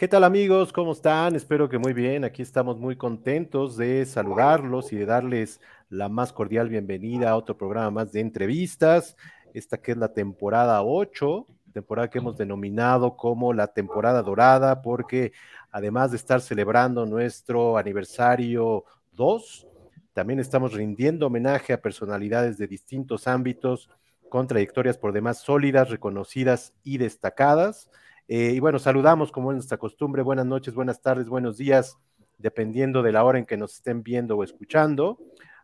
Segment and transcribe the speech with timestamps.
[0.00, 0.72] ¿Qué tal amigos?
[0.72, 1.36] ¿Cómo están?
[1.36, 2.24] Espero que muy bien.
[2.24, 7.58] Aquí estamos muy contentos de saludarlos y de darles la más cordial bienvenida a otro
[7.58, 9.14] programa más de entrevistas.
[9.52, 15.32] Esta que es la temporada 8, temporada que hemos denominado como la temporada dorada, porque
[15.70, 19.66] además de estar celebrando nuestro aniversario 2,
[20.14, 23.90] también estamos rindiendo homenaje a personalidades de distintos ámbitos
[24.30, 27.90] con trayectorias por demás sólidas, reconocidas y destacadas.
[28.32, 30.22] Eh, y bueno, saludamos como es nuestra costumbre.
[30.22, 31.98] Buenas noches, buenas tardes, buenos días,
[32.38, 35.18] dependiendo de la hora en que nos estén viendo o escuchando.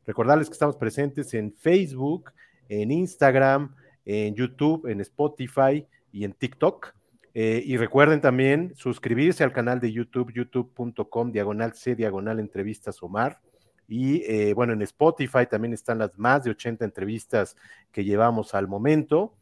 [0.05, 2.33] Recordarles que estamos presentes en Facebook,
[2.69, 3.73] en Instagram,
[4.05, 6.93] en YouTube, en Spotify y en TikTok.
[7.35, 13.39] Eh, y recuerden también suscribirse al canal de YouTube, youtube.com, diagonal C, diagonal entrevistas Omar.
[13.87, 17.57] Y eh, bueno, en Spotify también están las más de 80 entrevistas
[17.93, 19.37] que llevamos al momento.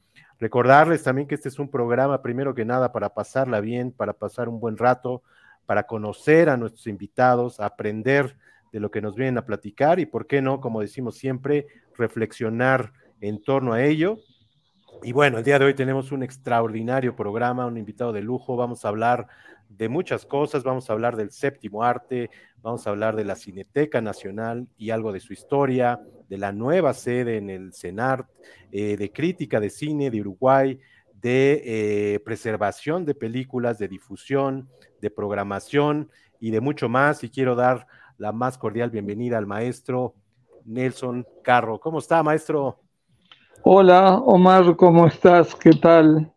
[0.45, 4.47] Recordarles también que este es un programa, primero que nada, para pasarla bien, para pasar
[4.47, 5.23] un buen rato,
[5.65, 8.37] para conocer a nuestros invitados, aprender
[8.71, 10.61] de lo que nos vienen a platicar y, ¿por qué no?
[10.61, 14.19] Como decimos siempre, reflexionar en torno a ello.
[15.05, 18.57] Y bueno, el día de hoy tenemos un extraordinario programa, un invitado de lujo.
[18.57, 19.27] Vamos a hablar
[19.69, 22.31] de muchas cosas, vamos a hablar del séptimo arte,
[22.63, 26.95] vamos a hablar de la Cineteca Nacional y algo de su historia, de la nueva
[26.95, 28.31] sede en el CENART,
[28.73, 30.81] eh, de crítica de cine de Uruguay,
[31.21, 31.63] de
[32.15, 34.71] eh, preservación de películas, de difusión,
[35.03, 37.23] de programación y de mucho más.
[37.25, 40.15] Y quiero dar la más cordial bienvenida al maestro
[40.65, 41.79] Nelson Carro.
[41.79, 42.84] ¿Cómo está, maestro?
[43.63, 45.55] Hola, Omar, ¿cómo estás?
[45.55, 46.33] ¿Qué tal?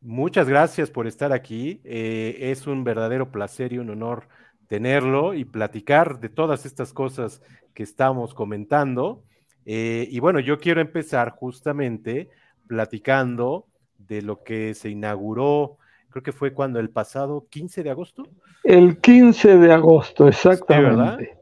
[0.00, 1.80] Muchas gracias por estar aquí.
[1.84, 4.28] Eh, es un verdadero placer y un honor
[4.68, 7.42] tenerlo y platicar de todas estas cosas
[7.74, 9.24] que estamos comentando.
[9.64, 12.30] Eh, y bueno, yo quiero empezar justamente
[12.66, 13.66] platicando
[13.98, 15.78] de lo que se inauguró,
[16.10, 18.28] creo que fue cuando el pasado 15 de agosto.
[18.62, 21.38] El 15 de agosto, exactamente.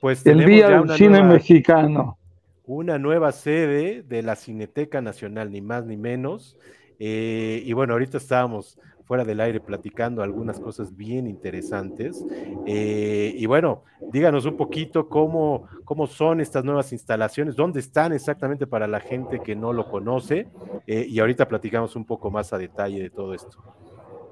[0.00, 2.18] pues el Día del Cine Mexicano.
[2.66, 6.56] Una nueva sede de la Cineteca Nacional, ni más ni menos.
[6.98, 12.24] Eh, y bueno, ahorita estábamos fuera del aire platicando algunas cosas bien interesantes.
[12.66, 18.66] Eh, y bueno, díganos un poquito cómo, cómo son estas nuevas instalaciones, dónde están exactamente
[18.66, 20.48] para la gente que no lo conoce.
[20.86, 23.58] Eh, y ahorita platicamos un poco más a detalle de todo esto.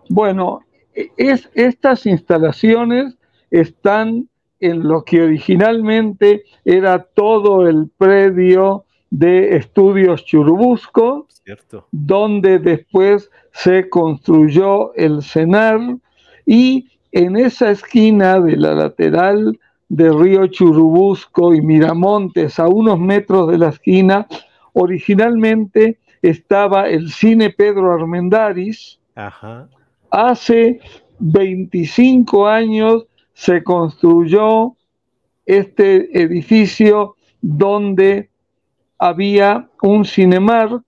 [0.08, 0.60] Bueno,
[0.94, 3.18] e, es, estas instalaciones
[3.50, 4.28] están
[4.62, 11.26] en lo que originalmente era todo el predio de Estudios Churubusco,
[11.90, 15.80] donde después se construyó el CENAR
[16.46, 19.58] y en esa esquina de la lateral
[19.88, 24.26] de Río Churubusco y Miramontes, a unos metros de la esquina,
[24.72, 28.98] originalmente estaba el cine Pedro Armendaris.
[30.10, 30.80] Hace
[31.18, 34.76] 25 años se construyó
[35.46, 38.30] este edificio donde
[38.98, 40.82] había un Cinemark.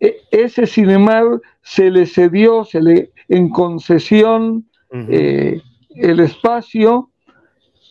[0.00, 5.60] E, ese Cinemark se le cedió se le, en concesión eh,
[5.96, 7.10] el espacio,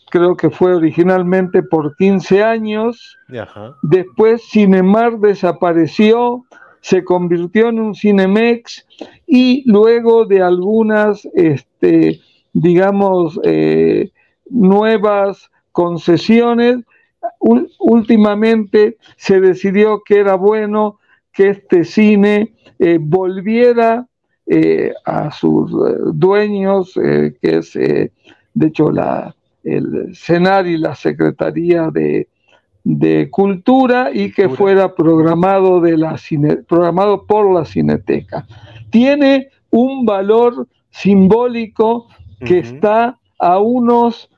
[0.09, 3.17] creo que fue originalmente por 15 años.
[3.81, 6.45] Después Cinemark desapareció,
[6.79, 8.85] se convirtió en un Cinemex
[9.25, 12.21] y luego de algunas, este,
[12.53, 14.11] digamos, eh,
[14.49, 16.77] nuevas concesiones,
[17.79, 20.99] últimamente se decidió que era bueno
[21.31, 24.07] que este cine eh, volviera
[24.45, 25.71] eh, a sus
[26.13, 29.33] dueños, que es de hecho la,
[29.63, 32.27] el Senar y la Secretaría de,
[33.31, 36.19] Cultura y que fuera programado, de la
[36.67, 38.45] programado por la Cineteca.
[38.89, 42.07] Tiene un valor simbólico
[42.43, 44.29] que está a unos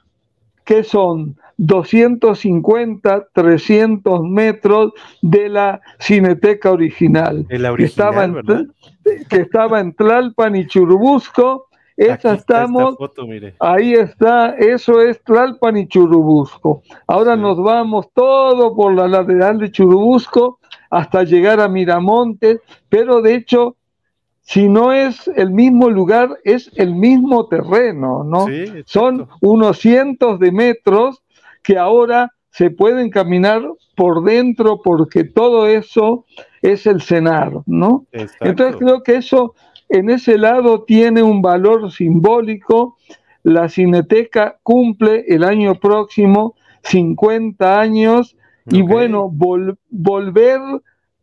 [0.65, 7.45] que son 250, 300 metros de la cineteca original.
[7.47, 8.35] que, estaba en,
[9.29, 11.67] que estaba en Tlalpan y Churubusco.
[11.97, 12.97] Esa estamos,
[13.59, 16.83] ahí está, eso es Tlalpan y Churubusco.
[17.07, 20.59] Ahora nos vamos todo por la lateral de Churubusco
[20.89, 22.59] hasta llegar a Miramontes,
[22.89, 23.77] pero de hecho
[24.45, 28.45] si no es el mismo lugar, es el mismo terreno, ¿no?
[28.85, 31.23] Son unos cientos de metros
[31.63, 33.63] que ahora se pueden caminar
[33.95, 36.25] por dentro porque todo eso
[36.61, 38.05] es el cenar, ¿no?
[38.39, 39.55] Entonces creo que eso
[39.89, 42.97] en ese lado tiene un valor simbólico.
[43.41, 46.53] La Cineteca cumple el año próximo
[46.83, 48.35] 50 años
[48.67, 49.27] y bueno,
[49.89, 50.61] volver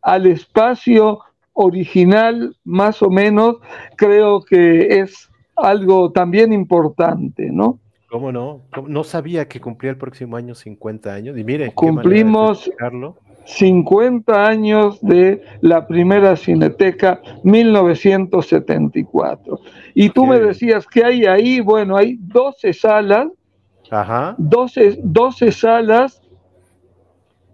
[0.01, 1.19] al espacio
[1.53, 3.57] original más o menos
[3.95, 7.79] creo que es algo también importante, ¿no?
[8.09, 8.61] ¿Cómo no?
[8.87, 11.35] No sabía que cumplía el próximo año 50 años.
[11.37, 12.69] Y mire, cumplimos
[13.45, 19.59] 50 años de la primera cineteca 1974.
[19.95, 23.29] Y tú me decías que hay ahí, bueno, hay 12 salas,
[23.89, 24.35] Ajá.
[24.37, 26.21] 12, 12 salas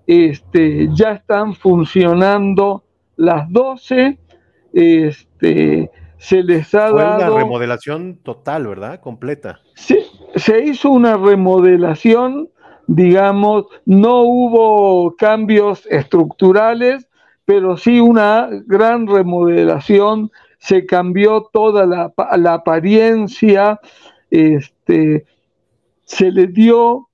[0.07, 2.83] este, ya están funcionando
[3.19, 4.17] las 12.
[4.71, 7.33] Este, se les ha Fue dado.
[7.35, 8.99] una remodelación total, ¿verdad?
[9.01, 9.59] Completa.
[9.75, 9.99] Sí,
[10.35, 12.49] se hizo una remodelación,
[12.87, 17.07] digamos, no hubo cambios estructurales,
[17.45, 23.79] pero sí una gran remodelación, se cambió toda la, apariencia,
[24.29, 25.25] este,
[26.03, 27.09] se le dio,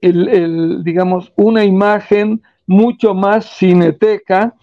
[0.00, 4.54] el, digamos, una imagen mucho más cineteca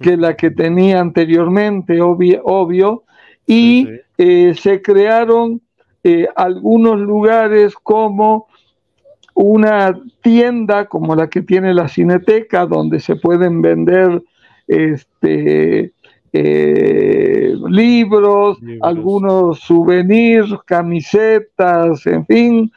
[0.00, 3.04] que la que tenía anteriormente, obvio,
[3.46, 3.88] y
[4.18, 5.60] eh, se crearon
[6.04, 8.48] eh, algunos lugares como
[9.34, 14.22] una tienda como la que tiene la Cineteca, donde se pueden vender
[14.66, 15.92] este,
[16.32, 22.72] eh, libros, algunos souvenirs, camisetas, en fin,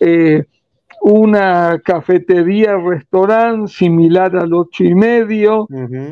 [0.00, 0.44] eh,
[1.08, 5.68] una cafetería, restaurante similar al ocho y medio,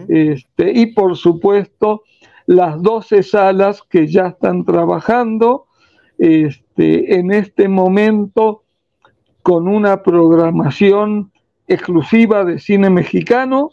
[0.07, 2.05] este, y por supuesto
[2.47, 5.67] las 12 salas que ya están trabajando
[6.17, 8.63] este, en este momento
[9.43, 11.33] con una programación
[11.67, 13.71] exclusiva de cine mexicano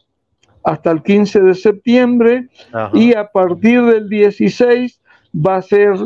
[0.64, 2.50] hasta el 15 de septiembre
[2.94, 5.00] y a partir del 16
[5.36, 5.98] va a ser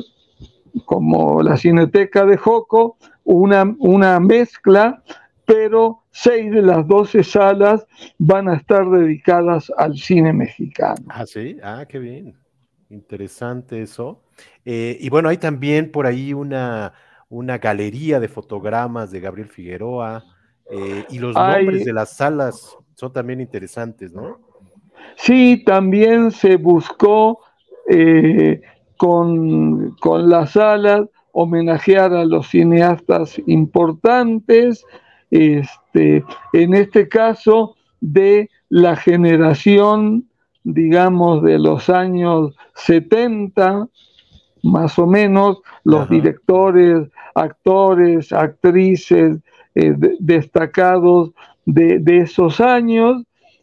[0.85, 5.03] como la Cineteca de Joco, una, una mezcla,
[5.45, 7.85] pero seis de las 12 salas
[8.17, 11.05] van a estar dedicadas al cine mexicano.
[11.09, 12.35] Ah, sí, ah, qué bien.
[12.89, 14.21] Interesante eso.
[14.63, 16.93] Eh, y bueno, hay también por ahí una,
[17.29, 20.23] una galería de fotogramas de Gabriel Figueroa
[20.69, 24.39] eh, y los nombres de las salas son también interesantes, ¿no?
[25.15, 27.39] Sí, también se buscó
[27.89, 28.61] eh,
[28.97, 34.85] con, con, las salas homenajear a los cineastas importantes,
[35.31, 40.25] este, en este caso de la generación
[40.65, 43.87] digamos, de los años 70,
[44.63, 49.37] más o menos, los directores, actores, actrices
[49.75, 51.31] eh, destacados
[51.65, 53.21] de, esos años.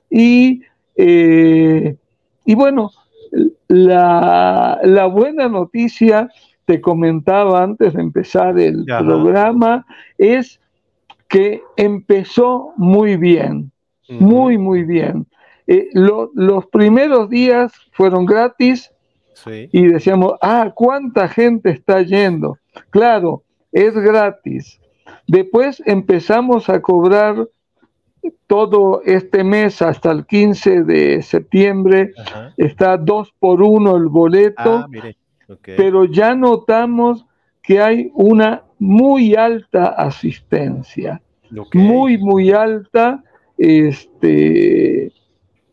[0.08, 0.62] Y,
[0.94, 1.96] eh,
[2.44, 2.92] y bueno,
[3.68, 6.28] la, la, buena noticia,
[6.64, 9.86] te comentaba antes de empezar el programa,
[10.18, 10.60] es
[11.28, 13.72] que empezó muy bien,
[14.08, 15.26] muy, muy bien.
[15.66, 18.92] Eh, los primeros días fueron gratis
[19.46, 22.58] y decíamos, ah, ¿cuánta gente está yendo?
[22.90, 23.42] Claro,
[23.72, 24.80] es gratis.
[25.26, 27.48] Después empezamos a cobrar
[28.46, 32.12] todo este mes hasta el 15 de septiembre,
[32.56, 34.88] está dos por uno el boleto, ah,
[35.64, 37.26] pero ya notamos
[37.62, 41.22] que hay una muy alta asistencia,
[41.74, 43.22] muy, muy alta,
[43.56, 45.12] este,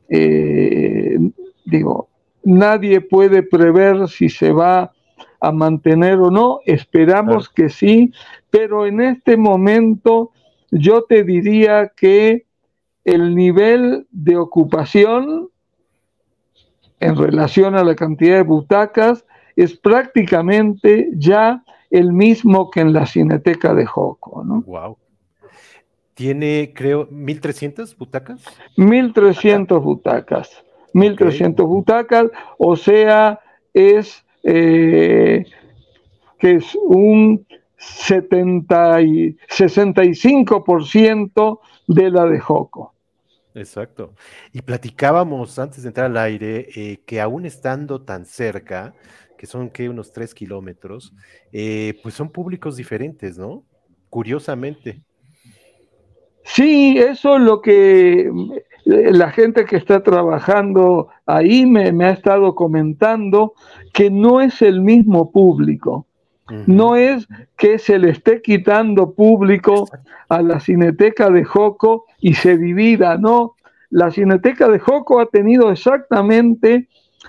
[0.10, 1.18] eh,
[1.66, 2.10] digo,
[2.44, 4.92] nadie puede prever si se va
[5.42, 8.12] a mantener o no, esperamos que sí,
[8.50, 10.32] pero en este momento
[10.72, 12.46] yo te diría que
[13.04, 15.50] el nivel de ocupación
[17.00, 23.06] en relación a la cantidad de butacas es prácticamente ya el mismo que en la
[23.06, 24.62] Cineteca de Joco, ¿no?
[24.62, 24.98] Wow.
[26.14, 28.44] Tiene, creo, 1.300 butacas.
[28.78, 30.64] 1.300 butacas.
[30.94, 33.40] 1.300 butacas, o sea,
[33.74, 35.46] es eh,
[36.40, 37.46] que es un
[37.80, 42.94] 70 y 65% de la de Joco.
[43.56, 44.14] Exacto.
[44.54, 48.94] Y platicábamos antes de entrar al aire eh, que aún estando tan cerca,
[49.38, 51.14] que son que unos 3 kilómetros,
[51.52, 53.64] eh, pues son públicos diferentes, ¿no?
[54.10, 55.02] Curiosamente.
[56.44, 58.32] Sí, eso es lo que eh,
[58.86, 63.54] la gente que está trabajando ahí me, ha estado comentando,
[63.94, 66.08] que no es el mismo público.
[66.68, 67.28] No es
[67.58, 69.88] que se le esté quitando público
[70.30, 73.56] a la Cineteca de Joco y se divida, no.
[73.90, 76.88] La Cineteca de Joco ha tenido exactamente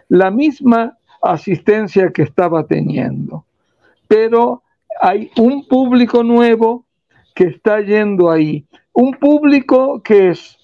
[0.08, 3.44] la misma asistencia que estaba teniendo,
[4.08, 4.62] pero
[5.00, 6.84] hay un público nuevo
[7.34, 10.58] que está yendo ahí un público que es,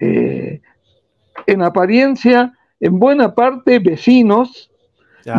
[0.00, 0.60] eh,
[1.46, 4.69] en apariencia, en buena parte vecinos,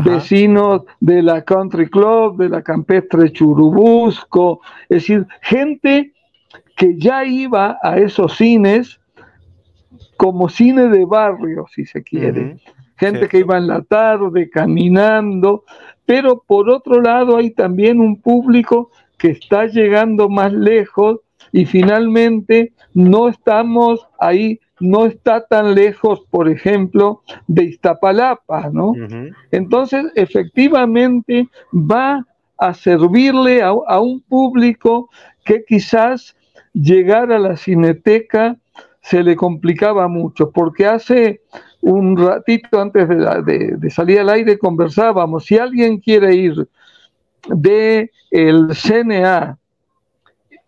[0.03, 6.13] vecinos de la Country Club, de la Campestre Churubusco, es decir, gente
[6.75, 8.99] que ya iba a esos cines
[10.17, 12.57] como cine de barrio, si se quiere.
[12.95, 15.63] Gente que iba en la tarde caminando,
[16.05, 21.21] pero por otro lado hay también un público que está llegando más lejos
[21.51, 28.93] y finalmente no estamos ahí, no está tan lejos, por ejemplo, de Iztapalapa, ¿no?
[29.51, 32.25] Entonces, efectivamente, va
[32.57, 35.09] a servirle a, a, un público
[35.45, 36.35] que quizás
[36.73, 38.57] llegar a la cineteca
[39.01, 41.41] se le complicaba mucho, porque hace
[41.81, 46.67] un ratito antes de, de, salir al aire conversábamos, si alguien quiere ir
[47.47, 49.57] de el CNA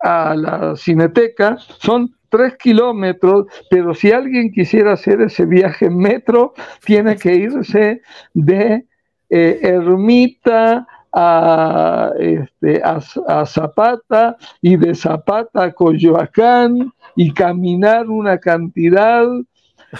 [0.00, 6.52] a la cineteca, son tres kilómetros, pero si alguien quisiera hacer ese viaje en metro,
[6.84, 8.84] tiene que irse de
[9.30, 19.28] eh, Ermita a, este, a, Zapata y de Zapata a Coyoacán y caminar una cantidad.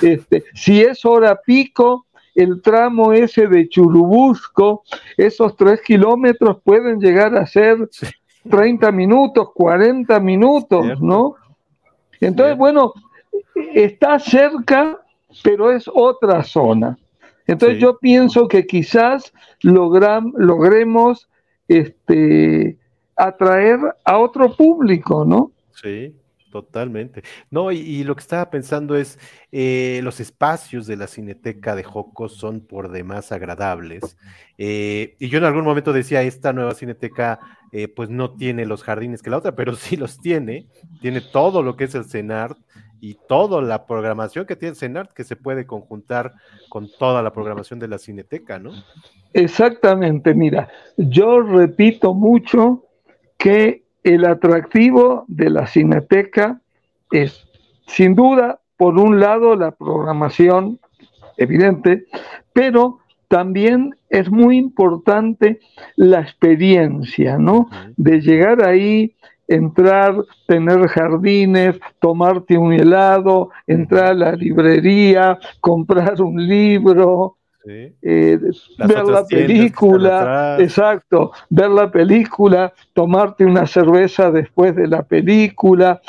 [0.03, 4.83] Este, si es hora pico, el tramo ese de Churubusco,
[5.17, 7.89] esos tres kilómetros pueden llegar a ser
[8.51, 11.37] 30 minutos, 40 minutos, ¿no?
[12.27, 12.93] Entonces, bueno,
[13.75, 14.99] está cerca,
[15.43, 16.99] pero es otra zona.
[17.47, 21.29] Entonces yo pienso que quizás logremos
[21.69, 22.79] este,
[23.17, 25.53] atraer a otro público, ¿no?
[25.73, 26.15] Sí,
[26.51, 27.23] totalmente.
[27.51, 29.19] No, y, lo que estaba pensando es,
[29.53, 34.17] eh, los espacios de la Cineteca de Jocos son por demás agradables.
[34.57, 37.41] Eh, y yo en algún momento decía, esta nueva Cineteca
[37.75, 40.69] eh, pues no tiene los jardines que la otra, pero sí los tiene,
[41.01, 42.57] tiene todo lo que es el CENART,
[43.01, 46.33] y toda la programación que tiene CENART que se puede conjuntar
[46.71, 48.71] con toda la programación de la Cineteca, ¿no?
[49.35, 52.85] Exactamente, mira, yo repito mucho
[53.37, 56.61] que el atractivo de la Cineteca
[57.11, 57.47] es,
[57.89, 60.79] sin duda, por un lado, la programación
[61.37, 62.07] evidente,
[62.53, 65.59] pero también es muy importante
[65.97, 67.69] la experiencia, ¿no?
[67.97, 69.17] De llegar ahí
[69.49, 70.15] entrar,
[70.47, 78.39] tener jardines, tomarte un helado, entrar a la librería, comprar un libro, eh,
[78.79, 86.01] ver la película, exacto, ver la película, tomarte una cerveza después de la película.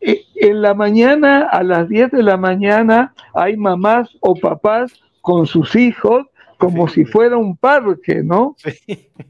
[0.00, 5.46] E, en la mañana, a las 10 de la mañana, hay mamás o papás con
[5.46, 8.56] sus hijos como si fuera un parque, ¿no?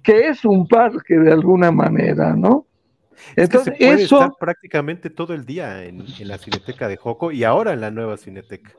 [0.02, 2.66] Que es un parque de alguna manera, ¿no?
[3.34, 4.16] Entonces, se puede eso...
[4.16, 8.16] estar prácticamente todo el día en, la cineteca de Joco y ahora en la nueva
[8.16, 8.70] cineteca.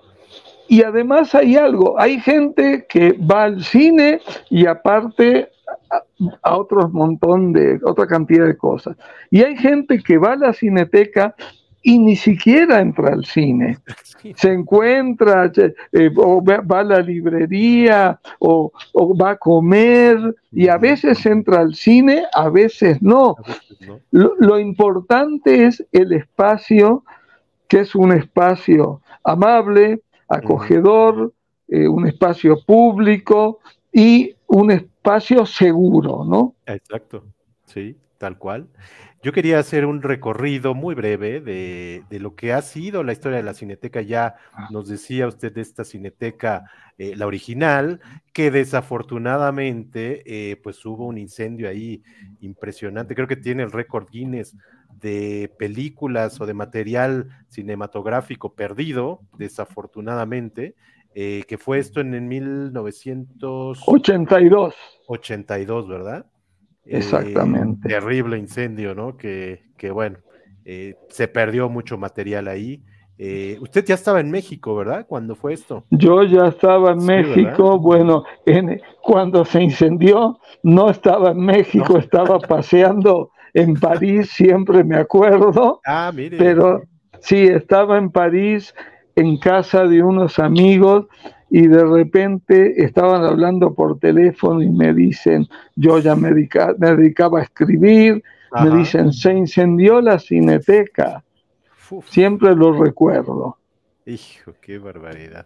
[0.69, 5.49] Y además hay algo, hay gente que va al cine y aparte
[5.89, 6.03] a,
[6.43, 8.97] a otros montón de, otra cantidad de cosas.
[9.31, 11.35] Y hay gente que va a la cineteca
[11.87, 13.77] y ni siquiera entra al cine.
[14.35, 15.49] Se encuentra,
[15.93, 18.73] eh, o va a la librería, o,
[19.15, 23.37] va a comer, y a veces entra al cine, a veces no.
[24.11, 27.05] Lo, importante es el espacio,
[27.69, 31.31] que es un espacio amable, acogedor,
[31.69, 33.59] eh, un espacio público
[33.93, 36.53] y un espacio seguro, ¿no?
[36.65, 37.23] Exacto,
[37.65, 38.67] sí, tal cual.
[39.27, 43.43] Yo quería hacer un recorrido muy breve de, lo que ha sido la historia de
[43.43, 44.01] la cineteca.
[44.01, 44.69] Ya ah.
[44.71, 47.99] nos decía usted de esta cineteca, eh, la original,
[48.31, 52.01] que desafortunadamente eh, pues hubo un incendio ahí
[52.39, 53.15] impresionante.
[53.15, 54.55] Creo que tiene el récord Guinness
[55.01, 60.75] de películas o de material cinematográfico perdido, desafortunadamente.
[61.15, 63.83] Eh, que fue esto en, en 1982.
[65.07, 66.25] 82, ¿verdad?
[66.89, 67.89] Exactamente.
[67.89, 69.17] terrible incendio, ¿no?
[69.17, 70.17] Que, que bueno,
[70.65, 72.81] eh, se perdió mucho material ahí.
[73.19, 75.05] Eh, usted ya estaba en México, ¿verdad?
[75.07, 75.83] Cuando fue esto?
[75.89, 77.79] Yo ya estaba en México.
[77.79, 84.97] Bueno, en, cuando se incendió, no estaba en México, estaba paseando en París, siempre me
[84.97, 85.81] acuerdo.
[85.85, 86.37] Ah, mire.
[86.37, 86.83] Pero
[87.21, 88.75] sí, estaba en París,
[89.15, 91.07] en casa de unos amigos
[91.49, 97.43] y de repente estaban hablando por teléfono y me dicen, yo ya me, dedicaba a
[97.43, 98.23] escribir,
[98.63, 101.23] me dicen, se incendió la cineteca.
[102.07, 103.57] Siempre lo recuerdo.
[104.05, 105.45] Hijo, qué barbaridad.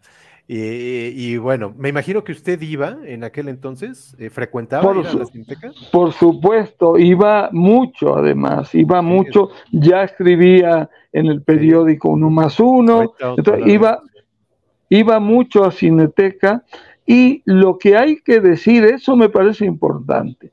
[0.54, 5.72] Y, bueno, me imagino que usted iba en aquel entonces, eh, frecuentaba por la cineteca.
[5.94, 13.14] Por supuesto, iba mucho además, iba mucho, ya escribía en el periódico Uno más Uno,
[13.38, 14.02] entonces iba,
[14.92, 16.64] iba mucho a Cineteca
[17.08, 20.52] Y lo que hay que decir, eso me parece importante,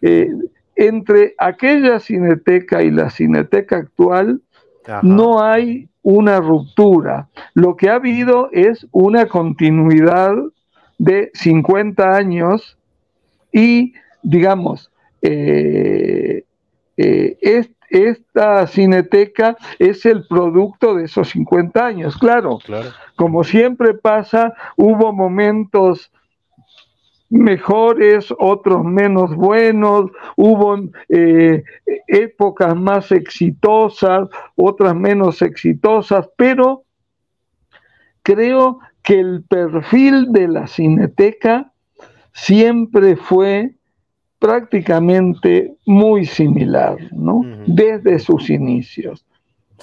[0.00, 0.32] eh,
[0.74, 4.40] entre aquella cineteca y la cineteca actual,
[5.02, 7.28] no hay una ruptura.
[7.54, 10.34] Lo que ha habido es una continuidad
[10.96, 12.78] de 50 años
[13.52, 16.44] y, digamos, eh,
[16.96, 17.36] eh,
[17.90, 22.16] esta cineteca es el producto de esos 50 años.
[22.16, 22.58] Claro,
[23.16, 26.10] como siempre pasa, hubo momentos
[27.30, 30.78] mejores, otros menos buenos, hubo
[31.08, 31.62] eh,
[32.06, 36.84] épocas más exitosas, otras menos exitosas, pero
[38.22, 41.72] creo que el perfil de la cineteca
[42.32, 43.77] siempre fue
[44.38, 47.42] prácticamente muy similar, ¿no?
[47.66, 49.24] Desde sus inicios.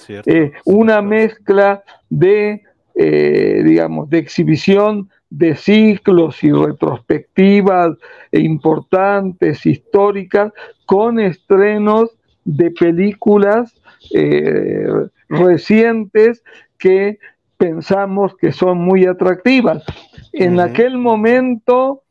[0.10, 2.62] Eh, una mezcla de,
[2.96, 7.98] eh, digamos, de exhibición de ciclos y retrospectivas
[8.32, 10.52] importantes, históricas,
[10.86, 13.74] con estrenos de películas
[14.14, 14.88] eh,
[15.28, 16.44] recientes
[16.78, 17.20] que
[17.58, 19.84] pensamos que son muy atractivas.
[20.32, 22.04] En aquel momento,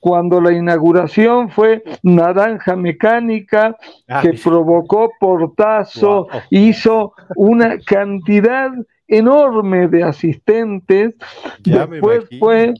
[0.00, 3.76] cuando la inauguración fue Naranja Mecánica,
[4.08, 8.70] ah, que provocó portazo, hizo una cantidad
[9.06, 11.14] enorme de asistentes.
[11.60, 12.74] Después fue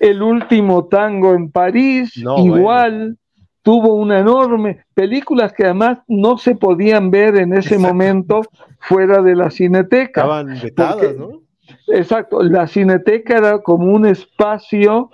[0.00, 3.18] el último tango en París, igual.
[3.60, 8.40] Tuvo una enorme, películas que además no se podían ver en ese momento
[8.78, 10.22] fuera de la cineteca.
[10.22, 11.42] Estaban vetadas, ¿no?
[11.88, 15.10] Exacto, la cineteca era como un espacio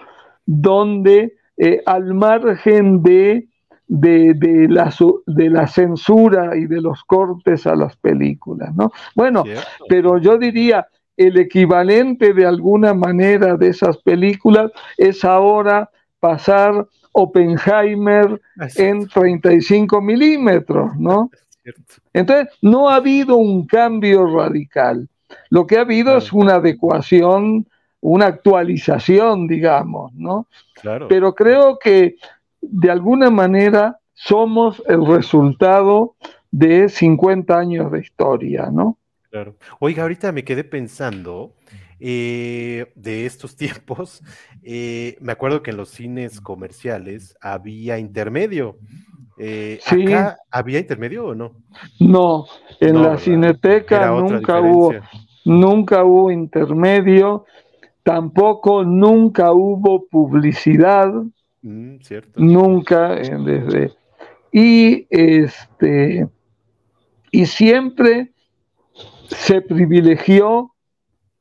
[0.47, 3.49] donde eh, al margen de
[3.87, 4.93] de, la,
[5.27, 8.91] de la censura y de los cortes a las películas, ¿no?
[9.15, 9.45] Bueno,
[9.89, 10.87] pero yo diría,
[11.17, 18.41] el equivalente de alguna manera de esas películas es ahora pasar Oppenheimer
[18.77, 21.31] en 35 milímetros, ¿no?
[22.13, 25.09] Entonces, no ha habido un cambio radical.
[25.51, 27.67] Lo que ha habido es una adecuación,
[28.05, 30.47] una actualización, digamos, ¿no?
[30.75, 31.09] Claro.
[31.09, 32.17] Pero creo que
[32.61, 36.15] de alguna manera somos el resultado
[36.51, 38.99] de 50 años de historia, ¿no?
[39.31, 39.57] Claro.
[39.81, 41.55] Oiga, ahorita me quedé pensando
[41.99, 44.23] eh, de estos tiempos.
[44.63, 48.77] Eh, me acuerdo que en los cines comerciales había intermedio.
[49.39, 50.05] Eh, sí.
[50.51, 51.53] ¿Había intermedio o no?
[51.99, 52.45] No,
[52.81, 54.93] en la cineteca nunca hubo,
[55.47, 57.47] nunca hubo intermedio,
[58.05, 61.13] tampoco nunca hubo publicidad.
[61.63, 61.97] Mm,
[62.37, 63.93] Nunca eh, desde.
[64.53, 66.29] Y este.
[67.33, 68.31] Y siempre
[69.27, 70.73] se privilegió,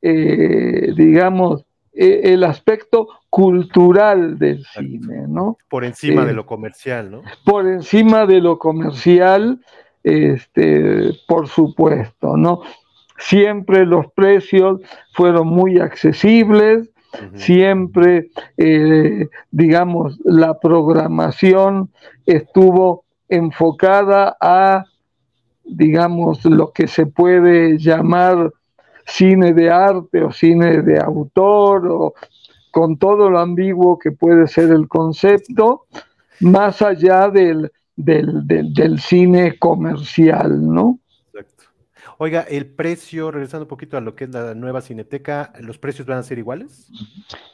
[0.01, 5.57] eh, digamos, e, el aspecto cultural del cine, ¿no?
[5.69, 7.21] Por encima de eh, lo comercial, ¿no?
[7.45, 9.59] Por encima de lo comercial,
[10.03, 12.61] este, por supuesto, ¿no?
[13.27, 14.81] Siempre los precios
[15.13, 16.93] fueron muy accesibles,
[17.35, 21.91] Siempre, eh, digamos, la programación
[22.25, 24.85] estuvo enfocada a,
[25.63, 28.51] digamos, lo que se puede llamar
[29.05, 32.13] cine de arte o cine de autor o
[32.71, 35.85] con todo lo ambiguo que puede ser el concepto,
[36.39, 40.99] más allá del, del, del cine comercial, ¿no?
[42.23, 46.07] Oiga, el precio, regresando un poquito a lo que es la nueva cineteca, ¿los precios
[46.07, 46.89] van a ser iguales?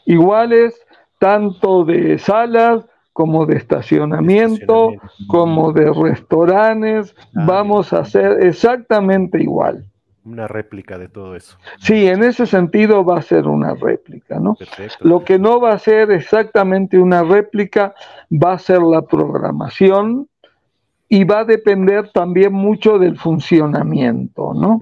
[0.05, 0.79] Iguales,
[1.17, 4.91] tanto de salas como de estacionamiento,
[5.27, 9.87] como de restaurantes, ah, vamos a hacer exactamente igual.
[10.23, 11.57] Una réplica de todo eso.
[11.79, 14.53] Sí, en ese sentido va a ser una réplica, ¿no?
[14.53, 14.99] Perfecto.
[15.01, 17.95] Lo que no va a ser exactamente una réplica
[18.31, 20.28] va a ser la programación,
[21.09, 24.79] y va a depender también mucho del funcionamiento, ¿no?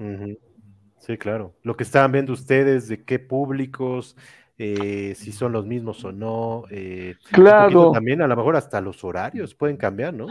[0.98, 1.54] Sí, claro.
[1.62, 4.14] Lo que estaban viendo ustedes, de qué públicos,
[4.58, 6.64] eh, si son los mismos o no.
[6.70, 7.92] Eh, claro.
[7.92, 10.26] También a lo mejor hasta los horarios pueden cambiar, ¿no?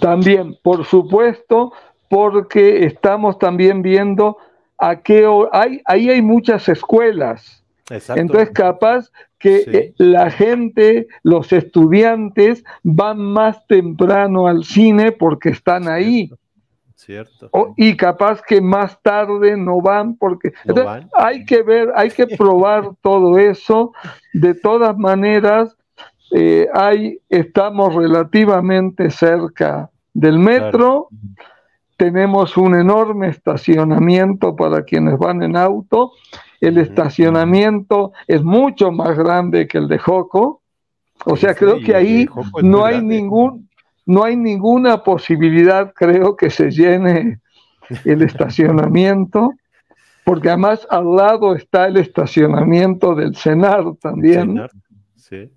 [0.00, 1.72] También, por supuesto,
[2.10, 4.36] porque estamos también viendo
[4.76, 7.64] a qué hay, ahí hay muchas escuelas.
[7.90, 8.20] Exacto.
[8.20, 15.88] Entonces, capaz que eh, la gente, los estudiantes van más temprano al cine porque están
[15.88, 16.30] ahí.
[16.94, 17.48] Cierto.
[17.76, 20.52] y capaz que más tarde no van porque
[21.14, 23.92] hay que ver, hay que probar todo eso.
[24.34, 25.74] De todas maneras,
[26.32, 31.08] eh, hay, estamos relativamente cerca del metro.
[31.96, 36.12] Tenemos un enorme estacionamiento para quienes van en auto
[36.60, 40.62] el estacionamiento es mucho más grande que el de Joco.
[41.24, 42.26] O sea, creo que ahí
[42.62, 43.68] no hay ningún,
[44.06, 47.40] no hay ninguna posibilidad, creo, que se llene
[48.04, 49.52] el estacionamiento,
[50.24, 54.62] porque además al lado está el estacionamiento del CENAR también.
[55.16, 55.50] sí.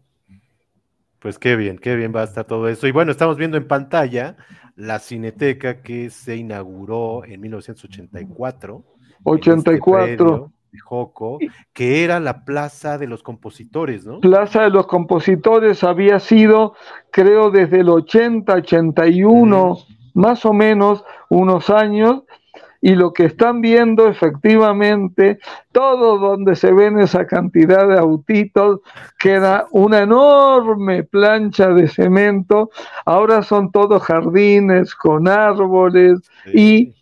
[1.20, 2.88] Pues qué bien, qué bien va a estar todo eso.
[2.88, 4.38] Y bueno, estamos viendo en pantalla
[4.76, 8.84] la Cineteca que se inauguró en 1984.
[9.24, 10.06] 84.
[10.06, 11.40] Este Joco,
[11.74, 14.20] que era la Plaza de los Compositores, ¿no?
[14.20, 16.76] Plaza de los Compositores había sido,
[17.12, 19.78] creo, desde el 80, 81,
[20.14, 22.24] más o menos, unos años,
[22.82, 25.38] y lo que están viendo efectivamente,
[25.72, 28.80] todo donde se ven esa cantidad de autitos,
[29.20, 32.72] queda una enorme plancha de cemento,
[33.06, 36.20] ahora son todos jardines con árboles
[36.52, 36.94] y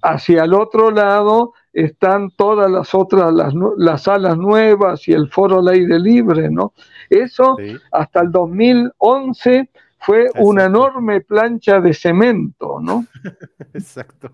[0.00, 1.52] hacia el otro lado
[1.84, 6.72] están todas las otras, las, las salas nuevas y el foro al aire libre, ¿no?
[7.08, 7.56] Eso
[7.92, 13.06] hasta el 2011 fue una enorme plancha de cemento, ¿no?
[13.74, 14.32] Exacto.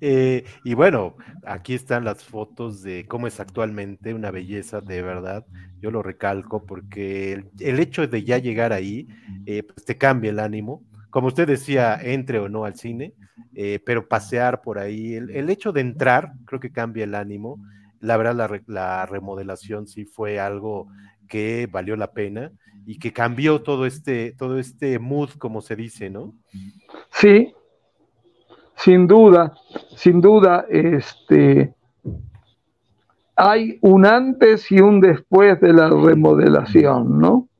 [0.00, 5.44] Eh, y bueno, aquí están las fotos de cómo es actualmente una belleza de verdad.
[5.80, 9.08] Yo lo recalco porque el, hecho de ya llegar ahí,
[9.44, 10.82] eh, pues te cambia el ánimo.
[11.12, 13.12] Como usted decía, entre o no al cine,
[13.54, 17.62] eh, pero pasear por ahí, el, hecho de entrar, creo que cambia el ánimo.
[18.00, 20.88] La verdad, la, la remodelación sí fue algo
[21.28, 22.50] que valió la pena
[22.86, 26.32] y que cambió todo este, todo este mood, como se dice, ¿no?
[27.10, 27.52] Sí,
[28.74, 29.52] sin duda,
[29.94, 31.74] sin duda, este,
[33.36, 37.50] hay un antes y un después de la remodelación, ¿no?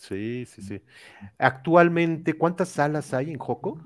[0.00, 0.82] Sí, sí, sí.
[1.38, 3.78] Actualmente, ¿cuántas salas hay en Joco?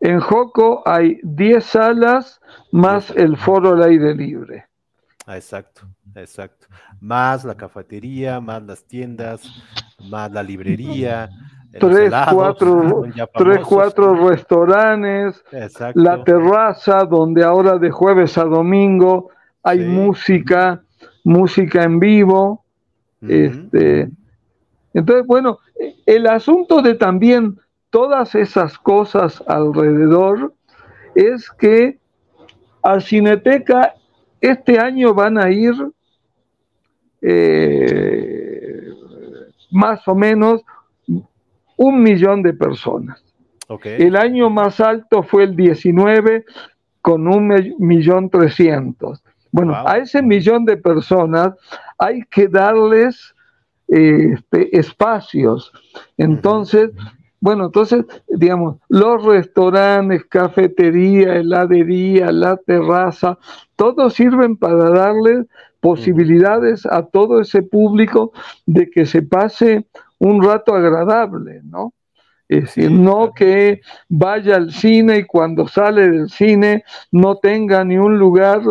[0.00, 2.40] En Joco hay 10 salas
[2.72, 4.66] más el foro al aire libre.
[5.24, 5.82] Ah, exacto,
[6.16, 6.66] exacto.
[7.00, 9.42] Más la cafetería, más las tiendas,
[10.10, 11.30] más la librería,
[11.78, 15.44] tres, cuatro, tres, cuatro restaurantes,
[15.94, 19.30] la terraza donde ahora de jueves a domingo
[19.62, 20.82] hay música,
[21.22, 22.64] música en vivo.
[23.20, 24.10] este,
[24.94, 25.58] entonces, bueno,
[26.06, 27.58] el asunto de también
[27.90, 30.54] todas esas cosas alrededor
[31.14, 31.98] es que
[32.82, 33.94] a Cineteca
[34.40, 35.74] este año van a ir
[37.20, 38.88] eh,
[39.70, 40.62] más o menos
[41.76, 43.22] un millón de personas.
[43.84, 46.44] El año más alto fue el 19
[47.02, 49.22] con un millón trescientos.
[49.50, 51.54] Bueno, a ese millón de personas
[51.98, 53.34] hay que darles
[53.88, 55.72] este, espacios.
[56.16, 56.90] Entonces,
[57.40, 63.38] bueno, entonces, digamos, los restaurantes, cafetería, heladería, la terraza,
[63.76, 65.46] todos sirven para darles
[65.80, 68.32] posibilidades a todo ese público
[68.66, 69.86] de que se pase
[70.18, 71.94] un rato agradable, ¿no?
[72.48, 77.98] Es decir, no que vaya al cine y cuando sale del cine no tenga ni
[77.98, 78.62] un lugar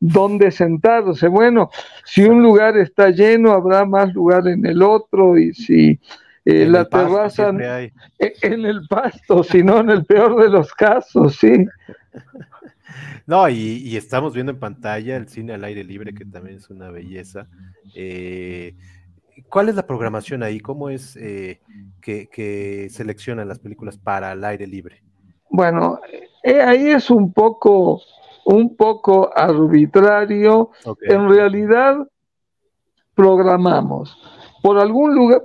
[0.00, 1.28] donde sentarse.
[1.28, 1.70] Bueno,
[2.04, 6.00] si un lugar está lleno, habrá más lugar en el otro y si
[6.46, 7.50] eh, la terraza
[8.18, 11.66] e, en el pasto, si no en el peor de los casos, sí.
[13.26, 16.90] No, y, estamos viendo en pantalla el cine al aire libre, que también es una
[16.90, 17.46] belleza.
[17.94, 18.74] Eh,
[19.48, 20.60] ¿Cuál es la programación ahí?
[20.60, 21.60] ¿Cómo es eh,
[22.00, 25.02] que, seleccionan las películas para el aire libre?
[25.50, 26.00] Bueno,
[26.42, 28.00] ahí es un poco,
[28.50, 30.70] un poco arbitrario.
[31.02, 31.96] En realidad,
[33.14, 34.16] programamos
[34.62, 35.42] por algún lugar,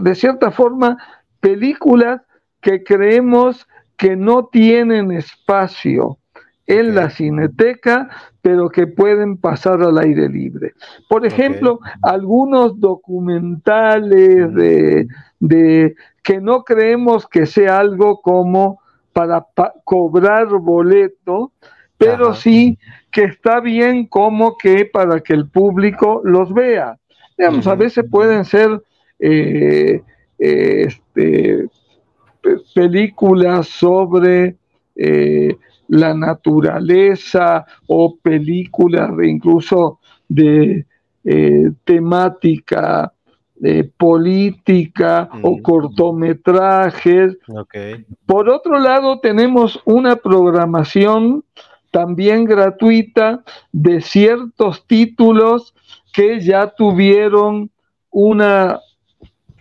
[0.00, 0.98] de cierta forma,
[1.40, 2.20] películas
[2.60, 3.66] que creemos
[3.96, 6.18] que no tienen espacio
[6.66, 8.08] en la cineteca,
[8.40, 10.72] pero que pueden pasar al aire libre.
[11.08, 18.80] Por ejemplo, algunos documentales de, que no creemos que sea algo como
[19.14, 19.46] para
[19.84, 21.52] cobrar boleto,
[21.96, 22.76] pero sí
[23.10, 26.98] que está bien como que para que el público los vea.
[27.38, 28.82] Digamos, a veces pueden ser
[29.20, 30.02] eh,
[30.36, 31.68] este,
[32.74, 34.56] películas sobre
[34.96, 35.56] eh,
[35.88, 40.86] la naturaleza o películas de incluso de
[41.24, 43.13] eh, temática
[43.66, 47.38] eh, política o cortometrajes.
[48.26, 51.44] Por otro lado, tenemos una programación
[51.90, 55.74] también gratuita de ciertos títulos
[56.12, 57.70] que ya tuvieron
[58.10, 58.80] una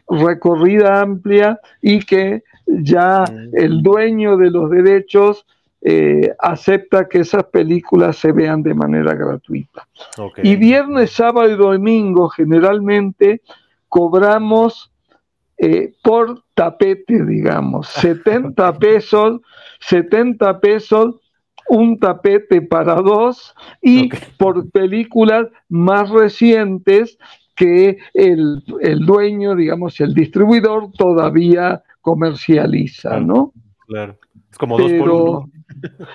[0.10, 5.46] recorrida amplia y que ya el dueño de los derechos
[5.82, 9.88] eh, acepta que esas películas se vean de manera gratuita.
[10.44, 13.42] Y viernes, sábado y domingo generalmente
[13.94, 14.92] cobramos
[15.60, 19.42] eh, por tapete, digamos, 70 pesos,
[19.82, 21.16] 70 pesos
[21.70, 23.54] un tapete para dos
[23.84, 27.20] y por películas más recientes
[27.56, 28.64] que el,
[29.06, 33.54] dueño, digamos, el distribuidor todavía comercializa, ¿no?
[33.88, 34.18] Claro,
[34.52, 35.52] es como dos por uno.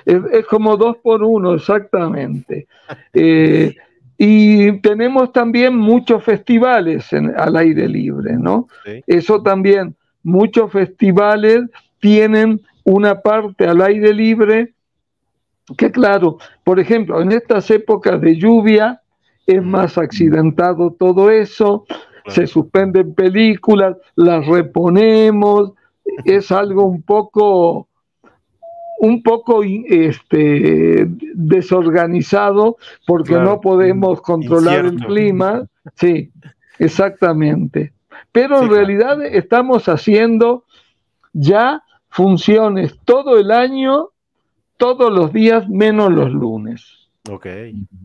[0.04, 2.66] Es, como dos por uno, exactamente.
[3.14, 3.76] Eh,
[4.18, 8.66] y tenemos también muchos festivales al aire libre, ¿no?
[9.06, 11.62] Eso también, muchos festivales
[12.00, 14.74] tienen una parte al aire libre
[15.76, 19.02] que claro, por ejemplo, en estas épocas de lluvia
[19.46, 21.84] es más accidentado todo eso,
[22.26, 25.72] se suspenden películas, las reponemos,
[26.24, 27.88] es algo un poco
[28.98, 35.66] un poco este, desorganizado porque no podemos controlar el clima.
[35.94, 36.30] Sí,
[36.78, 37.92] exactamente.
[38.32, 40.64] Pero en realidad estamos haciendo
[41.32, 44.08] ya funciones todo el año,
[44.76, 47.08] todos los días, menos los lunes.
[47.30, 47.46] Ok,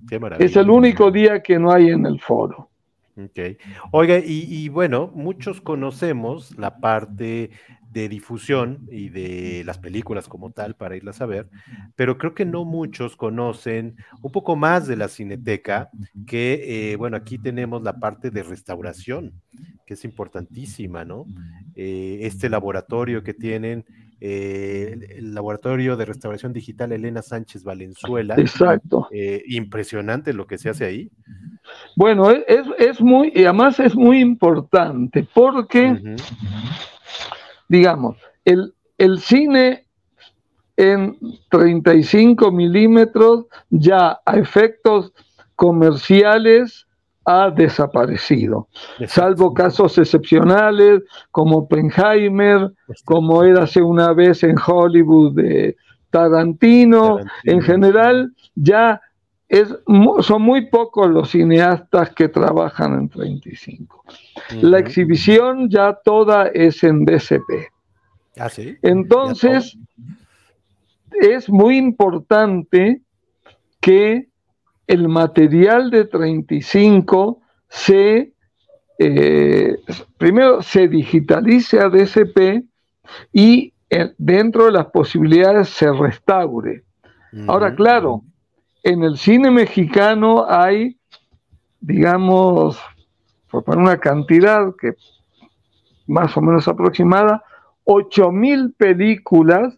[0.07, 0.45] qué maravilla.
[0.45, 2.69] Es el único día que no hay en el foro.
[3.17, 3.57] Ok.
[3.91, 7.51] Oiga, y, y, bueno, muchos conocemos la parte
[7.93, 11.47] de difusión y de las películas como tal para irlas a ver,
[11.95, 15.91] pero creo que no muchos conocen un poco más de la cineteca,
[16.25, 19.33] que eh, bueno, aquí tenemos la parte de restauración,
[19.85, 21.27] que es importantísima, ¿no?
[21.75, 23.85] Eh, este laboratorio que tienen,
[24.19, 28.35] eh, el laboratorio de restauración digital Elena Sánchez Valenzuela.
[28.37, 29.07] Exacto.
[29.45, 31.11] impresionante lo que se hace ahí.
[31.95, 36.15] Bueno, es, es, muy, y además es muy importante porque
[37.67, 39.85] digamos, el, el cine
[40.77, 41.17] en
[41.49, 45.13] 35 milímetros ya a efectos
[45.55, 46.87] comerciales
[47.25, 48.67] ha desaparecido,
[49.07, 52.73] salvo casos excepcionales como Oppenheimer,
[53.05, 55.77] como era hace una vez en Hollywood de
[56.09, 57.19] Tarantino.
[57.43, 59.01] En general, ya
[59.47, 59.73] es,
[60.21, 63.92] son muy pocos los cineastas que trabajan en 35.
[64.61, 67.69] La exhibición ya toda es en DCP.
[68.37, 68.77] ¿Ah, sí?
[68.81, 69.77] Entonces,
[71.21, 73.01] es muy importante
[73.79, 74.27] que
[74.87, 78.33] el material de 35 se,
[78.99, 79.75] eh,
[80.17, 82.63] primero, se digitalice a DCP
[83.31, 86.83] y eh, dentro de las posibilidades se restaure.
[87.47, 88.21] Ahora, claro,
[88.83, 90.97] en el cine mexicano hay,
[91.81, 92.79] digamos,
[93.53, 94.95] por poner una cantidad que
[96.07, 97.43] más o menos aproximada,
[97.85, 99.77] 8.000 películas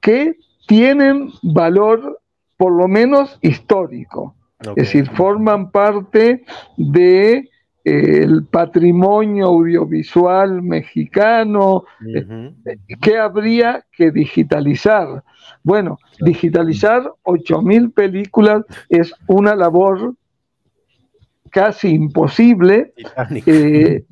[0.00, 0.36] que
[0.68, 2.20] tienen valor
[2.56, 4.36] por lo menos histórico.
[4.60, 6.44] Es decir, forman parte
[6.76, 7.50] de
[7.84, 12.52] eh, patrimonio audiovisual mexicano eh,
[13.00, 15.24] que habría que digitalizar.
[15.64, 20.14] Bueno, digitalizar 8.000 películas es una labor
[21.48, 22.92] casi imposible.
[23.46, 24.04] Eh,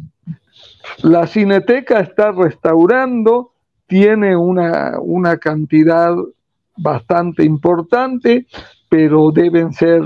[1.02, 3.52] la cineteca está restaurando,
[3.86, 6.14] tiene una, una cantidad
[6.76, 8.46] bastante importante,
[8.88, 10.02] pero deben ser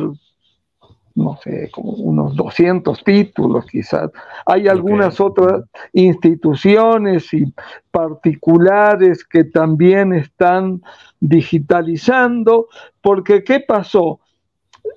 [1.15, 4.11] no sé, como unos 200 títulos quizás.
[4.47, 7.53] Hay algunas otras instituciones y
[7.91, 10.83] particulares que también están
[11.21, 12.69] digitalizando,
[13.01, 14.21] porque ¿qué pasó?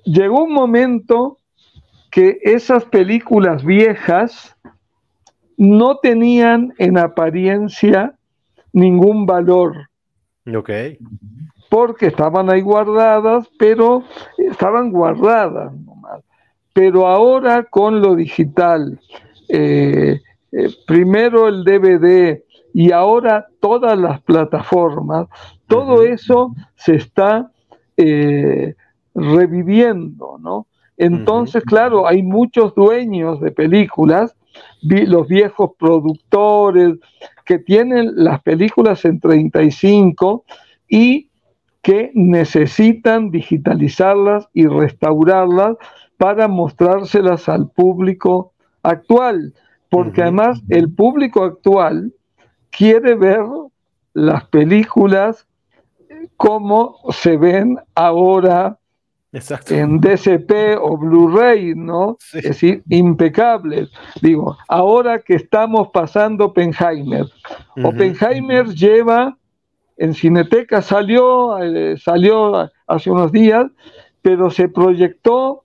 [0.04, 1.38] Llegó un momento
[2.14, 4.56] que esas películas viejas
[5.56, 8.14] no tenían en apariencia
[8.72, 9.88] ningún valor.
[10.54, 10.70] Ok
[11.74, 14.04] porque estaban ahí guardadas, pero
[14.38, 16.22] estaban guardadas nomás.
[16.72, 19.00] Pero ahora con lo digital,
[19.48, 20.20] eh,
[20.52, 25.26] eh, primero el DVD y ahora todas las plataformas,
[25.66, 27.50] todo eso se está
[27.96, 28.76] eh,
[29.12, 30.68] reviviendo, ¿no?
[30.96, 34.36] Entonces, claro, hay muchos dueños de películas,
[34.82, 36.98] los viejos productores
[37.44, 40.44] que tienen las películas en 35
[40.88, 41.30] y
[41.82, 45.76] que necesitan digitalizarlas y restaurarlas
[46.16, 48.52] para mostrárselas al público
[48.82, 49.52] actual,
[49.90, 52.14] porque además el público actual
[52.70, 53.42] quiere ver
[54.14, 55.46] las películas
[56.36, 58.78] como se ven ahora
[59.70, 62.16] en DCP o Blu-ray, ¿no?
[62.32, 63.90] Es decir, impecables.
[64.20, 67.26] Digo, ahora que estamos pasando Oppenheimer,
[67.82, 69.36] Oppenheimer lleva
[69.96, 73.66] en Cineteca salió, eh, salió hace unos días,
[74.22, 75.64] pero se proyectó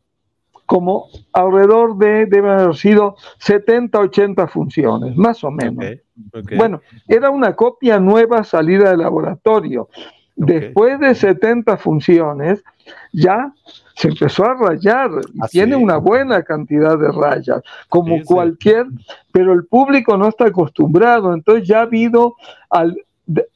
[0.66, 5.84] como alrededor de, deben haber sido 70, 80 funciones, más o menos.
[6.56, 9.90] Bueno, era una copia nueva salida del laboratorio.
[10.40, 12.64] Después de 70 funciones,
[13.12, 13.52] ya
[13.96, 15.12] se empezó a rayar.
[15.34, 18.86] Y tiene una buena cantidad de rayas, como cualquier,
[19.34, 22.36] pero el público no está acostumbrado, entonces ya ha habido
[22.70, 22.96] al,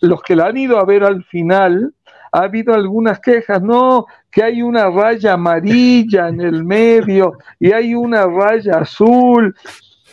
[0.02, 1.94] los que la han ido a ver al final,
[2.34, 7.96] ha habido algunas quejas, no, que hay una raya amarilla en el medio y hay
[7.96, 9.56] una raya azul.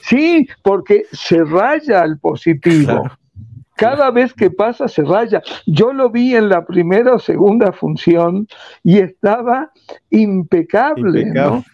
[0.02, 3.10] Sí, porque se raya el positivo.
[3.80, 5.40] Cada vez que pasa se raya.
[5.64, 8.46] Yo lo vi en la primera o segunda función
[8.84, 9.72] y estaba
[10.10, 11.64] impecable, ¿no?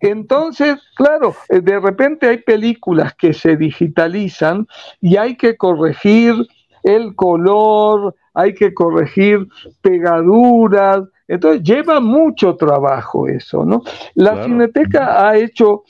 [0.00, 4.66] Entonces, claro, eh, de repente hay películas que se digitalizan
[5.02, 6.34] y hay que corregir
[6.82, 9.46] el color, hay que corregir
[9.82, 13.82] pegaduras, entonces lleva mucho trabajo eso, ¿no?
[14.14, 15.84] La Cineteca ha hecho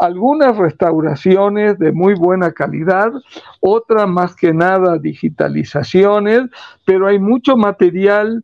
[0.00, 3.12] algunas restauraciones de muy buena calidad,
[3.60, 6.44] otras más que nada digitalizaciones,
[6.86, 8.42] pero hay mucho material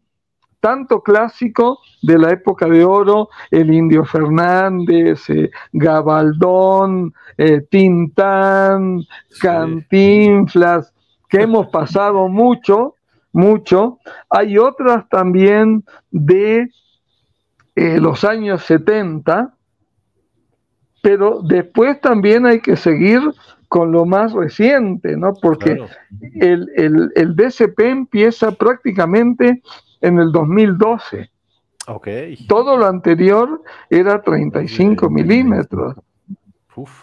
[0.60, 9.02] tanto clásico de la época de oro, el Indio Fernández, eh, Gabaldón, eh, Tintán,
[9.40, 10.92] Cantinflas,
[11.28, 12.96] que hemos pasado mucho,
[13.32, 13.98] mucho.
[14.28, 16.68] Hay otras también de
[17.76, 19.55] eh, los años 70,
[21.06, 23.20] pero después también hay que seguir
[23.68, 25.34] con lo más reciente, ¿no?
[25.34, 25.80] Porque
[26.34, 26.68] el,
[27.14, 29.62] el, DCP empieza prácticamente
[30.00, 31.30] en el 2012.
[31.86, 32.44] Okay.
[32.48, 35.94] Todo lo anterior era 35 milímetros.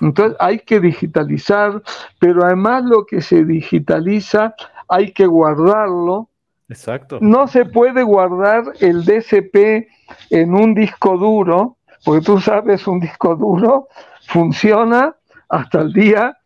[0.01, 1.81] Entonces hay que digitalizar,
[2.19, 4.53] pero además lo que se digitaliza
[4.89, 6.27] hay que guardarlo.
[6.67, 7.19] Exacto.
[7.21, 9.87] No se puede guardar el DCP
[10.29, 13.87] en un disco duro, porque tú sabes, un disco duro
[14.27, 15.15] funciona
[15.49, 16.37] hasta el día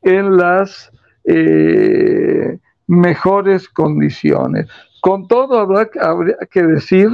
[0.02, 0.92] en las
[1.24, 4.68] eh, mejores condiciones.
[5.02, 7.10] Con todo, habrá, habría que decir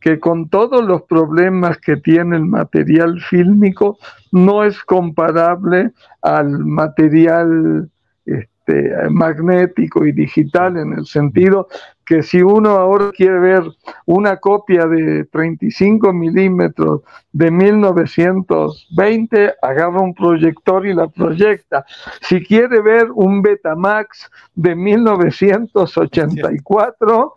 [0.00, 3.98] que con todos los problemas que tiene el material fílmico,
[4.32, 5.92] no es comparable
[6.22, 7.90] al material
[8.24, 11.68] este, magnético y digital en el sentido
[12.10, 13.62] que si uno ahora quiere ver
[14.04, 21.86] una copia de 35 milímetros de 1920, agarra un proyector y la proyecta.
[22.22, 27.34] Si quiere ver un Betamax de 1984,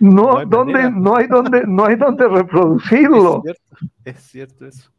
[0.00, 3.42] no, no, donde, no hay donde, no hay donde reproducirlo.
[3.44, 4.90] Es cierto, es cierto eso.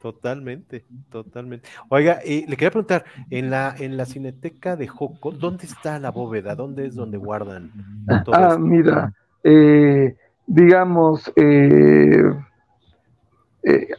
[0.00, 1.68] Totalmente, totalmente.
[1.90, 6.54] Oiga, le quería preguntar, en la, en la cineteca de Joco, ¿dónde está la bóveda?
[6.54, 7.70] ¿Dónde es donde guardan
[8.24, 9.12] todo Ah, mira,
[9.44, 10.16] eh,
[10.46, 12.22] digamos, eh,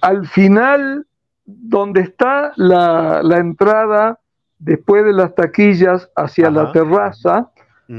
[0.01, 1.05] al final,
[1.45, 4.19] donde está la, entrada
[4.57, 7.51] después de las taquillas hacia la terraza,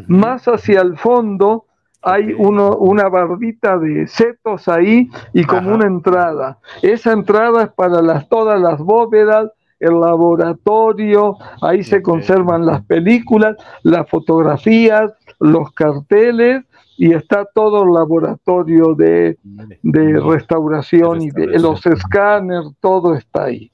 [0.08, 1.66] más hacia el fondo
[2.02, 6.58] hay uno, una bardita de setos ahí y como una entrada.
[6.82, 13.56] Esa entrada es para las, todas las bóvedas, el laboratorio, ahí se conservan las películas,
[13.82, 16.64] las fotografías, los carteles
[16.96, 19.38] y está todo el laboratorio de,
[19.82, 23.71] de restauración y de los escáneres, todo está ahí.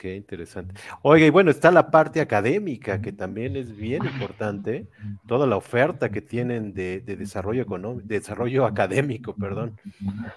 [0.00, 0.72] Qué interesante.
[1.02, 4.86] Oiga, y bueno, está la parte académica, que también es bien importante,
[5.26, 9.76] toda la oferta que tienen de, desarrollo económico, desarrollo académico, perdón.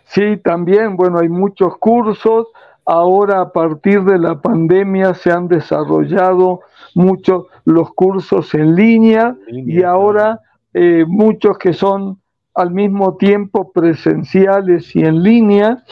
[0.04, 2.48] Sí, también, bueno, hay muchos cursos.
[2.86, 6.60] Ahora, a partir de la pandemia, se han desarrollado
[6.94, 10.42] muchos los cursos en línea, y ahora
[10.74, 12.20] eh, muchos que son
[12.54, 15.86] al mismo tiempo presenciales y en línea,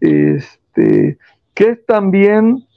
[0.00, 1.18] este,
[1.52, 2.67] que es también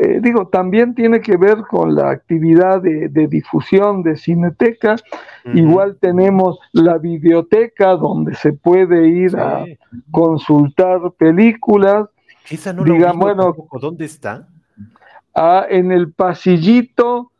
[0.00, 4.96] eh, digo, también tiene que ver con la actividad de, difusión de Cineteca.
[5.54, 9.64] Igual tenemos la biblioteca donde se puede ir a
[10.10, 12.08] consultar películas.
[12.50, 14.48] Esa no Digamos, bueno, ¿dónde está?
[15.34, 17.30] Ah, en el pasillito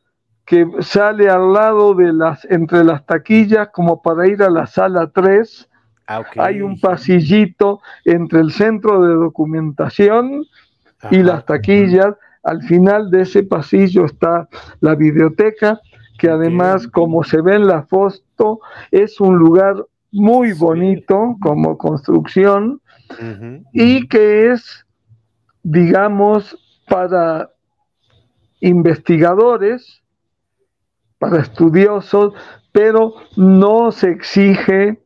[0.44, 5.10] que sale al lado de las, entre las taquillas, como para ir a la sala
[5.12, 5.68] 3.
[6.06, 10.44] Ah, Hay un pasillito entre el centro de documentación
[11.10, 12.14] y las taquillas
[12.46, 14.48] al final de ese pasillo está
[14.80, 15.80] la biblioteca,
[16.18, 22.80] que además, como se ve en la foto, es un lugar muy bonito como construcción
[23.72, 24.86] y que es,
[25.62, 26.56] digamos,
[26.88, 27.50] para
[28.60, 30.02] investigadores,
[31.18, 32.32] para estudiosos,
[32.72, 35.00] pero no se exige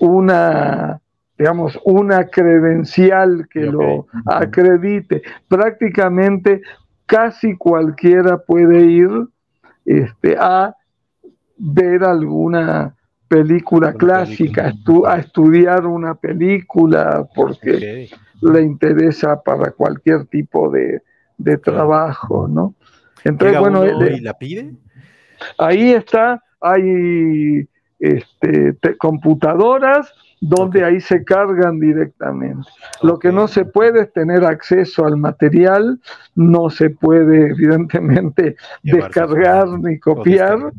[0.00, 1.00] una
[1.38, 5.22] digamos, una credencial que lo acredite.
[5.48, 6.62] Prácticamente
[7.06, 9.10] casi cualquiera puede ir
[9.84, 10.74] este, a
[11.58, 12.94] ver alguna
[13.28, 14.72] película clásica,
[15.06, 18.08] a estudiar una película porque
[18.40, 21.02] le interesa para cualquier tipo de,
[21.58, 22.74] trabajo, ¿no?
[23.24, 24.72] Entonces, bueno, ¿y la pide?
[25.58, 27.68] Ahí está, hay
[27.98, 32.68] este, computadoras, donde ahí se cargan directamente.
[33.02, 36.00] Lo que no se puede es tener acceso al material,
[36.34, 40.72] no se puede evidentemente descargar ni copiar,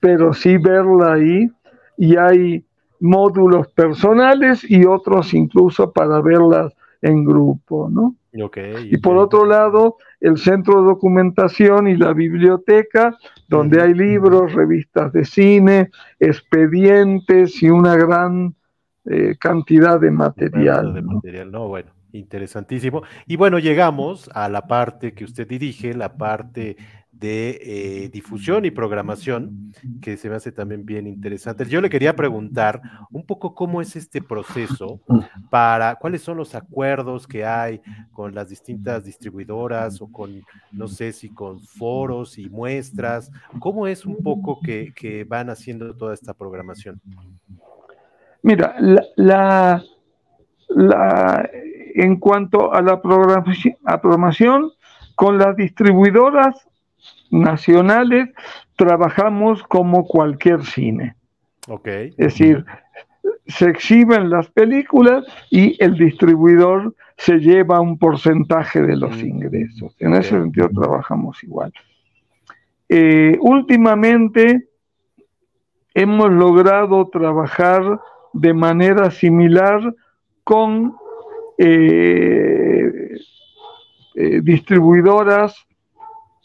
[0.00, 1.50] pero sí verla ahí.
[1.96, 2.64] Y hay
[3.00, 8.14] módulos personales y otros incluso para verlas en grupo, ¿no?
[8.90, 13.16] y por otro lado, el centro de documentación y la biblioteca,
[13.48, 15.90] donde hay libros, revistas de cine,
[16.20, 18.54] expedientes y una gran
[19.10, 20.94] eh, cantidad de material.
[20.94, 23.02] De material, no, bueno, interesantísimo.
[23.26, 26.76] Y bueno, llegamos a la parte que usted dirige, la parte
[27.18, 31.64] de eh, difusión y programación, que se me hace también bien interesante.
[31.64, 32.80] Yo le quería preguntar
[33.10, 35.00] un poco cómo es este proceso
[35.50, 37.80] para, cuáles son los acuerdos que hay
[38.12, 44.06] con las distintas distribuidoras o con, no sé si con foros y muestras, cómo es
[44.06, 47.00] un poco que, que van haciendo toda esta programación.
[48.42, 49.82] Mira, la,
[50.68, 51.50] la,
[51.94, 54.72] en cuanto a la programación,
[55.14, 56.68] con las distribuidoras
[57.30, 58.28] nacionales
[58.76, 61.16] trabajamos como cualquier cine.
[61.66, 62.10] Okay.
[62.10, 62.64] Es decir,
[63.46, 69.26] se exhiben las películas y el distribuidor se lleva un porcentaje de los mm.
[69.26, 69.96] ingresos.
[69.98, 71.72] En ese sentido trabajamos igual.
[72.88, 74.68] Eh, últimamente
[75.94, 78.00] hemos logrado trabajar
[78.32, 79.94] de manera similar
[80.44, 80.94] con
[81.58, 83.18] eh,
[84.14, 85.66] eh, distribuidoras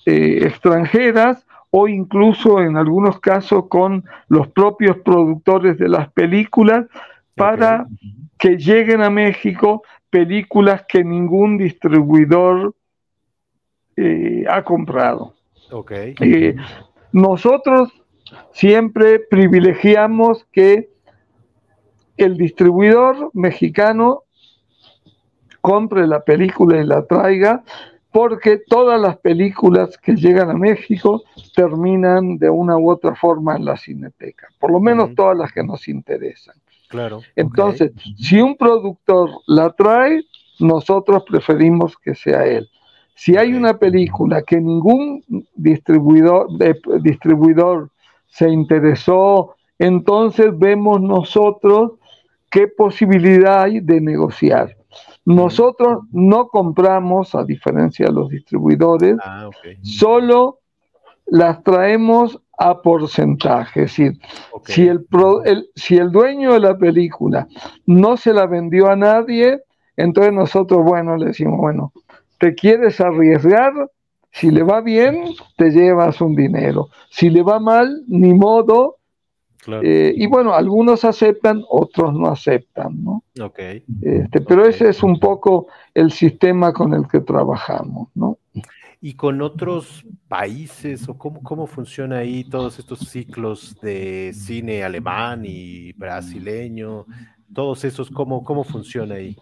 [0.05, 6.85] eh, extranjeras o incluso en algunos casos con los propios productores de las películas
[7.35, 7.87] para
[8.37, 12.75] que lleguen a México películas que ningún distribuidor
[14.49, 15.33] ha comprado.
[17.11, 17.89] nosotros
[18.51, 20.92] siempre privilegiamos que
[22.17, 24.23] el distribuidor mexicano
[25.61, 27.63] compre la película y la traiga,
[28.11, 31.23] porque todas las películas que llegan a México
[31.55, 35.63] terminan de una u otra forma en la cineteca, por lo menos todas las que
[35.63, 36.55] nos interesan.
[36.89, 37.21] Claro.
[37.35, 40.23] Entonces, si un productor la trae,
[40.59, 42.69] nosotros preferimos que sea él.
[43.15, 45.23] Si hay una película que ningún
[45.55, 46.47] distribuidor,
[47.01, 47.89] distribuidor
[48.27, 51.93] se interesó entonces vemos nosotros
[52.53, 54.77] qué posibilidad hay de negociar.
[55.25, 59.49] Nosotros no compramos, a diferencia de los distribuidores, ah,
[59.81, 60.59] solo
[61.25, 63.83] las traemos a porcentaje.
[63.83, 64.19] Es decir,
[64.65, 65.07] si, el,
[65.75, 67.47] si el dueño de la película
[67.87, 69.63] no se la vendió a nadie,
[69.97, 71.91] entonces nosotros, bueno, le decimos, bueno,
[72.37, 73.73] ¿te quieres arriesgar?
[74.31, 75.25] Si le va bien,
[75.57, 76.89] te llevas un dinero.
[77.09, 78.97] Si le va mal, ni modo.
[79.81, 83.23] Eh, y bueno, algunos aceptan, otros no aceptan, ¿no?
[83.39, 83.83] Okay.
[84.01, 88.37] Este, pero ese es un poco el sistema con el que trabajamos, ¿no?
[89.01, 95.43] ¿Y con otros países o cómo, cómo funciona ahí todos estos ciclos de cine alemán
[95.45, 97.05] y brasileño?
[97.53, 99.35] Todos esos, ¿cómo, cómo funciona ahí?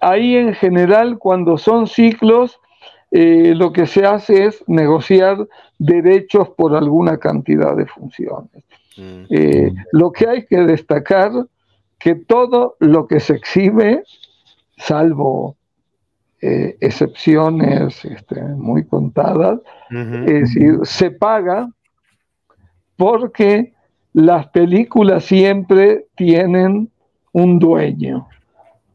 [0.00, 2.58] Ahí en general, cuando son ciclos,
[3.10, 5.46] eh, lo que se hace es negociar
[5.78, 8.64] derechos por alguna cantidad de funciones.
[8.96, 9.24] Mm.
[9.30, 11.32] Eh, lo que hay que destacar
[11.98, 14.02] que todo lo que se exhibe,
[14.76, 15.56] salvo
[16.40, 21.68] eh, excepciones este, muy contadas, es decir, se paga
[22.96, 23.72] porque
[24.12, 26.90] las películas siempre tienen
[27.32, 28.26] un dueño.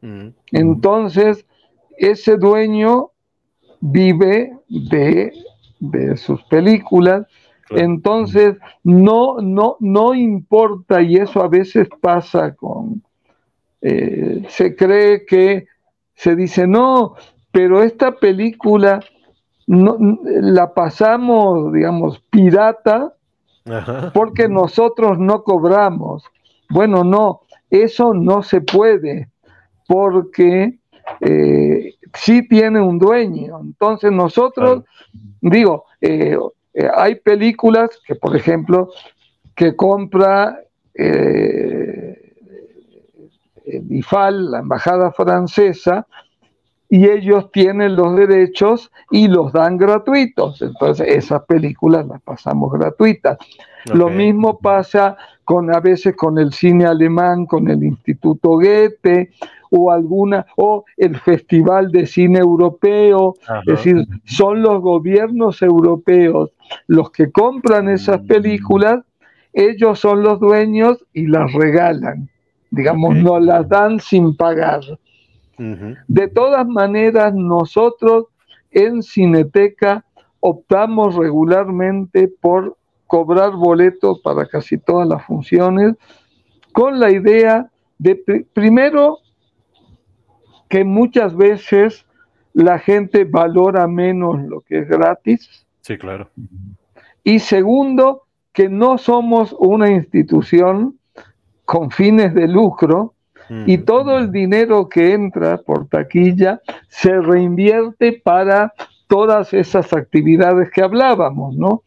[0.02, 0.28] Mm.
[0.52, 1.46] Entonces,
[1.96, 3.10] ese dueño
[3.80, 5.32] vive de,
[6.16, 7.26] sus películas.
[7.70, 13.02] Entonces, no, no, no importa, y eso a veces pasa con,
[13.82, 15.66] eh, se cree que
[16.14, 17.14] se dice, no,
[17.52, 19.00] pero esta película
[19.66, 23.14] no, la pasamos, digamos, pirata,
[24.14, 26.24] porque nosotros no cobramos.
[26.70, 29.28] Bueno, no, eso no se puede,
[29.86, 30.78] porque
[31.20, 33.60] eh, sí tiene un dueño.
[33.60, 34.84] Entonces nosotros,
[35.40, 36.36] digo, eh,
[36.74, 38.90] eh, hay películas que, por ejemplo,
[39.54, 40.60] que compra
[40.94, 42.34] eh,
[43.66, 46.06] el IFAL, la Embajada Francesa,
[46.90, 50.62] y ellos tienen los derechos y los dan gratuitos.
[50.62, 53.38] Entonces esas películas las pasamos gratuitas.
[53.92, 59.30] Lo mismo pasa con a veces con el cine alemán, con el Instituto Goethe
[59.70, 66.50] o alguna o el Festival de Cine Europeo, es decir, son los gobiernos europeos
[66.86, 69.04] los que compran esas películas,
[69.52, 72.28] ellos son los dueños y las regalan,
[72.70, 74.80] digamos, no las dan sin pagar.
[76.06, 78.26] De todas maneras, nosotros
[78.70, 80.04] en Cineteca
[80.40, 82.76] optamos regularmente por
[83.08, 85.94] cobrar boletos para casi todas las funciones,
[86.72, 89.18] con la idea de, primero,
[90.68, 92.06] que muchas veces
[92.52, 95.66] la gente valora menos lo que es gratis.
[95.88, 96.28] Sí, claro.
[97.24, 100.98] Y segundo, que no somos una institución
[101.64, 103.14] con fines de lucro,
[103.64, 108.74] y todo el dinero que entra por taquilla se reinvierte para
[109.06, 111.82] todas esas actividades que hablábamos, ¿no?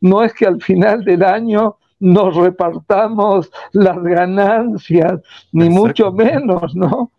[0.00, 5.20] No es que al final del año nos repartamos las ganancias,
[5.52, 7.10] ni mucho menos, ¿no?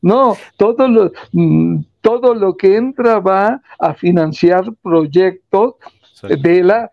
[0.00, 5.76] No, todo lo, mm, todo lo que entra va a financiar proyectos
[6.22, 6.90] de la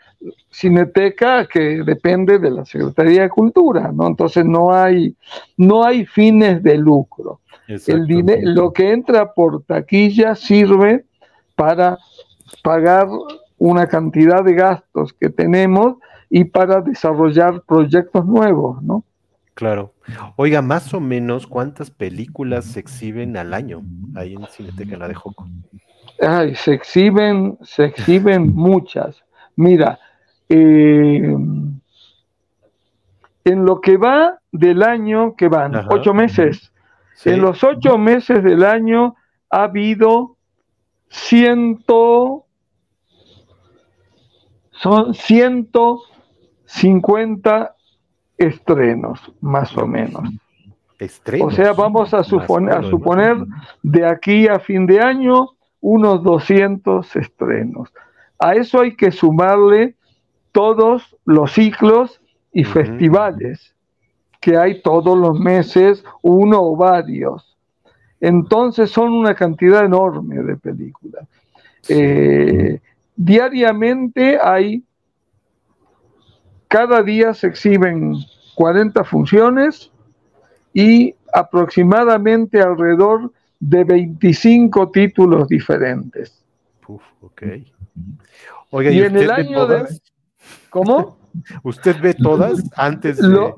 [0.50, 4.08] Cineteca que depende de la Secretaría de Cultura, ¿no?
[4.08, 5.14] Entonces no hay,
[5.58, 7.42] no hay fines de lucro.
[7.68, 11.04] El dinero, lo que entra por taquilla sirve
[11.56, 11.98] para
[12.64, 13.08] pagar
[13.58, 15.96] una cantidad de gastos que tenemos
[16.30, 19.04] y para desarrollar proyectos nuevos, ¿no?
[19.54, 19.94] Claro.
[20.38, 23.84] Oiga, más o menos, ¿cuántas películas se exhiben al año
[24.16, 25.48] ahí en Cineteca, la de Joco?
[26.22, 29.24] Ay, se exhiben, se exhiben muchas.
[29.56, 30.00] Mira,
[30.50, 31.36] eh,
[33.44, 36.72] en lo que va del año, que van ocho meses,
[37.26, 39.16] en los ocho meses del año
[39.50, 40.38] ha habido
[41.10, 42.46] ciento,
[44.72, 47.76] son 150
[48.46, 50.30] estrenos, más o menos.
[51.42, 53.38] O sea, vamos a suponer, a suponer
[53.82, 57.90] de aquí a fin de año unos 200 estrenos.
[58.38, 59.96] A eso hay que sumarle
[60.52, 62.22] todos los ciclos
[62.54, 63.74] y festivales
[64.42, 67.56] que hay todos los meses, uno o varios.
[68.20, 71.28] Entonces son una cantidad enorme de películas.
[71.88, 72.80] Eh,
[73.16, 74.84] diariamente hay,
[76.72, 78.16] cada día se exhiben
[78.56, 79.92] 40 funciones
[80.74, 86.42] y aproximadamente alrededor de 25 títulos diferentes.
[86.88, 87.44] Uf, ok.
[88.70, 89.86] Oiga, y, en el año de...
[90.70, 91.18] ¿Cómo?
[91.64, 93.54] ¿Usted ve todas antes de...?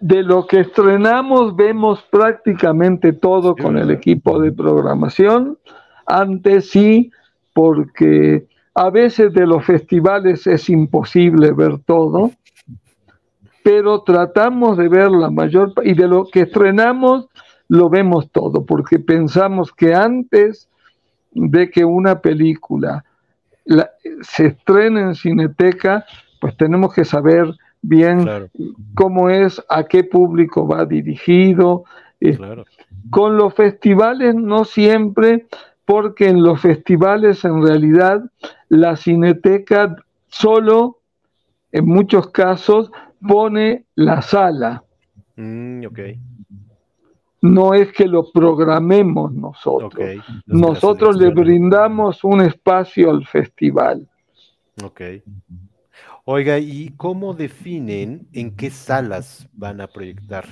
[0.00, 5.58] de lo que estrenamos vemos prácticamente todo con el equipo de programación.
[6.06, 7.10] Antes sí,
[7.54, 8.46] porque
[8.80, 12.30] a veces de los festivales es imposible ver todo,
[13.62, 17.28] pero tratamos de ver la mayor y de lo que estrenamos
[17.68, 20.70] lo vemos todo, porque pensamos que antes
[21.32, 23.04] de que una película
[24.22, 26.06] se estrene en Cineteca,
[26.40, 28.26] pues tenemos que saber bien
[28.94, 31.84] cómo es, a qué público va dirigido.
[32.22, 32.38] Eh,
[33.10, 35.48] con los festivales no siempre,
[35.90, 38.22] porque en los festivales en realidad
[38.68, 39.96] la cineteca
[40.28, 41.00] solo,
[41.72, 42.92] en muchos casos,
[43.26, 44.84] pone la sala.
[45.34, 45.86] Mm,
[47.42, 49.92] no es que lo programemos nosotros.
[50.46, 54.08] Nosotros le brindamos un espacio al festival.
[54.84, 55.00] Ok.
[56.24, 60.44] Oiga, ¿y cómo definen en qué salas van a proyectar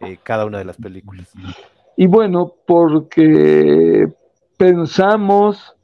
[0.00, 1.32] eh, cada una de las películas?
[1.96, 4.08] Y bueno, porque
[4.56, 5.74] pensamos,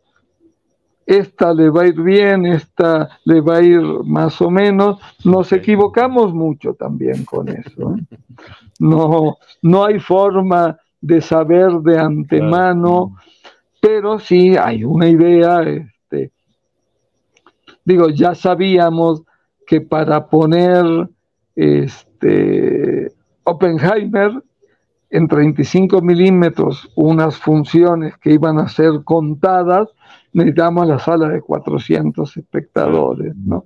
[1.07, 5.53] esta le va a ir bien, esta le va a ir más o menos, nos
[5.53, 7.97] equivocamos mucho también con eso.
[7.97, 8.17] ¿eh?
[8.79, 13.17] No, no hay forma de saber de antemano,
[13.81, 15.63] pero sí hay una idea.
[15.63, 16.33] Este,
[17.85, 19.23] digo, ya sabíamos
[19.67, 21.09] que para poner
[21.55, 23.13] este,
[23.45, 24.43] Oppenheimer
[25.11, 29.89] en 35 milímetros unas funciones que iban a ser contadas,
[30.33, 33.65] necesitamos la sala de 400 espectadores, ¿no?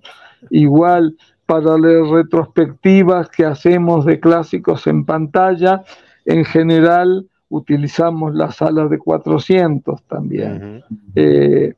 [0.50, 1.16] Igual
[1.46, 5.82] para las retrospectivas que hacemos de clásicos en pantalla,
[6.24, 10.82] en general utilizamos la sala de 400 también.
[11.14, 11.74] Eh,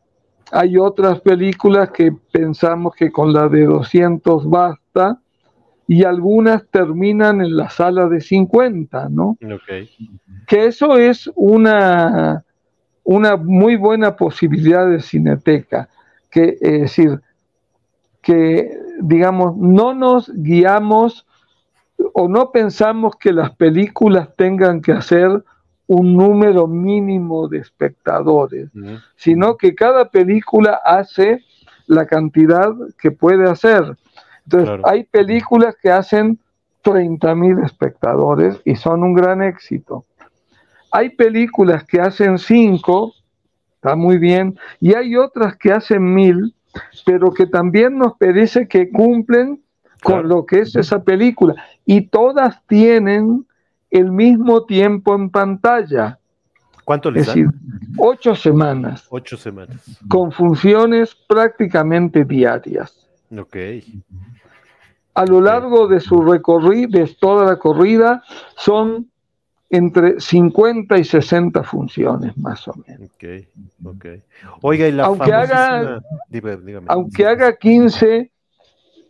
[0.53, 5.19] hay otras películas que pensamos que con la de 200 basta
[5.87, 9.37] y algunas terminan en la sala de 50, ¿no?
[10.47, 12.45] Que eso es una,
[13.03, 15.89] una muy buena posibilidad de cineteca,
[16.31, 17.21] que es decir,
[18.23, 18.71] que
[19.01, 21.27] digamos, no nos guiamos
[22.13, 25.45] o no pensamos que las películas tengan que hacer
[25.87, 28.71] un número mínimo de espectadores,
[29.17, 31.45] sino que cada película hace
[31.87, 33.97] la cantidad que puede hacer.
[34.45, 36.39] Entonces, hay películas que hacen
[36.83, 40.05] 30 mil espectadores y son un gran éxito.
[40.91, 43.15] Hay películas que hacen 5,
[43.75, 46.55] está muy bien, y hay otras que hacen mil
[47.05, 49.63] pero que también nos parece que cumplen
[50.03, 51.55] con lo que es esa película.
[51.85, 53.47] Y todas tienen
[53.91, 56.19] el mismo tiempo en pantalla.
[56.85, 57.49] ¿Cuánto les es decir,
[57.97, 59.07] ocho semanas.
[59.09, 59.83] Ocho semanas.
[60.09, 63.09] Con funciones prácticamente diarias.
[63.37, 63.57] Ok.
[65.15, 68.23] A lo largo de su recorrido, de toda la corrida,
[68.57, 69.09] son
[69.71, 73.11] entre 50 y 60 funciones más o menos.
[73.15, 73.49] Okay,
[73.85, 74.23] okay.
[74.63, 76.01] Oiga, y la aunque haga,
[76.89, 78.31] aunque haga 15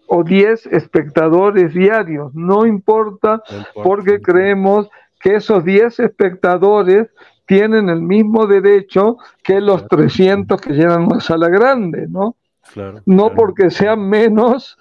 [0.06, 3.42] o 10 espectadores diarios, no importa,
[3.82, 4.88] porque creemos
[5.20, 7.08] que esos 10 espectadores
[7.46, 12.36] tienen el mismo derecho que los 300 que llenan una sala grande, ¿no?
[12.72, 14.78] Claro, no porque sean menos,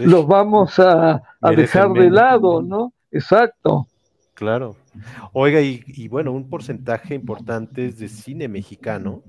[0.00, 2.92] los vamos a, a dejar de lado, ¿no?
[3.10, 3.86] Exacto.
[4.34, 4.76] Claro.
[5.32, 9.22] Oiga, y, bueno, un porcentaje importante es de cine mexicano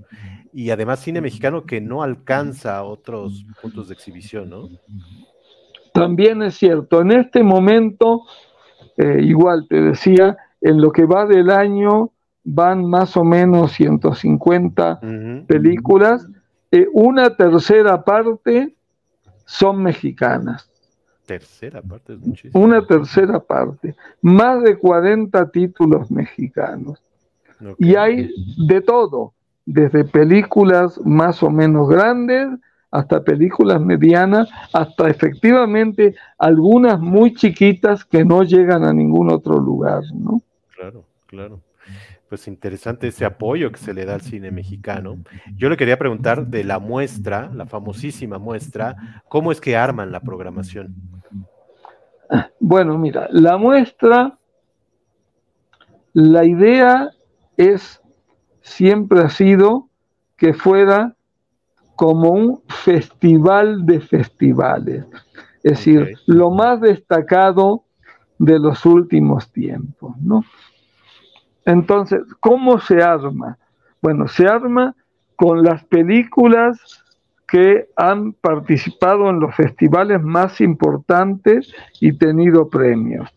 [0.52, 4.68] y además cine mexicano que no alcanza otros puntos de exhibición, ¿no?
[5.92, 8.22] También es cierto, en este momento,
[8.96, 12.10] eh, igual te decía, en lo que va del año
[12.44, 15.00] van más o menos 150
[15.46, 16.26] películas,
[16.70, 18.75] eh, una tercera parte
[19.46, 20.70] son mexicanas
[21.26, 22.64] tercera parte es muchísimo.
[22.64, 23.94] Una tercera parte.
[24.22, 27.02] Más de 40 títulos mexicanos.
[27.78, 28.30] Y hay
[28.66, 29.32] de todo,
[29.64, 32.48] desde películas más o menos grandes
[32.90, 40.02] hasta películas medianas, hasta efectivamente algunas muy chiquitas que no llegan a ningún otro lugar,
[40.14, 40.42] ¿no?
[40.74, 41.60] Claro, claro
[42.28, 45.18] pues interesante ese apoyo que se le da al cine mexicano.
[45.54, 50.20] Yo le quería preguntar de la muestra, la famosísima muestra, ¿cómo es que arman la
[50.20, 50.94] programación?
[52.58, 54.36] Bueno, mira, la muestra,
[56.12, 57.10] la idea
[57.56, 58.00] es,
[58.62, 59.88] siempre ha sido
[60.36, 61.14] que fuera
[61.94, 65.04] como un festival de festivales,
[65.62, 67.84] es decir, lo más destacado
[68.38, 70.44] de los últimos tiempos, ¿no?
[71.66, 73.58] Entonces, ¿cómo se arma?
[74.00, 74.94] Bueno, se arma
[75.34, 77.04] con las películas
[77.46, 83.28] que han participado en los festivales más importantes y tenido premios.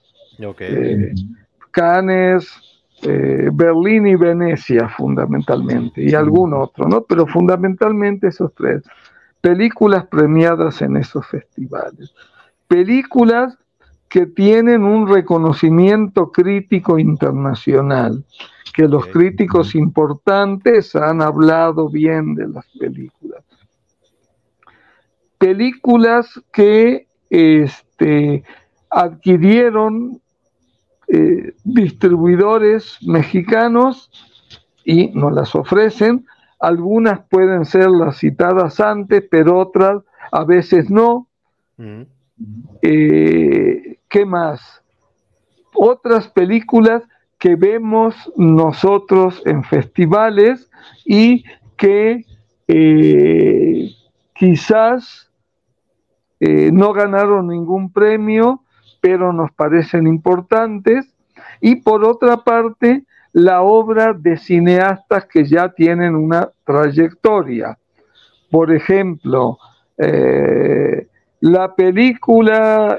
[0.60, 1.14] Eh,
[1.72, 2.48] Cannes,
[3.04, 7.02] eh, Berlín y Venecia fundamentalmente, y algún otro, ¿no?
[7.04, 8.84] Pero fundamentalmente esos tres.
[9.42, 12.14] Películas premiadas en esos festivales.
[12.68, 13.58] Películas
[14.10, 18.26] que tienen un reconocimiento crítico internacional,
[18.74, 23.44] que los críticos importantes han hablado bien de las películas.
[25.38, 28.44] Películas que este,
[28.90, 30.20] adquirieron
[31.08, 34.12] eh, distribuidores mexicanos
[34.84, 36.26] y nos las ofrecen.
[36.60, 41.28] Algunas pueden ser las citadas antes, pero otras a veces no.
[41.78, 42.02] Mm.
[42.82, 44.82] Eh, ¿Qué más?
[45.74, 47.04] Otras películas
[47.38, 50.70] que vemos nosotros en festivales
[51.06, 51.46] y
[51.78, 52.26] que
[52.68, 53.92] eh,
[54.34, 55.30] quizás
[56.40, 58.64] no ganaron ningún premio,
[59.02, 61.14] pero nos parecen importantes,
[61.62, 67.78] y por otra parte, la obra de cineastas que ya tienen una trayectoria.
[68.50, 69.58] Por ejemplo,
[69.98, 71.08] eh,
[71.42, 72.98] la película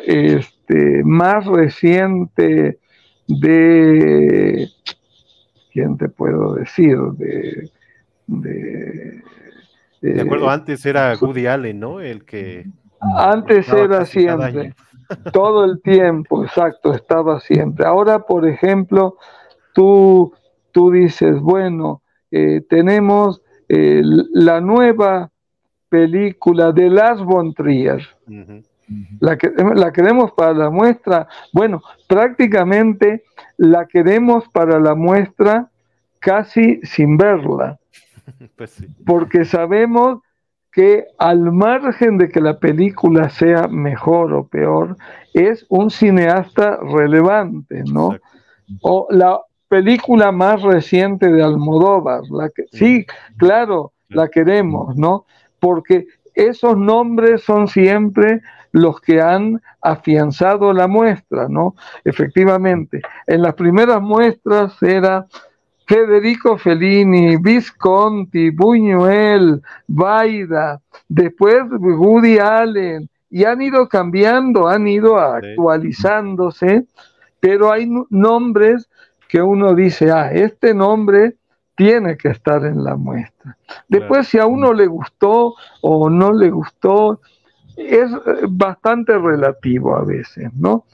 [0.70, 2.78] este, más reciente
[3.26, 4.68] de,
[5.72, 6.96] ¿quién te puedo decir?
[7.16, 7.70] De,
[8.26, 12.00] de, acuerdo, antes era Woody Allen, ¿no?
[12.00, 12.66] El que...
[13.16, 14.74] Antes era siempre.
[15.32, 17.84] Todo el tiempo, exacto, estaba siempre.
[17.84, 19.16] Ahora, por ejemplo,
[19.74, 20.32] tú,
[20.70, 25.30] tú dices, bueno, eh, tenemos eh, la nueva
[25.88, 28.06] película de Las von Trier.
[29.20, 31.28] La, que, la queremos para la muestra.
[31.52, 33.24] Bueno, prácticamente
[33.56, 35.68] la queremos para la muestra
[36.18, 37.78] casi sin verla.
[38.56, 40.20] Pues Porque sabemos
[40.72, 44.96] que al margen de que la película sea mejor o peor,
[45.34, 48.16] es un cineasta relevante, ¿no?
[48.82, 53.04] O la película más reciente de Almodóvar, la que, sí,
[53.36, 55.26] claro, la queremos, ¿no?
[55.58, 58.40] Porque esos nombres son siempre
[58.72, 61.74] los que han afianzado la muestra, ¿no?
[62.04, 65.26] Efectivamente, en las primeras muestras era
[65.86, 76.84] Federico Fellini, Visconti, Buñuel, Baida, después Woody Allen, y han ido cambiando, han ido actualizándose,
[77.40, 78.88] pero hay nombres
[79.28, 81.36] que uno dice, ah, este nombre
[81.76, 83.56] tiene que estar en la muestra.
[83.88, 87.20] Después, si a uno le gustó o no le gustó,
[87.80, 88.10] es
[88.48, 90.84] bastante relativo a veces, ¿no?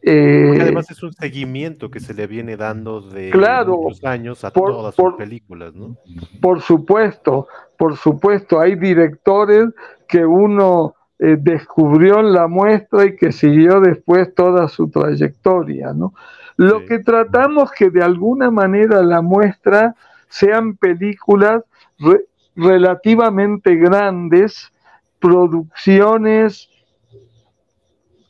[0.00, 3.32] Eh, además es un seguimiento que se le viene dando de
[3.66, 5.96] muchos años a todas sus películas, ¿no?
[6.40, 9.70] Por supuesto, por supuesto, hay directores
[10.06, 16.14] que uno eh, descubrió en la muestra y que siguió después toda su trayectoria, ¿no?
[16.56, 19.94] Lo que tratamos que de alguna manera la muestra
[20.28, 21.62] sean películas
[22.56, 24.72] relativamente grandes,
[25.20, 26.68] producciones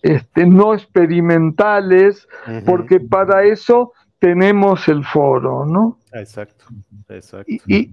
[0.02, 2.28] este, no experimentales,
[2.64, 5.98] porque para eso tenemos el foro, ¿no?
[6.12, 6.66] Exacto,
[7.08, 7.52] exacto.
[7.66, 7.90] Y,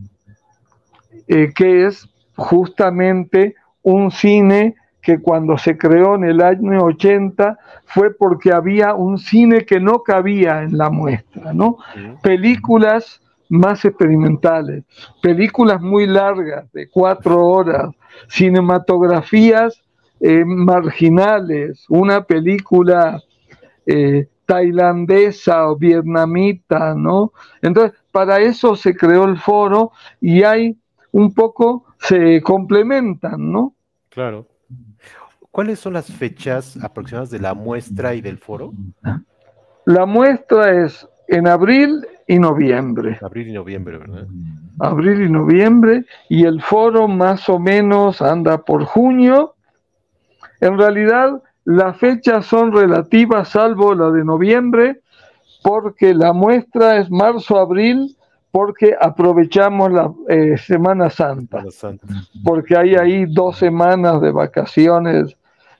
[1.27, 8.13] eh, que es justamente un cine que cuando se creó en el año 80 fue
[8.13, 11.77] porque había un cine que no cabía en la muestra, ¿no?
[12.23, 14.83] Películas más experimentales,
[15.21, 17.89] películas muy largas, de cuatro horas,
[18.27, 19.81] cinematografías
[20.19, 23.21] eh, marginales, una película
[23.85, 27.33] eh, tailandesa o vietnamita, ¿no?
[27.61, 29.91] Entonces, para eso se creó el foro
[30.21, 30.77] y hay
[31.11, 33.73] un poco, se complementan, ¿no?
[34.09, 34.47] Claro.
[35.51, 38.73] ¿Cuáles son las fechas aproximadas de la muestra y del foro?
[39.85, 43.17] La muestra es en abril y noviembre.
[43.21, 44.27] Abril y noviembre, ¿verdad?
[44.79, 49.55] Abril y noviembre, y el foro más o menos anda por junio,
[50.61, 55.01] en realidad, las fechas son relativas, salvo la de noviembre,
[55.63, 58.15] porque la muestra es marzo-abril,
[58.51, 61.63] porque aprovechamos la eh, Semana Santa,
[62.43, 65.35] porque hay ahí dos semanas de vacaciones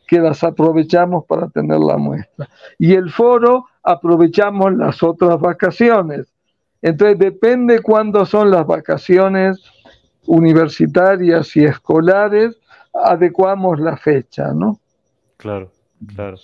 [0.08, 2.50] que las aprovechamos para tener la muestra.
[2.78, 6.34] Y el foro aprovechamos las otras vacaciones.
[6.82, 9.59] Entonces depende cuándo son las vacaciones
[10.28, 12.57] universitarias y escolares,
[12.93, 14.80] adecuamos la fecha, ¿no?
[15.38, 15.71] Claro,
[16.13, 16.38] claro.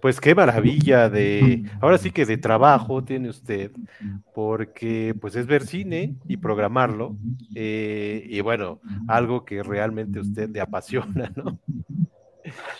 [0.00, 3.70] Pues qué maravilla de, ahora sí que de trabajo tiene usted,
[4.34, 7.16] porque pues es ver cine y programarlo,
[7.54, 11.58] eh, y bueno, algo que realmente a usted le apasiona, ¿no?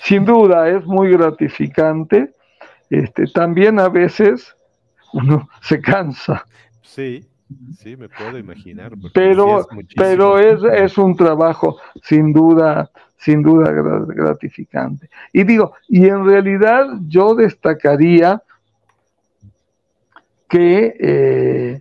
[0.03, 2.35] Sin duda, es muy gratificante.
[2.91, 4.57] este, también a veces
[5.13, 6.45] uno se cansa.
[6.95, 7.27] Sí,
[7.79, 8.93] sí, me puedo imaginar.
[9.15, 9.67] Pero, es,
[9.97, 15.09] pero es, es, un trabajo sin duda, sin duda gratificante.
[15.33, 18.43] Y digo, y en realidad yo destacaría
[20.51, 21.81] que eh,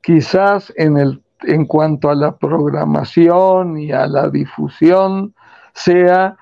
[0.00, 5.34] quizás en, el, en cuanto a la programación y a la difusión
[5.74, 6.34] sea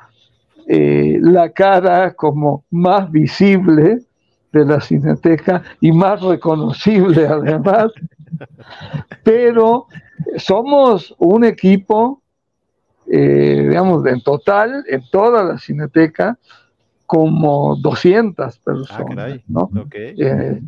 [0.68, 4.04] eh, la cara como más visible
[4.54, 7.92] de la cineteca y más reconocible además,
[9.22, 9.86] pero
[10.36, 12.22] somos un equipo,
[13.06, 16.38] eh, digamos, en total, en toda la cineteca,
[17.06, 19.40] como 200 personas.
[19.54, 20.60] Ah, eh,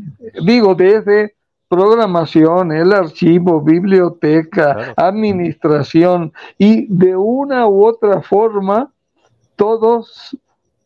[0.45, 1.34] digo, desde
[1.68, 8.93] programación, el archivo, biblioteca, administración y de una u otra forma
[9.57, 10.37] todos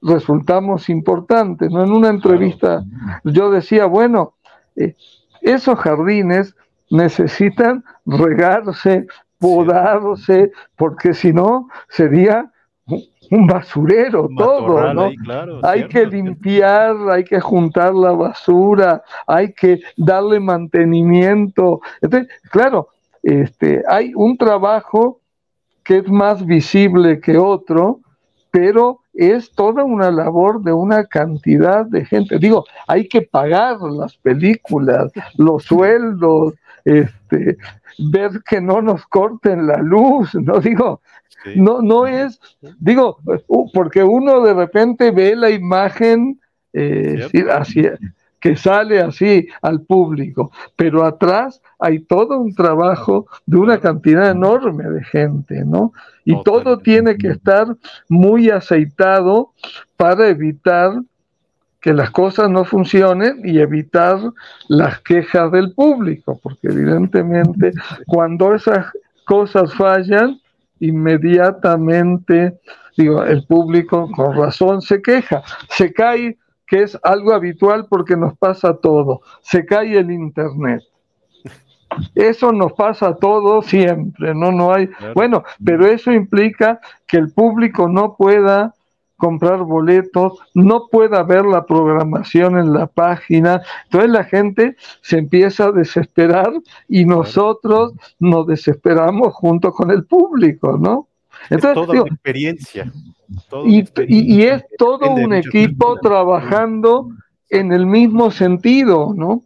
[0.03, 1.70] resultamos importantes.
[1.70, 1.84] ¿no?
[1.84, 2.84] En una entrevista
[3.24, 4.34] yo decía, bueno,
[4.76, 4.94] eh,
[5.42, 6.55] esos jardines
[6.90, 9.07] necesitan regarse,
[9.38, 12.51] podarse, porque si no sería
[13.30, 15.11] un basurero todo, ¿no?
[15.62, 21.80] hay que limpiar, hay que juntar la basura, hay que darle mantenimiento.
[22.01, 22.88] Entonces, claro,
[23.22, 25.20] este, hay un trabajo
[25.84, 28.01] que es más visible que otro,
[28.51, 32.38] pero es toda una labor de una cantidad de gente.
[32.38, 36.54] Digo, hay que pagar las películas, los sueldos,
[36.86, 37.58] este,
[37.98, 41.02] ver que no nos corten la luz, no digo,
[41.54, 42.40] no, no es,
[42.78, 43.18] digo,
[43.74, 46.40] porque uno de repente ve la imagen
[46.72, 47.28] eh,
[48.41, 54.84] que sale así al público, pero atrás hay todo un trabajo de una cantidad enorme
[54.84, 55.93] de gente, ¿no?
[56.24, 57.66] Y todo tiene que estar
[58.09, 59.51] muy aceitado
[59.97, 60.93] para evitar
[61.80, 64.18] que las cosas no funcionen y evitar
[64.68, 67.72] las quejas del público, porque evidentemente
[68.07, 68.86] cuando esas
[69.24, 70.38] cosas fallan,
[70.80, 72.59] inmediatamente,
[72.97, 76.36] digo, el público con razón se queja, se cae,
[76.70, 80.84] que es algo habitual porque nos pasa todo, se cae el Internet.
[82.14, 84.88] Eso nos pasa todo siempre, no no hay.
[85.16, 88.72] Bueno, pero eso implica que el público no pueda
[89.16, 93.62] comprar boletos, no pueda ver la programación en la página.
[93.86, 96.52] Entonces la gente se empieza a desesperar
[96.86, 101.09] y nosotros nos desesperamos junto con el público, ¿no?
[101.49, 102.93] Entonces, es toda experiencia.
[103.64, 107.09] y, es todo un equipo trabajando
[107.49, 109.43] en el mismo sentido, ¿no?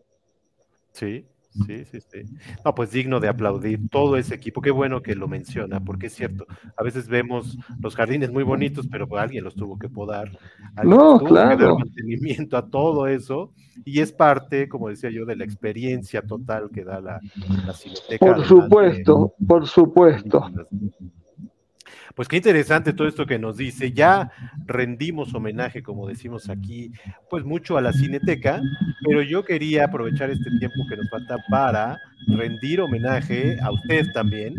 [0.92, 1.24] Sí.
[1.66, 2.22] Sí, sí, sí.
[2.64, 4.60] No, pues digno de aplaudir todo ese equipo.
[4.60, 6.46] Qué bueno que lo menciona, porque es cierto.
[6.76, 10.36] A veces vemos los jardines muy bonitos, pero alguien los tuvo que podar.
[10.82, 11.56] No, claro.
[11.56, 13.52] Que dar mantenimiento a todo eso.
[13.84, 17.20] Y es parte, como decía yo, de la experiencia total que da la,
[17.64, 18.18] la.
[18.18, 20.50] Por supuesto, por supuesto.
[22.14, 23.92] Pues qué interesante todo esto que nos dice.
[23.92, 24.30] Ya
[24.66, 26.92] rendimos homenaje, como decimos aquí,
[27.28, 28.62] pues mucho a la cineteca,
[29.04, 31.98] pero yo quería aprovechar este tiempo que nos falta para
[32.28, 34.54] rendir homenaje a usted también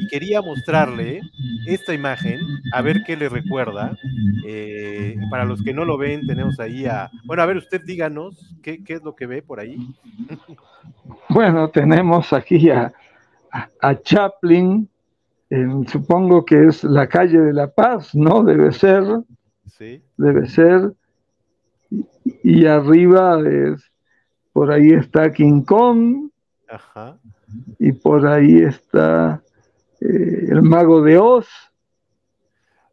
[0.00, 1.20] y quería mostrarle
[1.66, 2.40] esta imagen,
[2.72, 3.96] a ver qué le recuerda.
[4.44, 7.10] Eh, para los que no lo ven, tenemos ahí a...
[7.24, 9.76] Bueno, a ver, usted díganos qué, qué es lo que ve por ahí.
[11.28, 12.92] Bueno, tenemos aquí a,
[13.80, 14.88] a Chaplin
[15.86, 18.42] supongo que es la calle de la paz, ¿no?
[18.42, 19.04] Debe ser.
[19.66, 20.02] Sí.
[20.16, 20.94] Debe ser.
[22.42, 23.92] Y, arriba es,
[24.52, 26.30] por ahí está King Kong.
[26.68, 27.18] Ajá.
[27.78, 29.42] Y por ahí está
[30.00, 31.48] eh, el mago de Oz.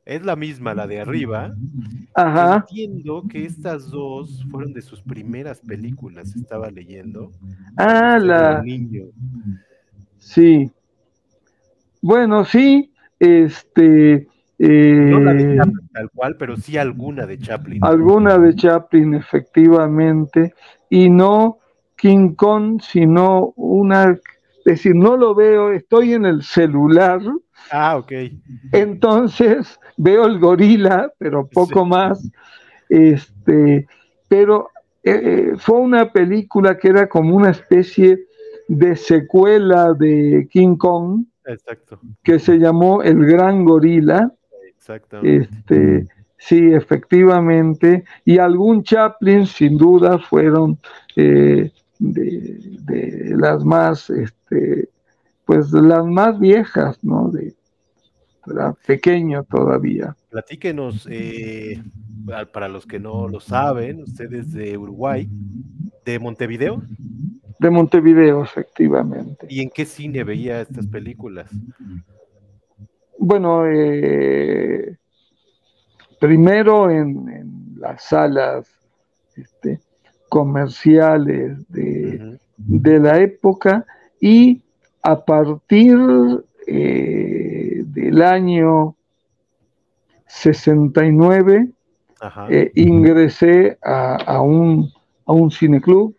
[0.06, 1.56] Es la misma, la de arriba.
[2.14, 2.66] Ajá.
[2.70, 7.32] Entiendo que estas dos fueron de sus primeras películas, estaba leyendo.
[7.78, 8.62] Ah, la.
[8.62, 9.06] Niño.
[10.20, 10.70] Sí.
[12.04, 14.28] Bueno, sí, este...
[14.60, 17.80] Eh, no la de Chaplin tal cual, pero sí alguna de Chaplin.
[17.84, 20.54] Alguna de Chaplin, efectivamente,
[20.90, 21.60] y no
[21.96, 27.22] King Kong, sino una, es decir, no lo veo, estoy en el celular.
[27.72, 28.12] Ah, ok.
[28.74, 32.30] Entonces veo el gorila, pero poco más.
[32.90, 33.88] Este,
[34.28, 34.70] pero
[35.04, 38.20] eh, eh, fue una película que era como una especie
[38.68, 42.00] de secuela de King Kong Exacto.
[42.24, 44.32] que se llamó El Gran Gorila.
[44.76, 45.38] Exactamente.
[45.38, 48.04] Este, sí, efectivamente.
[48.26, 50.80] Y algún Chaplin, sin duda, fueron
[51.16, 54.90] eh, de, las más, este,
[55.46, 57.30] pues las más viejas, ¿no?
[57.30, 57.56] De,
[58.86, 60.16] pequeño todavía.
[60.30, 61.82] platíquenos, eh,
[62.52, 65.30] para los que no lo saben, ustedes de Uruguay,
[66.06, 66.82] de Montevideo.
[67.64, 69.48] De Montevideo, efectivamente.
[69.50, 71.50] ¿Y en qué cine veía estas películas?
[73.18, 74.98] Bueno, eh,
[76.20, 78.68] primero en, las salas
[79.38, 79.80] este,
[80.28, 82.38] comerciales de,
[83.00, 83.86] la época
[84.20, 84.62] y
[85.02, 85.98] a partir
[86.68, 88.98] eh, del año
[90.28, 91.70] 69
[92.50, 94.92] eh, ingresé a, un,
[95.26, 96.14] a un cineclub,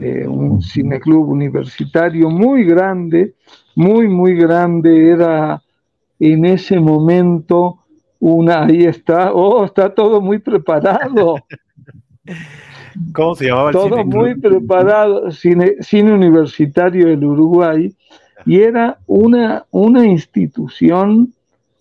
[0.00, 3.34] eh, un cineclub universitario muy grande,
[3.76, 5.62] muy, muy grande, era
[6.18, 7.78] en ese momento
[8.18, 11.36] una, ahí está, oh, está todo muy preparado.
[13.12, 17.94] ¿Cómo se llamaba el Todo muy preparado, cine, cine Universitario del Uruguay,
[18.46, 21.32] y era una, una institución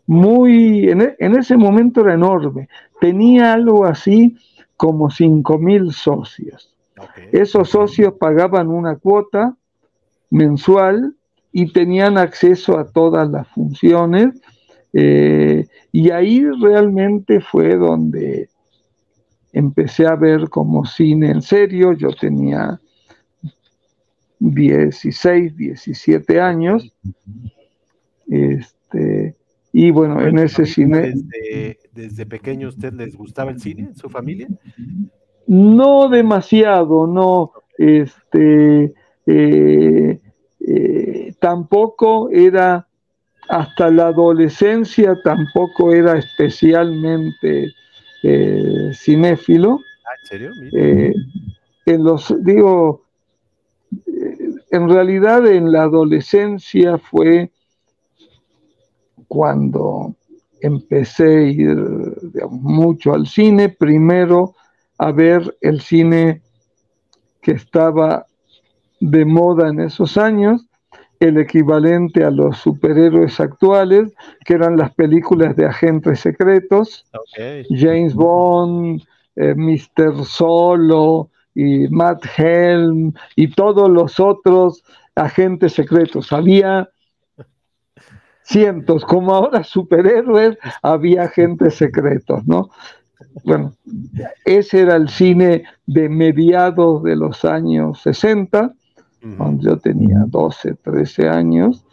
[0.05, 2.67] muy, en, e, ese momento era enorme,
[2.99, 4.37] tenía algo así
[4.75, 5.93] como cinco mil
[7.31, 9.55] Esos socios pagaban una cuota
[10.29, 11.15] mensual
[11.51, 14.41] y tenían acceso a todas las funciones.
[14.93, 18.49] Eh, y ahí realmente fue donde
[19.51, 21.93] empecé a ver como cine en serio.
[21.93, 22.79] Yo tenía
[24.39, 26.91] 16, 17 años.
[28.27, 29.35] Este,
[29.71, 31.13] y bueno, en ese cine...
[31.93, 34.47] Desde, pequeño usted les gustaba el cine, su familia?
[35.47, 37.51] No demasiado, no.
[37.77, 38.93] Este,
[39.25, 40.19] eh,
[40.59, 42.87] eh, tampoco era,
[43.49, 47.73] hasta la adolescencia, tampoco era especialmente
[48.23, 49.79] eh, cinéfilo.
[50.05, 50.51] Ah, ¿En serio?
[51.85, 53.03] en los, digo,
[54.71, 57.51] en realidad en la adolescencia fue
[59.27, 60.15] cuando
[60.61, 61.77] empecé a ir
[62.49, 64.55] mucho al cine, primero
[65.03, 66.41] a ver el cine
[67.41, 68.25] que estaba
[69.01, 70.65] de moda en esos años,
[71.19, 74.13] el equivalente a los superhéroes actuales,
[74.45, 77.05] que eran las películas de agentes secretos,
[77.69, 79.01] James Bond,
[79.35, 80.23] eh, Mr.
[80.23, 84.83] Solo y Matt Helm y todos los otros
[85.15, 86.31] agentes secretos.
[86.31, 86.89] Había
[88.43, 92.69] cientos, como ahora superhéroes, había agentes secretos, ¿no?
[93.43, 93.73] Bueno,
[94.45, 98.73] ese era el cine de mediados de los años 60,
[99.37, 101.85] cuando yo tenía 12, 13 años,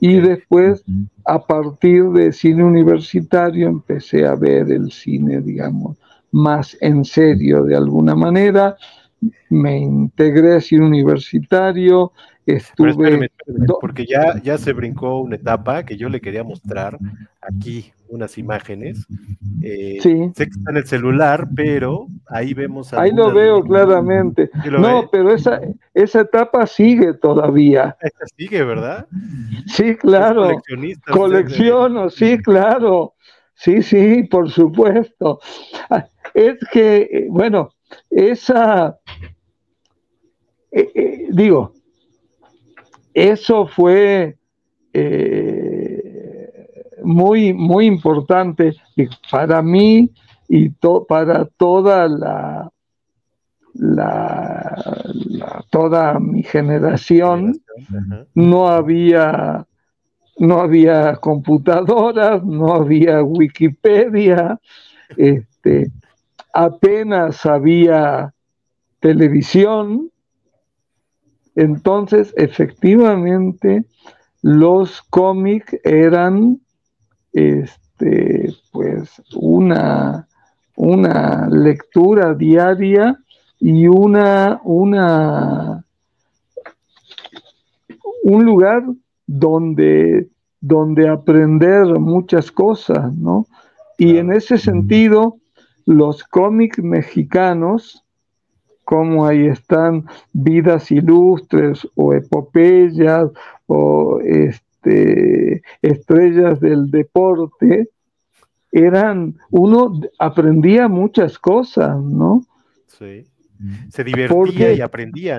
[0.00, 0.84] y después,
[1.24, 5.96] a partir de cine universitario, empecé a ver el cine, digamos,
[6.30, 8.76] más en serio de alguna manera,
[9.48, 12.12] me integré a cine universitario,
[12.46, 13.30] estuve...
[13.80, 16.98] porque ya, ya se brincó una etapa que yo le quería mostrar
[17.40, 19.06] aquí, unas imágenes.
[19.62, 20.30] Eh, sí.
[20.34, 22.92] Sé que está en el celular, pero ahí vemos...
[22.94, 24.50] Ahí lo veo claramente.
[24.70, 25.60] no, pero esa,
[25.94, 27.96] esa etapa sigue todavía.
[28.00, 29.06] Esa sigue, ¿verdad?
[29.66, 30.50] Sí, claro.
[31.12, 33.14] Colecciono, sí, claro.
[33.54, 35.38] Sí, sí, por supuesto.
[35.90, 37.70] Ah, es que, eh, bueno,
[38.08, 38.98] esa,
[40.72, 41.74] eh, digo,
[43.14, 44.36] eso fue
[47.02, 48.74] muy, muy importante
[49.30, 50.10] para mí
[50.48, 50.70] y
[51.08, 52.70] para toda la,
[53.74, 57.60] la, toda mi generación.
[58.34, 59.66] No había
[60.40, 64.58] no había computadoras, no había Wikipedia,
[65.18, 65.92] este,
[66.54, 68.32] apenas había
[69.00, 70.09] televisión,
[71.60, 73.84] entonces efectivamente
[74.42, 76.58] los cómics eran
[77.32, 80.26] este, pues una,
[80.76, 83.18] una lectura diaria
[83.58, 85.84] y una, una
[88.22, 88.84] un lugar
[89.26, 90.30] donde,
[90.60, 93.46] donde aprender muchas cosas, ¿no?
[93.98, 95.36] Y en ese sentido,
[95.84, 98.02] los cómics mexicanos,
[98.90, 103.30] como ahí están Vidas Ilustres o Epopeyas
[103.68, 107.88] o este, Estrellas del Deporte,
[108.72, 112.44] eran, uno aprendía muchas cosas, ¿no?
[112.88, 113.28] Sí.
[113.90, 115.38] Se divertía y aprendía.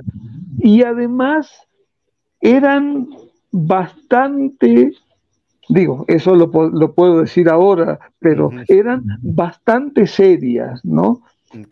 [0.59, 1.67] Y además
[2.39, 3.09] eran
[3.51, 4.93] bastante
[5.67, 11.21] digo, eso lo, puedo decir ahora, pero eran bastante serias, ¿no?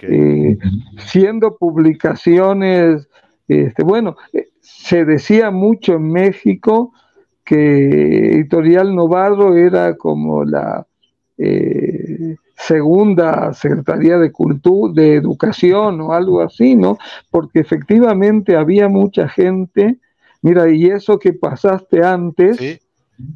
[0.02, 0.58] Eh,
[0.98, 3.08] siendo publicaciones,
[3.48, 6.94] este, bueno, eh, se decía mucho en México
[7.46, 10.86] que Editorial Novarro era como la,
[11.38, 16.98] eh, segunda Secretaría de Cultura, de Educación o algo así, ¿no?
[17.32, 19.98] Porque efectivamente había mucha gente,
[20.42, 22.80] mira, y eso que pasaste antes,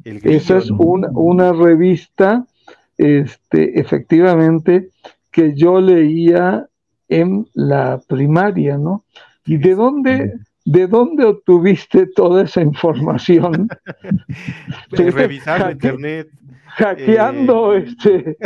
[0.03, 2.45] esa es una, una, revista,
[2.97, 4.89] este, efectivamente,
[5.33, 6.67] que yo leía
[7.09, 9.03] en la primaria, ¿no?
[9.45, 13.67] ¿Y de dónde, de dónde obtuviste toda esa información?
[14.91, 16.29] Revisando internet
[16.75, 18.37] hackeando eh, este.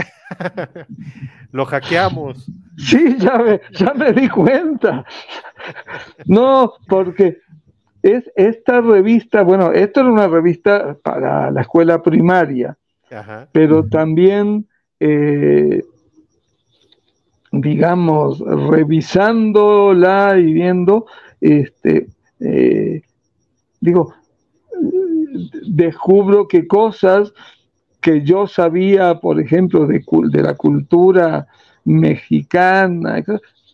[1.51, 2.49] Lo hackeamos.
[2.77, 5.05] Sí, ya me, ya me di cuenta.
[6.25, 7.39] No, porque
[8.03, 12.77] es esta revista, bueno, esto era una revista para la escuela primaria,
[13.51, 14.67] pero también,
[14.99, 15.83] eh,
[17.51, 21.05] digamos, revisándola y viendo,
[21.41, 22.07] este,
[22.39, 23.01] eh,
[23.79, 24.13] digo,
[25.65, 27.33] descubro que cosas
[28.01, 31.47] que yo sabía, por ejemplo, de, de la cultura
[31.83, 33.23] mexicana,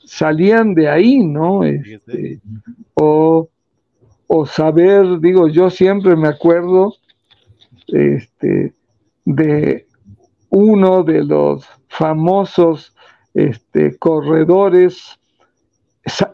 [0.06, 1.64] salían de ahí, ¿no?
[1.64, 2.40] Este,
[2.94, 3.50] o,
[4.46, 6.96] saber, digo, yo siempre me acuerdo
[7.88, 8.74] este,
[9.26, 9.86] de
[10.50, 12.93] uno de los famosos
[13.34, 15.20] este, corredores,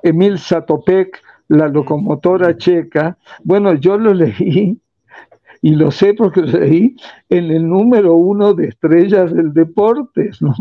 [0.04, 3.18] Emil Satopek, la locomotora checa.
[3.44, 4.80] Bueno, yo lo leí
[5.62, 6.96] y lo sé porque lo leí
[7.30, 10.56] en el número uno de estrellas del deporte, ¿no?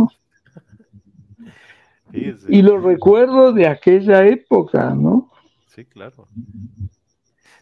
[2.49, 5.31] Y lo recuerdo de aquella época, ¿no?
[5.67, 6.27] Sí, claro.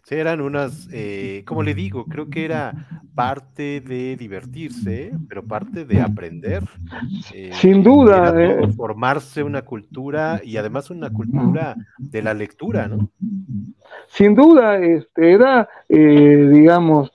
[0.08, 5.84] Sí, eran unas, eh, como le digo, creo que era parte de divertirse, pero parte
[5.84, 6.62] de aprender.
[7.34, 8.32] Eh, Sin duda.
[8.40, 8.72] Eh.
[8.76, 13.10] Formarse una cultura y además una cultura de la lectura, ¿no?
[14.06, 17.10] Sin duda, este, era, digamos,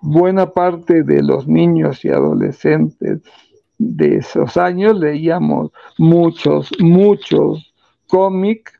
[0.00, 3.22] buena parte de los niños y adolescentes
[3.76, 7.74] de esos años leíamos muchos, muchos
[8.06, 8.79] cómics.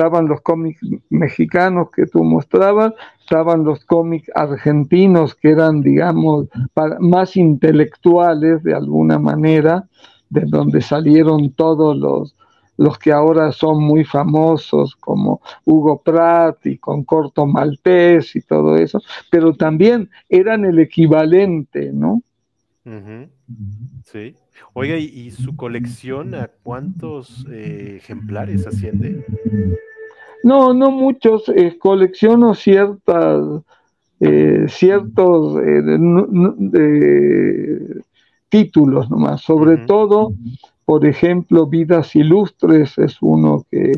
[0.00, 0.80] Estaban los cómics
[1.10, 6.48] mexicanos que tú mostrabas, estaban los cómics argentinos que eran, digamos,
[7.00, 9.86] más intelectuales de alguna manera,
[10.30, 12.34] de donde salieron todos los,
[12.78, 18.78] los que ahora son muy famosos como Hugo Pratt y con Corto Maltés y todo
[18.78, 22.22] eso, pero también eran el equivalente, ¿no?
[24.04, 24.34] Sí.
[24.72, 29.24] Oiga, ¿y, su colección a cuántos eh, ejemplares asciende?
[30.44, 31.48] No, no muchos.
[31.48, 33.62] Eh, colecciono ciertas,
[34.20, 35.56] eh, ciertos
[38.48, 40.32] títulos nomás, sobre todo
[40.90, 43.92] por ejemplo, Vidas Ilustres es uno que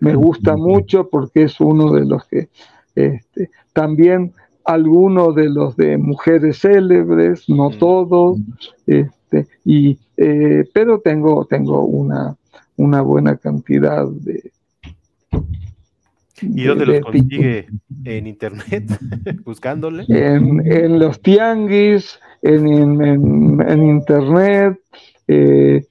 [0.00, 2.50] me gusta mucho porque es uno de los que
[2.94, 8.36] este, también algunos de los de mujeres célebres, no todos,
[8.86, 12.36] este, y, eh, pero tengo, tengo una,
[12.76, 14.52] una buena cantidad de...
[16.54, 17.66] ¿Y dónde los consigue?
[18.04, 18.84] ¿En internet?
[19.44, 20.04] ¿Buscándole?
[20.08, 24.78] En, los tianguis, en, en internet.
[25.26, 25.86] Eh,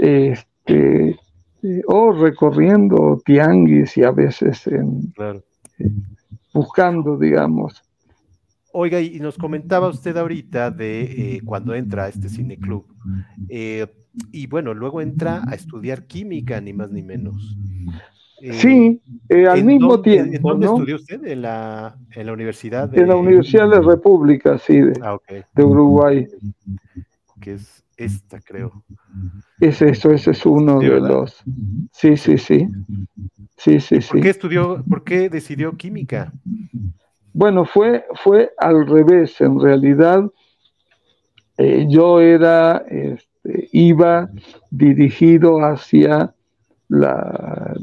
[0.00, 1.18] este,
[1.62, 5.12] eh, o recorriendo tianguis y a veces en,
[6.54, 7.82] buscando, digamos.
[8.72, 12.86] Oiga, y nos comentaba usted ahorita de eh, cuando entra a este cineclub.
[13.48, 13.86] Eh,
[14.32, 17.56] y bueno, luego entra a estudiar química, ni más ni menos.
[18.52, 19.00] Sí,
[19.48, 20.50] al mismo tiempo.
[20.50, 21.24] ¿Dónde estudió usted?
[21.24, 23.00] ¿En la, en la Universidad de...
[23.00, 25.18] En la Universidad de la República, sí, de, ah,
[25.54, 26.26] de Uruguay.
[27.40, 28.82] Que es esta, creo.
[29.60, 31.42] Es eso, ese es uno de los.
[31.92, 32.66] Sí, sí, sí.
[33.56, 34.12] Sí, sí, sí.
[34.12, 36.32] ¿Por qué estudió, por qué decidió química?
[37.34, 39.38] Bueno, fue, fue al revés.
[39.40, 40.24] En realidad,
[41.58, 44.30] eh, yo era, este, iba
[44.70, 46.34] dirigido hacia
[46.90, 47.74] la,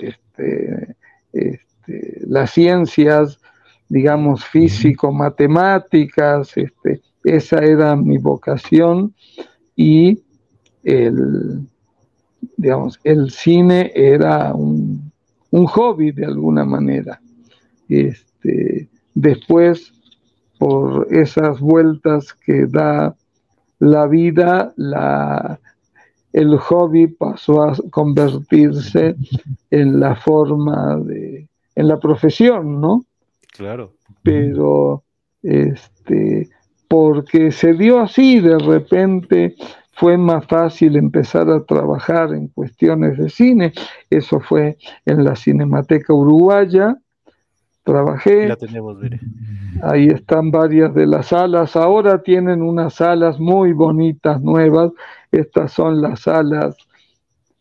[0.00, 0.96] este,
[1.32, 3.40] este, las ciencias,
[3.88, 9.14] digamos, físico-matemáticas, este, esa era mi vocación
[9.76, 10.22] y
[10.82, 11.68] el,
[12.56, 15.08] digamos, el cine era un,
[15.52, 17.20] hobby de alguna manera.
[17.88, 19.92] Este, después,
[20.58, 23.16] por esas vueltas que da
[23.78, 25.58] la vida, la,
[26.32, 29.16] el hobby pasó a convertirse
[29.70, 33.04] en la forma de, en la profesión, ¿no?
[33.52, 33.92] Claro.
[34.22, 35.02] Pero,
[35.42, 36.48] este,
[36.88, 39.56] porque se dio así, de repente
[39.92, 43.72] fue más fácil empezar a trabajar en cuestiones de cine,
[44.08, 46.96] eso fue en la Cinemateca Uruguaya,
[47.82, 48.48] trabajé.
[48.48, 49.20] La tenemos, mire.
[49.82, 51.76] Ahí están varias de las salas.
[51.76, 54.92] Ahora tienen unas salas muy bonitas, nuevas.
[55.32, 56.76] Estas son las salas,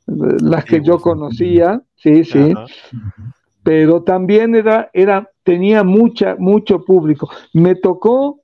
[0.06, 2.54] las que yo conocía, sí, sí.
[3.64, 7.30] Pero también era, era, tenía mucha, mucho público.
[7.54, 8.40] Me tocó,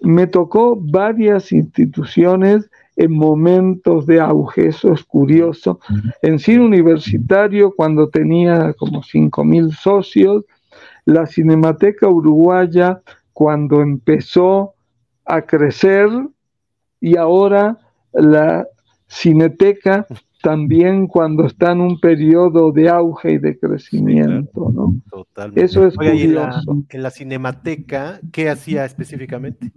[0.00, 5.80] me tocó varias instituciones en momentos de auge, eso es curioso.
[6.22, 10.44] En cine universitario, cuando tenía como 5.000 socios,
[11.06, 13.00] la Cinemateca Uruguaya,
[13.32, 14.74] cuando empezó
[15.24, 16.08] a crecer,
[17.00, 17.78] y ahora
[18.12, 18.66] la
[19.06, 20.06] Cineteca
[20.42, 24.94] también cuando está en un periodo de auge y de crecimiento, ¿no?
[25.10, 25.64] Totalmente.
[25.64, 26.84] Eso es curioso.
[26.88, 29.72] en la Cinemateca, ¿qué hacía específicamente?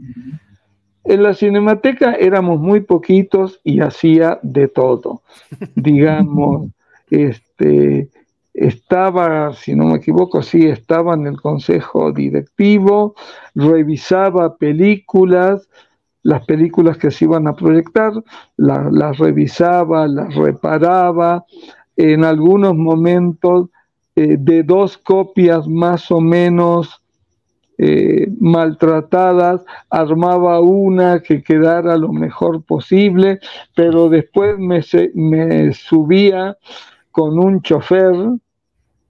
[1.05, 5.23] En la cinemateca éramos muy poquitos y hacía de todo.
[5.75, 6.69] Digamos,
[7.09, 8.09] este,
[8.53, 13.15] estaba, si no me equivoco, sí, estaba en el consejo directivo,
[13.55, 15.69] revisaba películas,
[16.23, 18.11] las películas que se iban a proyectar,
[18.57, 21.45] las revisaba, las reparaba,
[21.95, 23.69] en algunos momentos
[24.15, 27.01] eh, de dos copias más o menos
[27.77, 33.39] eh, maltratadas, armaba una que quedara lo mejor posible,
[33.75, 34.81] pero después me,
[35.13, 36.57] me subía
[37.19, 38.15] con un chofer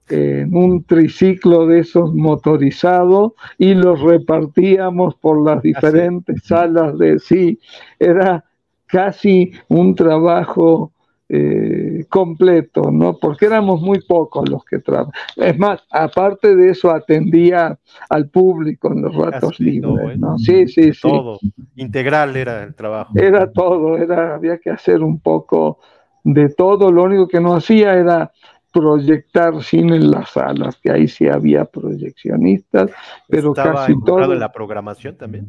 [0.08, 7.60] en un triciclo de esos motorizados y los repartíamos por las diferentes salas de sí.
[8.00, 8.44] Era
[8.86, 10.90] casi un trabajo
[11.28, 13.16] eh, completo, ¿no?
[13.16, 15.12] Porque éramos muy pocos los que trabajaban.
[15.36, 17.78] Es más, aparte de eso, atendía
[18.08, 20.36] al público en los ratos libres, ¿no?
[20.36, 21.08] Sí, sí, sí.
[21.08, 21.38] Todo,
[21.76, 23.12] integral era el trabajo.
[23.14, 25.78] Era todo, era, había que hacer un poco
[26.24, 26.90] de todo.
[26.90, 28.32] Lo único que no hacía era
[28.72, 32.90] proyectar cine en las salas, que ahí sí había proyeccionistas,
[33.28, 34.32] pero casi todo.
[34.32, 35.48] en la programación también?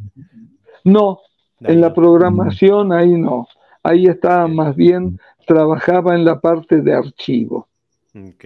[0.84, 1.20] No,
[1.60, 3.48] en la programación ahí no.
[3.84, 7.68] Ahí estaba más bien trabajaba en la parte de archivo.
[8.16, 8.46] Ok,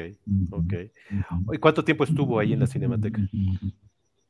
[0.51, 0.73] ok.
[1.53, 3.21] ¿Y cuánto tiempo estuvo ahí en la Cinemateca?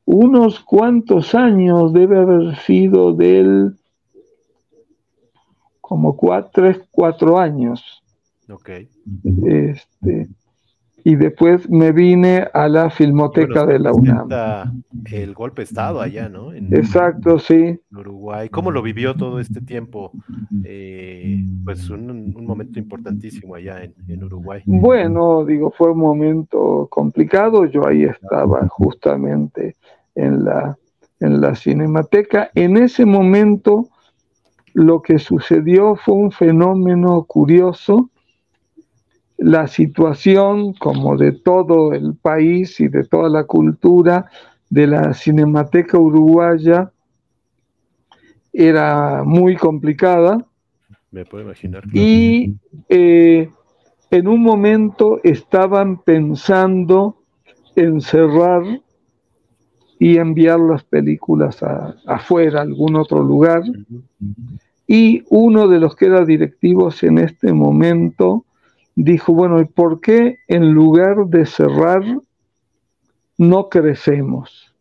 [0.04, 3.76] Unos cuantos años, debe haber sido del
[5.86, 8.02] como cuatro, tres, cuatro años.
[8.48, 8.70] Ok.
[9.44, 10.28] Este,
[11.04, 14.82] y después me vine a la Filmoteca de la UNAM.
[15.12, 16.52] El golpe de Estado allá, ¿no?
[16.52, 17.78] Exacto, sí.
[17.92, 18.48] Uruguay.
[18.48, 20.10] ¿Cómo lo vivió todo este tiempo?
[20.64, 24.62] Eh, pues un, momento importantísimo allá en, Uruguay.
[24.66, 27.64] Bueno, digo, fue un momento complicado.
[27.66, 29.76] Yo ahí estaba justamente
[30.16, 30.76] en la,
[31.20, 32.50] en la Cinemateca.
[32.56, 33.90] En ese momento
[34.76, 38.10] lo que sucedió fue un fenómeno curioso
[39.38, 44.30] la situación, como de todo el país y de toda la cultura
[44.68, 46.92] de la Cinemateca Uruguaya,
[48.52, 50.44] era muy complicada.
[51.10, 51.84] Me puedo imaginar.
[51.94, 52.54] Y
[52.90, 53.50] eh,
[54.10, 57.22] en un momento estaban pensando
[57.76, 58.62] en cerrar
[59.98, 61.62] y enviar las películas
[62.06, 63.62] afuera, a algún otro lugar.
[64.86, 68.44] Y uno de los que era directivos en este momento
[68.94, 72.02] dijo, bueno, ¿y por qué en lugar de cerrar
[73.36, 74.72] no crecemos?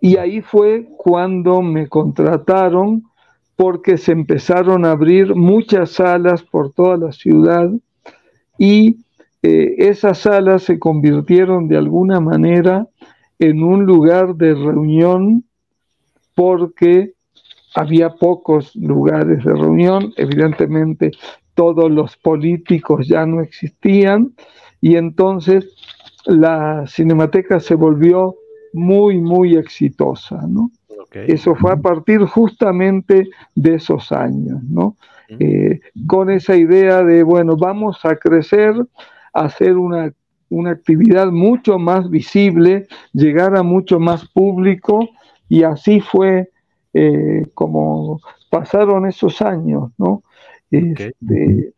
[0.00, 3.04] Y ahí fue cuando me contrataron
[3.56, 7.70] porque se empezaron a abrir muchas salas por toda la ciudad
[8.58, 8.98] y
[9.42, 12.86] eh, esas salas se convirtieron de alguna manera
[13.38, 15.44] en un lugar de reunión
[16.34, 17.15] porque
[17.76, 21.12] había pocos lugares de reunión, evidentemente
[21.54, 24.32] todos los políticos ya no existían
[24.80, 25.74] y entonces
[26.24, 28.36] la cinemateca se volvió
[28.72, 30.70] muy, muy exitosa, ¿no?
[31.12, 34.96] Eso fue a partir justamente de esos años, ¿no?
[35.28, 38.74] Eh, con esa idea de, bueno, vamos a crecer,
[39.32, 40.12] a hacer una,
[40.66, 45.08] actividad mucho más visible, llegar a mucho más público,
[45.48, 46.50] y así fue
[46.98, 50.22] eh, como pasaron esos años, ¿no?
[50.70, 51.74] Este,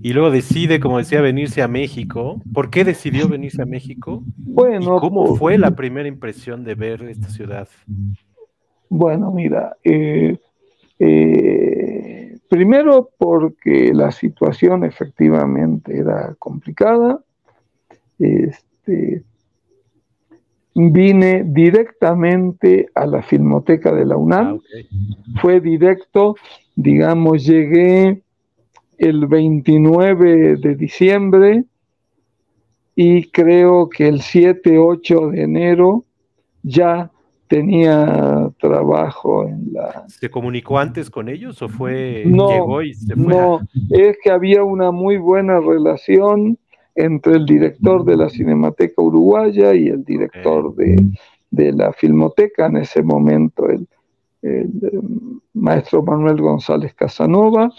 [0.00, 2.42] y luego decide, como decía, venirse a México.
[2.52, 4.24] ¿Por qué decidió venirse a México?
[4.36, 7.68] Bueno, ¿Cómo fue la primera impresión de ver esta ciudad?
[8.88, 10.36] Bueno, mira, eh,
[10.98, 17.20] eh, primero porque la situación efectivamente era complicada.
[18.18, 19.22] Este,
[20.74, 24.58] vine directamente a la Filmoteca de la UNAM.
[24.58, 26.36] Ah, fue directo
[26.74, 28.22] digamos, llegué
[28.98, 31.64] el 29 de diciembre
[32.94, 36.04] y creo que el 7, 8 de enero
[36.62, 37.10] ya
[37.48, 40.04] tenía trabajo en la...
[40.08, 42.22] ¿Se comunicó antes con ellos o fue...
[42.26, 46.58] No, llegó y se fue no, es que había una muy buena relación
[46.94, 51.02] entre el director de la Cinemateca Uruguaya y el director de,
[51.50, 53.86] de la Filmoteca en ese momento, el,
[55.54, 57.70] maestro Manuel González Casanova,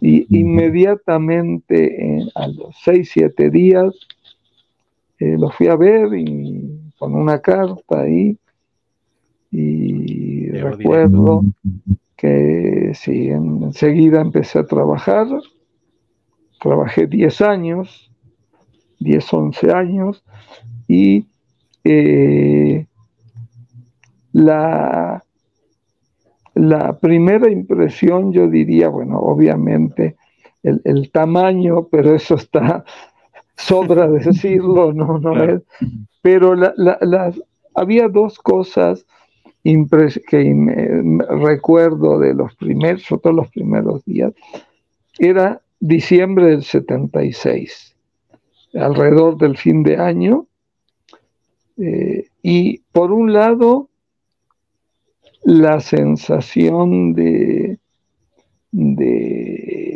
[0.00, 3.94] y inmediatamente a los seis, siete días
[5.20, 8.36] eh, lo fui a ver y con una carta ahí,
[9.52, 11.42] y recuerdo
[12.16, 15.26] que sí, enseguida empecé a trabajar,
[16.60, 18.09] trabajé 10 años,
[19.00, 20.22] 10, 11 años,
[20.86, 21.26] y
[21.84, 22.86] eh,
[24.32, 25.24] la,
[26.54, 30.16] la primera impresión, yo diría, bueno, obviamente
[30.62, 32.84] el, tamaño, pero eso está,
[33.56, 35.62] sobra decirlo, no, no es.
[36.22, 36.54] Pero
[37.74, 39.06] había dos cosas
[39.62, 44.32] que recuerdo de los primeros, todos los primeros días.
[45.18, 47.89] Era diciembre del 76,
[48.74, 50.46] alrededor del fin de año.
[51.78, 53.88] Eh, y por un lado,
[55.42, 57.78] la sensación de,
[58.70, 59.90] de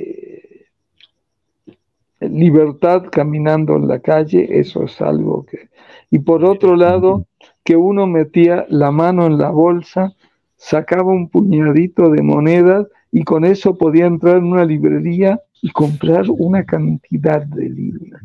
[2.20, 5.68] libertad caminando en la calle, eso es algo que...
[6.10, 7.26] Y por otro lado,
[7.64, 10.14] que uno metía la mano en la bolsa,
[10.56, 16.26] sacaba un puñadito de monedas y con eso podía entrar en una librería y comprar
[16.28, 18.20] una cantidad de libros.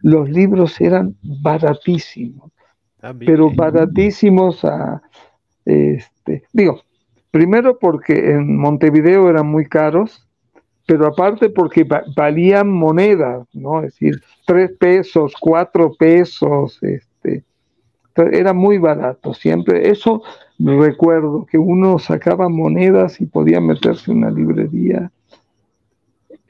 [0.00, 2.50] Los libros eran baratísimos,
[3.26, 5.02] pero baratísimos a,
[5.66, 6.80] este, digo,
[7.30, 10.26] primero porque en Montevideo eran muy caros,
[10.86, 11.86] pero aparte porque
[12.16, 13.80] valían monedas, ¿no?
[13.80, 17.44] Es decir, tres pesos, cuatro pesos, este,
[18.16, 19.90] era muy barato, siempre.
[19.90, 20.22] Eso
[20.58, 25.12] recuerdo, que uno sacaba monedas y podía meterse en una librería.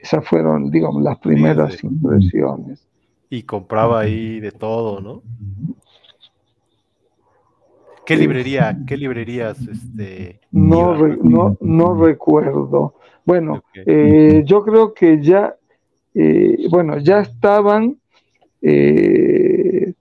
[0.03, 2.85] Esas fueron, digamos, las primeras impresiones.
[3.29, 5.23] Y compraba ahí de todo, ¿no?
[8.05, 9.65] ¿Qué librería, qué librerías?
[9.65, 12.95] Este, no, no, no recuerdo.
[13.23, 15.55] Bueno, eh, yo creo que ya,
[16.13, 17.95] eh, bueno, ya estaban
[18.61, 19.93] eh,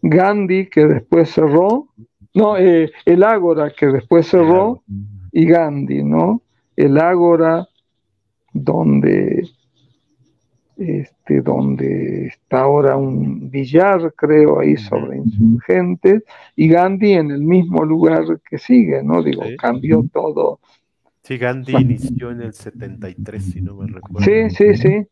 [0.00, 1.88] Gandhi, que después cerró,
[2.34, 4.84] no, el Ágora, que después cerró,
[5.32, 6.40] y Gandhi, ¿no?
[6.76, 7.66] El Ágora,
[8.54, 9.46] donde
[10.76, 16.24] este, donde está ahora un billar, creo, ahí sobre insurgentes,
[16.56, 19.22] y Gandhi en el mismo lugar que sigue, ¿no?
[19.22, 20.58] Digo, cambió todo.
[21.22, 24.20] Sí, Gandhi inició en el 73, si no me recuerdo.
[24.20, 25.06] Sí, sí, sí.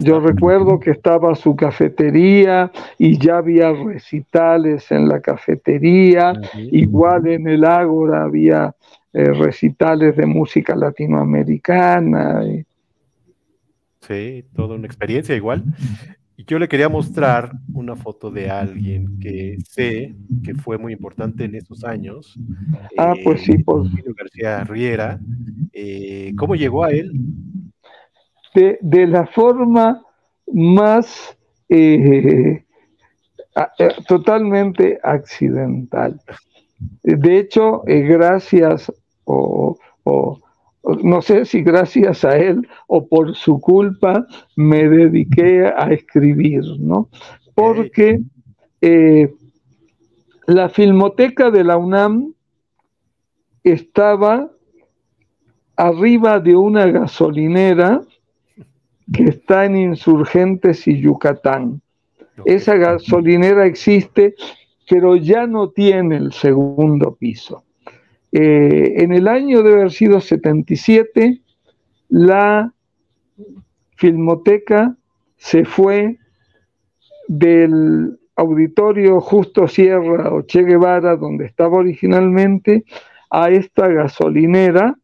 [0.00, 7.46] Yo recuerdo que estaba su cafetería y ya había recitales en la cafetería, igual en
[7.46, 8.74] el Ágora había
[9.12, 12.44] eh, recitales de música latinoamericana.
[12.44, 12.64] Y,
[14.08, 15.64] Sí, toda una experiencia igual.
[16.36, 21.44] Y yo le quería mostrar una foto de alguien que sé que fue muy importante
[21.44, 22.38] en esos años.
[22.96, 25.20] Ah, pues sí, por García Riera.
[25.72, 27.12] Eh, ¿Cómo llegó a él?
[28.54, 30.02] De, la forma
[30.46, 31.36] más
[31.68, 32.64] eh,
[33.78, 36.20] eh, totalmente accidental.
[37.02, 38.90] De hecho, gracias
[39.28, 39.78] o
[41.02, 44.26] no sé si gracias a él o por su culpa
[44.56, 47.08] me dediqué a escribir, ¿no?
[47.54, 48.20] Porque
[48.80, 49.32] eh,
[50.46, 52.32] la filmoteca de la UNAM
[53.64, 54.50] estaba
[55.76, 58.00] arriba de una gasolinera
[59.12, 61.82] que está en Insurgentes y Yucatán.
[62.44, 64.34] Esa gasolinera existe,
[64.88, 67.64] pero ya no tiene el segundo piso.
[68.32, 71.40] Eh, en el año de haber sido 77,
[72.08, 72.72] la
[73.96, 74.96] Filmoteca
[75.36, 76.18] se fue
[77.26, 82.84] del auditorio Justo Sierra o Che Guevara, donde estaba originalmente,
[83.30, 84.96] a esta gasolinera.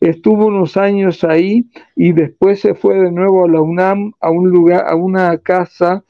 [0.00, 4.48] Estuvo unos años ahí y después se fue de nuevo a la UNAM, a un
[4.50, 6.04] lugar, a una casa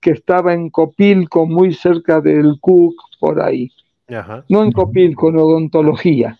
[0.00, 3.70] que estaba en Copilco, muy cerca del Cook, por ahí
[4.48, 6.38] no en Copilco, en odontología.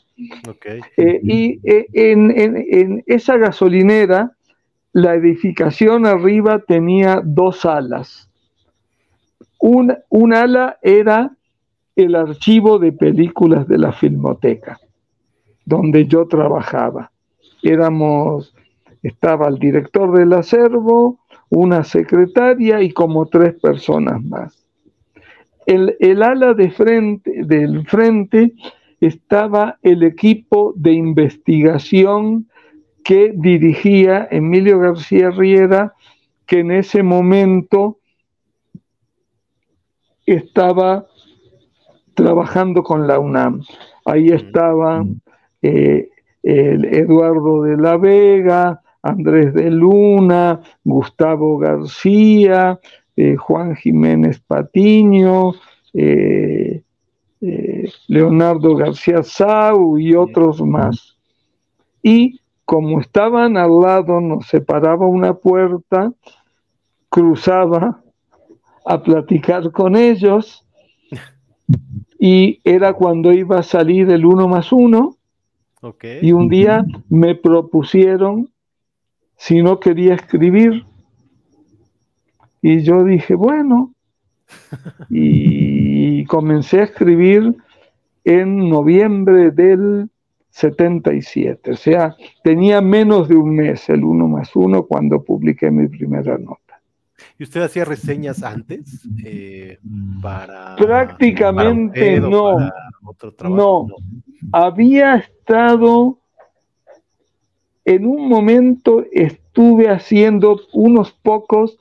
[0.97, 4.33] Eh, y eh, en, esa gasolinera,
[4.93, 8.29] la edificación arriba tenía dos alas.
[9.59, 11.33] Un, un ala era
[11.97, 14.79] el archivo de películas de la Filmoteca,
[15.65, 17.11] donde yo trabajaba.
[17.63, 18.55] Éramos,
[19.03, 21.19] estaba el director del acervo,
[21.49, 24.64] una secretaria y como tres personas más.
[25.67, 28.53] El, el ala de frente, del frente
[29.01, 32.49] estaba el equipo de investigación
[33.05, 35.95] que dirigía Emilio García Riera,
[36.47, 37.99] que en ese momento
[40.27, 41.07] estaba
[42.15, 43.63] trabajando con la UNAM.
[44.07, 45.05] Ahí estaba
[45.61, 46.09] eh,
[46.43, 52.79] Eduardo de la Vega, Andrés de Luna, Gustavo García,
[53.17, 55.53] eh, Juan Jiménez Patiño,
[55.93, 56.83] eh,
[58.09, 61.17] Leonardo García Sau y otros más.
[62.03, 66.13] Y como estaban al lado, nos separaba una puerta,
[67.09, 68.03] cruzaba
[68.87, 70.67] a platicar con ellos
[72.19, 75.17] y era cuando iba a salir el uno más uno.
[76.23, 78.51] Y un día me propusieron
[79.37, 80.87] si no quería escribir.
[82.67, 83.93] Y yo dije, bueno,
[85.11, 87.55] y comencé a escribir
[88.25, 90.09] en noviembre del
[90.49, 91.73] 77.
[91.73, 96.39] O sea, tenía menos de un mes el uno más uno cuando publiqué mi primera
[96.39, 96.81] nota.
[97.39, 99.79] ¿Y usted hacía reseñas antes eh,
[100.23, 100.75] para...
[100.77, 102.57] Prácticamente no.
[103.43, 103.87] no.
[104.53, 106.19] Había estado,
[107.85, 111.79] en un momento estuve haciendo unos pocos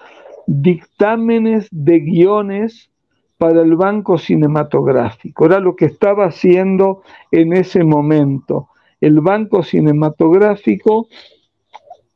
[0.48, 2.90] dictámenes de guiones
[3.38, 5.46] para el banco cinematográfico.
[5.46, 7.02] Era lo que estaba haciendo
[7.32, 8.70] en ese momento.
[9.02, 11.08] El banco cinematográfico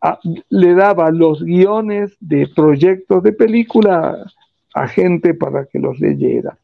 [0.01, 4.25] ah, le daba los guiones de proyectos de película
[4.73, 6.57] a gente para que los leyera.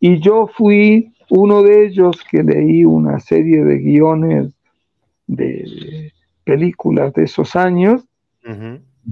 [0.00, 4.52] Y yo fui uno de ellos que leí una serie de guiones
[5.26, 6.12] de
[6.44, 8.02] películas de esos años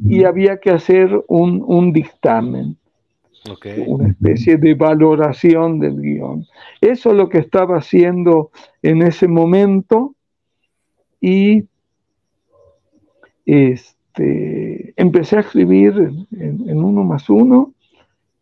[0.05, 2.77] y había que hacer un dictamen.
[3.87, 6.47] Una especie de valoración del guion.
[6.81, 8.51] Eso es lo que estaba haciendo
[8.83, 10.15] en ese momento
[11.21, 11.65] y
[13.47, 15.95] este, empecé a escribir
[16.33, 17.73] en, uno más uno.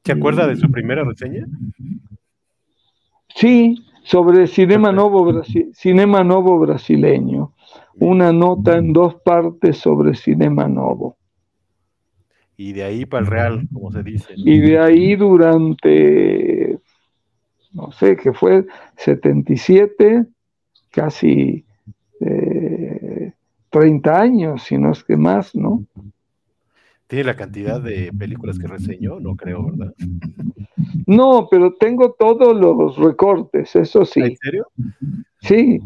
[0.05, 1.47] ¿Se acuerda de su primera reseña?
[3.35, 5.43] Sí, sobre Cinema Novo,
[5.73, 7.53] Cinema Novo brasileño.
[7.99, 11.17] Una nota en dos partes sobre Cinema Novo
[12.57, 14.33] y de ahí para el Real, como se dice.
[14.37, 16.79] Y de ahí durante,
[17.73, 18.67] no sé, que fue
[18.97, 20.27] 77,
[20.91, 21.65] casi
[22.19, 25.85] 30 eh, años, si no es que más, ¿no?
[27.07, 29.21] ¿Tiene la cantidad de películas que reseñó?
[29.21, 29.95] No creo, ¿verdad?
[31.07, 34.21] No, pero tengo todos los recortes, eso sí.
[34.21, 34.67] ¿En serio?
[35.47, 35.81] Sí,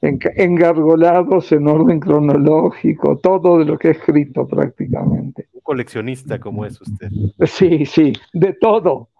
[0.00, 5.48] engargolados en orden cronológico, todo de lo que he escrito prácticamente.
[5.52, 7.08] Un coleccionista como es usted.
[7.46, 9.10] Sí, sí, de todo.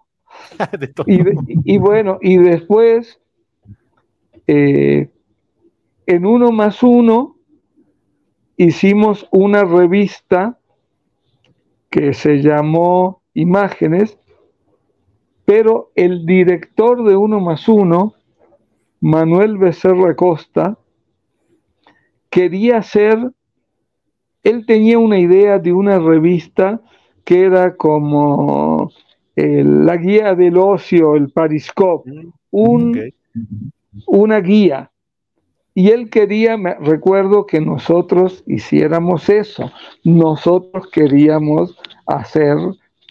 [0.79, 1.05] de todo.
[1.07, 3.19] Y, bueno, y después,
[4.47, 5.09] eh,
[6.07, 7.37] en uno más uno,
[8.57, 10.57] hicimos una revista
[11.89, 14.17] que se llamó Imágenes,
[15.45, 18.15] pero el director de uno más uno,
[19.03, 20.77] Manuel Becerra Costa,
[22.29, 23.19] quería hacer,
[24.43, 26.79] él tenía una idea de una revista
[27.25, 28.93] que era como
[29.35, 33.13] la guía del ocio, el Pariscope, mm, un,
[34.07, 34.89] una guía.
[35.75, 39.69] Y él quería, me recuerdo que nosotros hiciéramos eso.
[40.05, 42.55] Nosotros queríamos hacer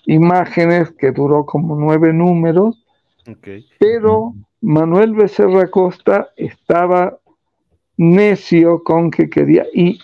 [0.07, 2.83] imágenes que duró como nueve números,
[3.79, 4.33] pero
[4.63, 7.19] Manuel Becerra Costa estaba
[7.97, 9.99] necio con que quería y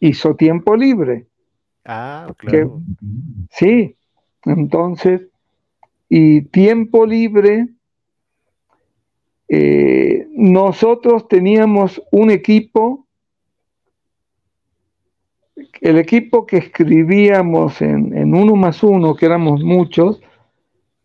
[0.00, 1.26] hizo tiempo libre.
[1.84, 2.80] Ah, claro.
[3.50, 3.96] sí,
[4.44, 5.22] entonces,
[6.08, 7.68] y tiempo libre,
[9.48, 13.06] eh, nosotros teníamos un equipo
[15.80, 20.20] el equipo que escribíamos en, uno más uno, que éramos muchos,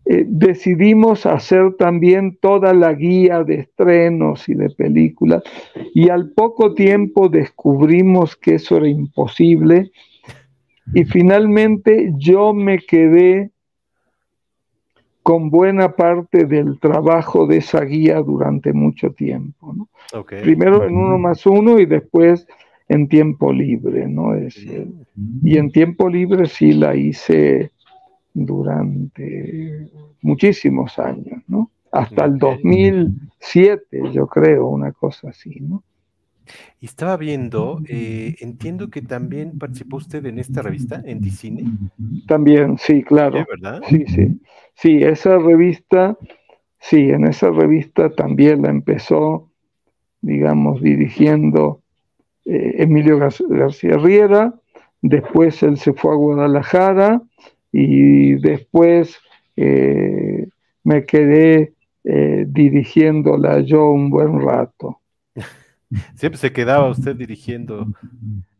[0.07, 5.41] eh, decidimos hacer también toda la guía de estrenos y de películas
[5.95, 9.91] y al poco tiempo descubrimos que eso era imposible
[10.93, 13.49] y finalmente yo me quedé
[15.23, 19.73] con buena parte del trabajo de esa guía durante mucho tiempo.
[20.43, 22.45] Primero en uno más uno y después
[22.87, 24.35] en tiempo libre, ¿no?
[24.35, 24.55] Es,
[25.43, 27.71] y en tiempo libre sí la hice
[28.35, 29.89] durante
[30.21, 31.71] muchísimos años, ¿no?
[31.91, 35.81] Hasta el 2007, yo creo, una cosa así, ¿no?
[36.79, 41.63] Y estaba viendo, eh, entiendo que también participó usted en esta revista, en Dicine.
[42.27, 43.39] También, sí, claro.
[43.39, 43.81] Sí, ¿verdad?
[43.87, 44.41] Sí, sí.
[44.75, 46.17] Sí, esa revista,
[46.79, 49.49] sí, en esa revista también la empezó,
[50.21, 51.81] digamos, dirigiendo
[52.43, 54.53] eh, Emilio García Riera,
[55.01, 57.21] después él se fue a Guadalajara
[57.77, 59.17] y después
[59.57, 60.47] eh,
[60.83, 61.73] me quedé
[62.47, 65.01] dirigiéndola yo un buen rato.
[66.15, 67.87] Siempre se quedaba usted dirigiendo.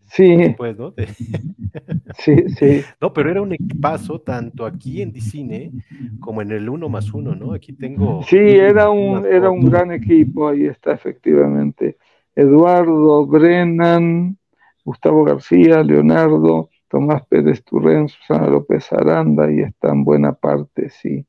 [0.07, 0.35] Sí.
[0.35, 0.93] Después, ¿no?
[2.19, 2.81] sí, sí.
[3.01, 5.71] No, pero era un equipazo tanto aquí en Dicine
[6.19, 7.53] como en el uno más uno, ¿no?
[7.53, 8.23] Aquí tengo.
[8.23, 11.97] Sí, era un, era un gran equipo, ahí está efectivamente.
[12.35, 14.37] Eduardo, Brennan,
[14.83, 21.26] Gustavo García, Leonardo, Tomás Pérez Turren, Susana López Aranda, y está en buena parte, sí.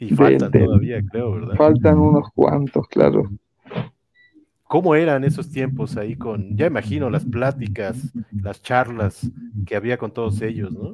[0.00, 1.54] Y faltan todavía, creo, ¿verdad?
[1.54, 3.30] Faltan unos cuantos, claro.
[4.64, 9.30] ¿Cómo eran esos tiempos ahí con, ya imagino, las pláticas, las charlas
[9.64, 10.90] que había con todos ellos, ¿no?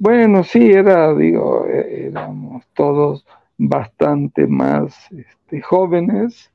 [0.00, 3.24] Bueno, sí, era, digo, e-, éramos todos
[3.58, 6.50] bastante más este, jóvenes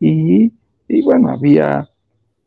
[0.00, 0.50] y,
[1.02, 1.90] bueno, había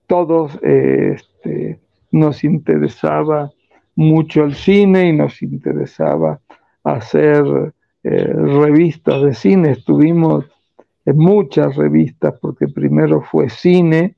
[0.07, 1.79] todos, este,
[2.09, 3.51] nos interesaba
[3.97, 6.39] mucho el cine y nos interesaba
[6.83, 7.43] hacer
[8.03, 9.71] eh, revistas de cine.
[9.71, 10.45] Estuvimos
[11.05, 14.15] en muchas revistas, porque primero fue cine,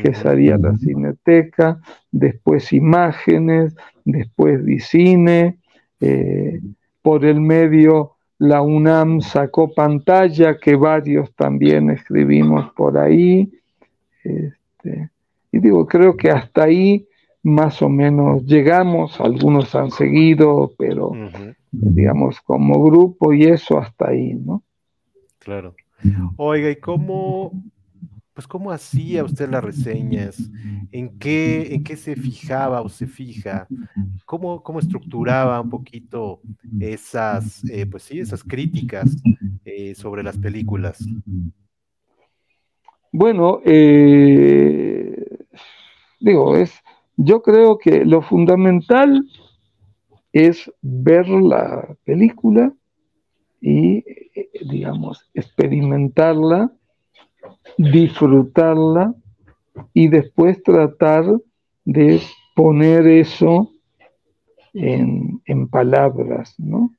[0.00, 1.80] que salía la cineteca,
[2.12, 3.74] después imágenes,
[4.04, 5.56] después Dicine,
[6.00, 6.60] eh,
[7.00, 13.50] por el medio la UNAM sacó pantalla, que varios también escribimos por ahí.
[14.22, 15.08] Este,
[15.50, 17.06] y digo, creo que hasta ahí
[17.46, 21.12] más o menos llegamos, algunos han seguido, pero
[21.70, 24.64] digamos como grupo y eso hasta ahí, ¿no?
[25.38, 25.76] Claro.
[26.36, 27.52] Oiga, ¿y cómo,
[28.34, 30.50] pues cómo hacía usted las reseñas?
[30.90, 33.68] ¿En qué, en qué se fijaba o se fija?
[34.24, 36.40] ¿Cómo, cómo estructuraba un poquito
[36.80, 39.16] esas, eh, pues sí, esas críticas
[39.64, 40.98] eh, sobre las películas?
[43.12, 45.46] Bueno, eh,
[46.18, 46.72] digo, es,
[47.16, 49.24] yo creo que lo fundamental
[50.32, 52.72] es ver la película
[53.60, 54.04] y,
[54.68, 56.70] digamos, experimentarla,
[57.78, 59.14] disfrutarla
[59.94, 61.24] y después tratar
[61.84, 62.20] de
[62.54, 63.70] poner eso
[64.74, 65.40] en,
[65.70, 66.90] palabras, ¿no?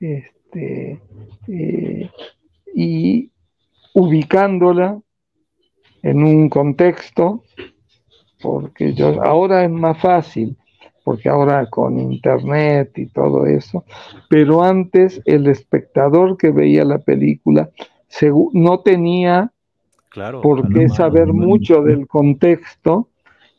[0.00, 1.00] Este,
[1.48, 2.10] eh,
[2.74, 3.30] y
[3.94, 5.00] ubicándola
[6.02, 7.44] en un contexto,
[8.40, 10.56] porque yo, ahora es más fácil,
[11.04, 13.84] porque ahora con internet y todo eso,
[14.28, 17.70] pero antes el espectador que veía la película
[18.52, 19.52] no tenía
[20.42, 23.08] por qué saber mucho del contexto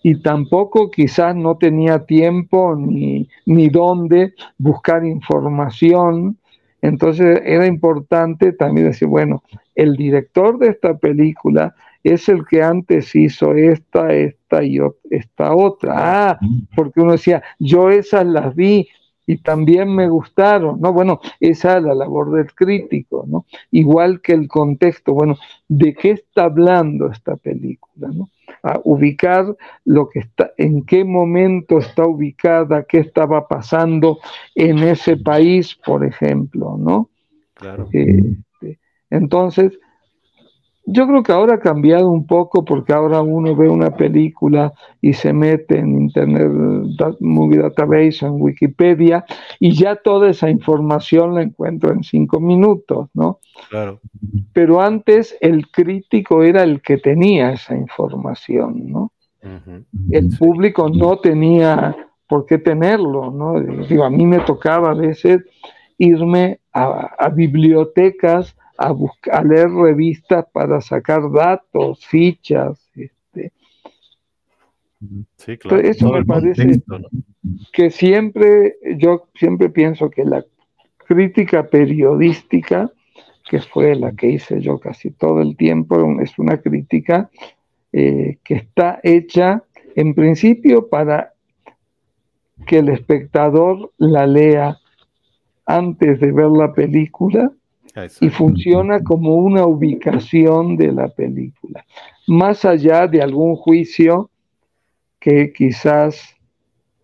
[0.02, 6.38] y tampoco quizás no tenía tiempo ni, ni dónde buscar información.
[6.82, 9.44] Entonces era importante también decir, bueno,
[9.76, 11.76] el director de esta película
[12.13, 14.79] es el que antes hizo esta, esta y
[15.09, 15.93] esta otra.
[15.95, 16.39] Ah,
[16.75, 18.88] porque uno decía, yo esas las vi
[19.25, 20.93] y también me gustaron, ¿no?
[20.93, 23.45] Bueno, esa es la labor del crítico, ¿no?
[23.71, 25.35] Igual que el contexto, bueno,
[25.67, 28.29] ¿de qué está hablando esta película, ¿no?
[28.63, 29.53] A ubicar
[29.84, 34.19] lo que está, en qué momento está ubicada, qué estaba pasando
[34.55, 37.09] en ese país, por ejemplo, ¿no?
[37.53, 37.89] Claro.
[37.91, 38.79] Este,
[39.09, 39.77] entonces,
[40.89, 45.11] yo creo que ahora ha cambiado un poco porque ahora uno ve una película y
[45.11, 46.49] se mete en Internet
[47.19, 49.26] Movie Database, en Wikipedia,
[49.59, 53.39] y ya toda esa información la encuentro en cinco minutos, ¿no?
[53.69, 53.99] Claro.
[54.53, 59.11] Pero antes el crítico era el que tenía esa información, ¿no?
[60.09, 61.95] El público no tenía
[62.27, 63.59] por qué tenerlo, ¿no?
[63.59, 65.43] Digo, a mí me tocaba a veces
[65.97, 72.90] irme a bibliotecas a, buscar, a leer revistas para sacar datos, fichas.
[72.95, 73.52] Este.
[75.38, 75.80] Sí, claro.
[75.80, 76.82] Eso me parece
[77.74, 80.44] que siempre, yo siempre pienso que la
[80.98, 82.91] crítica periodística,
[83.49, 87.30] que fue la que hice yo casi todo el tiempo, es una crítica
[87.94, 89.64] eh, que está hecha
[89.95, 91.34] en principio para
[92.66, 94.78] que el espectador la lea
[95.66, 97.52] antes de ver la película
[98.22, 101.86] y funciona como una ubicación de la película,
[102.28, 104.30] más allá de algún juicio
[105.19, 106.36] que quizás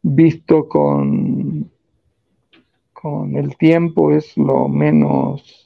[0.02, 1.70] visto con,
[2.94, 5.64] con el tiempo es lo menos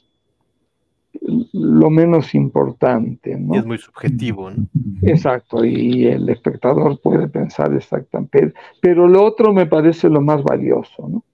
[1.52, 3.36] lo menos importante.
[3.36, 3.54] ¿no?
[3.54, 4.50] Y es muy subjetivo.
[4.50, 4.66] ¿no?
[5.02, 11.08] Exacto, y el espectador puede pensar exactamente, pero lo otro me parece lo más valioso.
[11.08, 11.24] ¿no?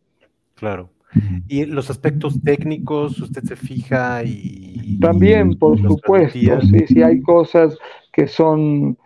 [0.55, 0.89] Claro.
[1.49, 4.99] Y los aspectos técnicos, usted se fija y...
[5.01, 7.77] También, por supuesto, sí, sí, hay cosas
[8.13, 8.97] que son,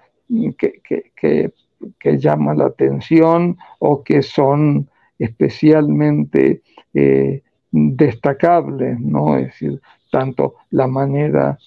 [0.58, 1.52] que, que,
[1.98, 6.62] que, llaman la atención o que son especialmente
[6.94, 9.36] eh, destacables, ¿no?
[9.36, 9.80] Es decir,
[10.10, 11.58] tanto la manera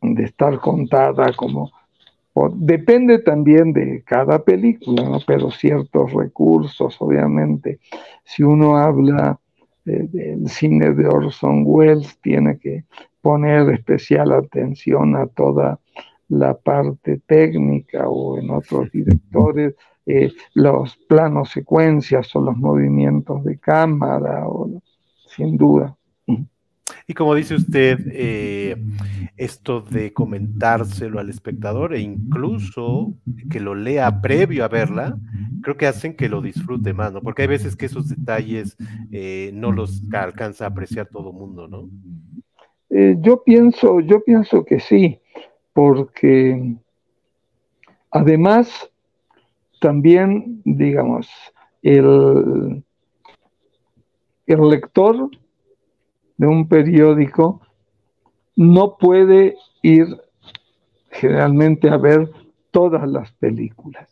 [0.00, 1.70] de estar contada como
[2.54, 5.18] depende también de cada película, ¿no?
[5.26, 7.78] pero ciertos recursos, obviamente.
[8.24, 9.38] Si uno habla
[9.84, 12.84] eh, del cine de Orson Welles, tiene que
[13.20, 15.78] poner especial atención a toda
[16.28, 19.74] la parte técnica o en otros directores,
[20.06, 24.82] eh, los planos secuencias o los movimientos de cámara, o,
[25.28, 25.96] sin duda.
[27.06, 28.76] Y como dice usted, eh,
[29.36, 33.14] esto de comentárselo al espectador e incluso
[33.50, 35.18] que lo lea previo a verla,
[35.62, 37.20] creo que hacen que lo disfrute más, ¿no?
[37.22, 38.76] Porque hay veces que esos detalles
[39.10, 41.88] eh, no los alcanza a apreciar todo el mundo, ¿no?
[42.90, 45.18] Eh, yo pienso, yo pienso que sí,
[45.72, 46.76] porque
[48.10, 48.90] además
[49.80, 51.28] también, digamos,
[51.82, 52.84] el,
[54.46, 55.30] el lector
[56.36, 57.60] de un periódico
[58.56, 60.06] no puede ir
[61.10, 62.30] generalmente a ver
[62.70, 64.08] todas las películas.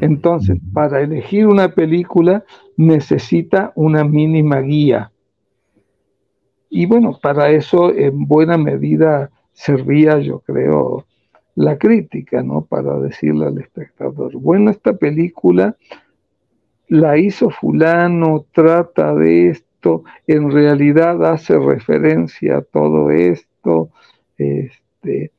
[0.00, 2.44] Entonces, para elegir una película
[2.76, 5.12] necesita una mínima guía.
[6.68, 11.06] Y bueno, para eso en buena medida servía, yo creo,
[11.54, 12.64] la crítica, ¿no?
[12.64, 15.76] Para decirle al espectador, bueno, esta película
[16.88, 19.73] la hizo fulano, trata de esto
[20.26, 23.90] en realidad hace referencia a todo esto,
[24.36, 25.30] este,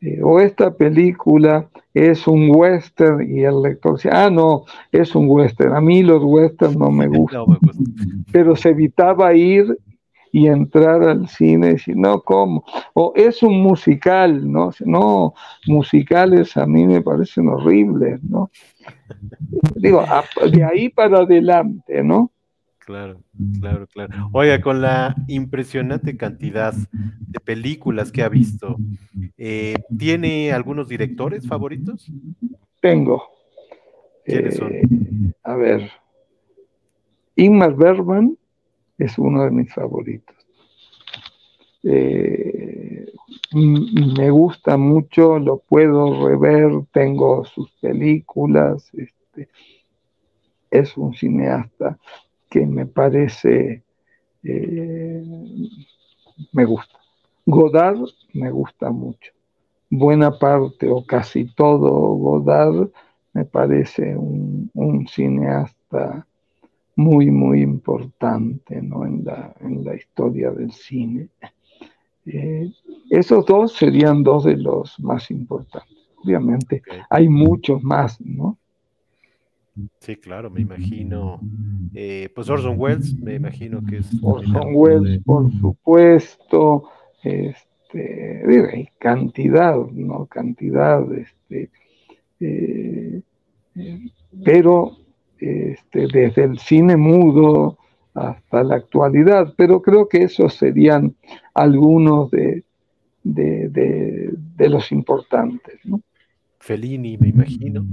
[0.00, 5.28] eh, o esta película es un western y el lector dice, ah, no, es un
[5.28, 7.44] western, a mí los westerns no me gustan,
[8.32, 9.78] pero se evitaba ir
[10.32, 12.64] y entrar al cine y decir, no, ¿cómo?
[12.94, 14.70] O es un musical, ¿no?
[14.80, 15.34] No,
[15.66, 18.50] musicales a mí me parecen horribles, ¿no?
[19.76, 20.02] Digo,
[20.50, 22.31] de ahí para adelante, ¿no?
[22.84, 23.22] Claro,
[23.60, 24.30] claro, claro.
[24.32, 28.76] Oiga, con la impresionante cantidad de películas que ha visto,
[29.38, 32.10] eh, ¿tiene algunos directores favoritos?
[32.80, 33.22] Tengo.
[34.24, 34.72] ¿Quiénes son?
[34.72, 34.82] Eh,
[35.44, 35.90] a ver,
[37.36, 38.36] Ingmar Bergman
[38.98, 40.36] es uno de mis favoritos.
[41.84, 43.06] Eh,
[43.52, 49.48] me gusta mucho, lo puedo rever, tengo sus películas, este,
[50.70, 51.98] es un cineasta
[52.52, 53.82] que me parece,
[54.44, 55.24] eh,
[56.52, 56.98] me gusta.
[57.46, 57.98] Godard
[58.34, 59.32] me gusta mucho.
[59.88, 62.90] Buena parte o casi todo Godard
[63.32, 64.70] me parece un,
[65.08, 66.26] cineasta
[66.94, 71.28] muy, muy importante en, la, en la historia del cine.
[72.26, 72.70] Eh,
[73.08, 75.96] esos dos serían dos de los más importantes.
[76.22, 78.58] Obviamente hay muchos más, ¿no?
[80.00, 81.40] Sí, claro, me imagino.
[81.94, 84.10] Eh, pues Orson Welles, me imagino que es.
[84.22, 86.90] Orson Welles, por supuesto.
[87.22, 88.42] Este,
[88.72, 90.26] hay cantidad, ¿no?
[90.26, 91.70] Cantidad, este.
[92.40, 93.22] Eh,
[93.76, 94.10] eh,
[94.44, 94.96] pero
[95.38, 97.78] este, desde el cine mudo
[98.14, 101.14] hasta la actualidad, pero creo que esos serían
[101.54, 102.64] algunos de,
[103.22, 103.68] de,
[104.56, 106.02] de los importantes, ¿no?
[106.62, 107.84] Fellini, me imagino.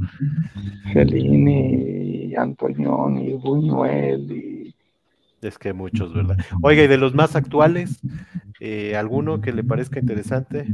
[0.94, 4.76] Fellini, Antonioni, Buñuel y...
[5.42, 6.38] Es que muchos, ¿verdad?
[6.62, 8.00] Oiga, y de los más actuales,
[8.60, 10.68] eh, ¿alguno que le parezca interesante?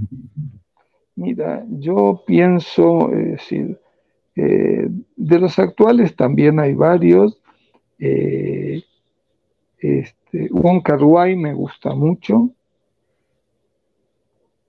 [1.15, 3.79] Mira, yo pienso, es decir,
[4.35, 7.39] eh, de los actuales también hay varios.
[7.99, 8.83] Eh,
[9.77, 10.99] este, Wong Kar
[11.37, 12.49] me gusta mucho.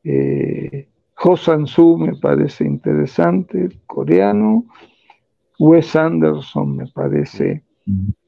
[0.04, 0.85] Eh,
[1.18, 4.66] Ho San-soo me parece interesante, coreano.
[5.58, 7.64] Wes Anderson me parece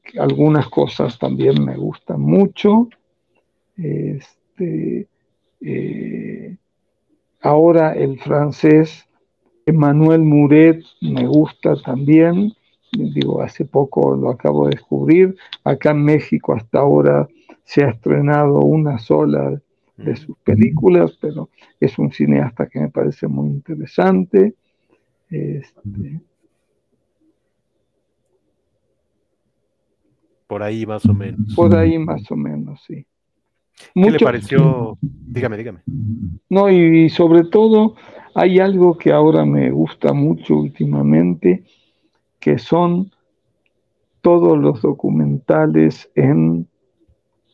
[0.03, 2.89] que algunas cosas también me gustan mucho.
[3.77, 5.07] Este,
[5.61, 6.57] eh,
[7.41, 9.07] ahora el francés
[9.67, 12.53] Emmanuel Muret me gusta también.
[12.91, 15.35] Digo, hace poco lo acabo de descubrir.
[15.63, 17.27] Acá en México hasta ahora
[17.63, 19.61] se ha estrenado una sola
[20.03, 21.49] de sus películas, pero
[21.79, 24.55] es un cineasta que me parece muy interesante.
[25.29, 26.21] Este,
[30.47, 31.53] por ahí más o menos.
[31.55, 33.05] Por ahí más o menos, sí.
[33.93, 34.97] ¿Qué le pareció?
[35.01, 35.79] Dígame, dígame.
[36.49, 37.95] No, y sobre todo
[38.33, 41.63] hay algo que ahora me gusta mucho últimamente,
[42.39, 43.11] que son
[44.21, 46.67] todos los documentales en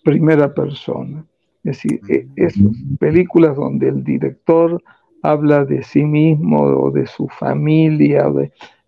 [0.03, 1.25] primera persona.
[1.65, 2.61] Es decir, e, esas
[2.99, 4.81] películas donde el director
[5.23, 8.31] habla de sí mismo o de su familia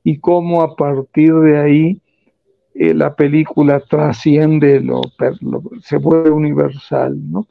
[0.03, 2.01] y cómo a partir de ahí
[2.75, 5.01] eh, la película trasciende, lo,
[5.81, 7.17] se vuelve universal.
[7.31, 7.47] ¿no?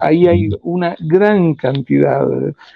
[0.00, 2.26] Ahí hay una gran cantidad.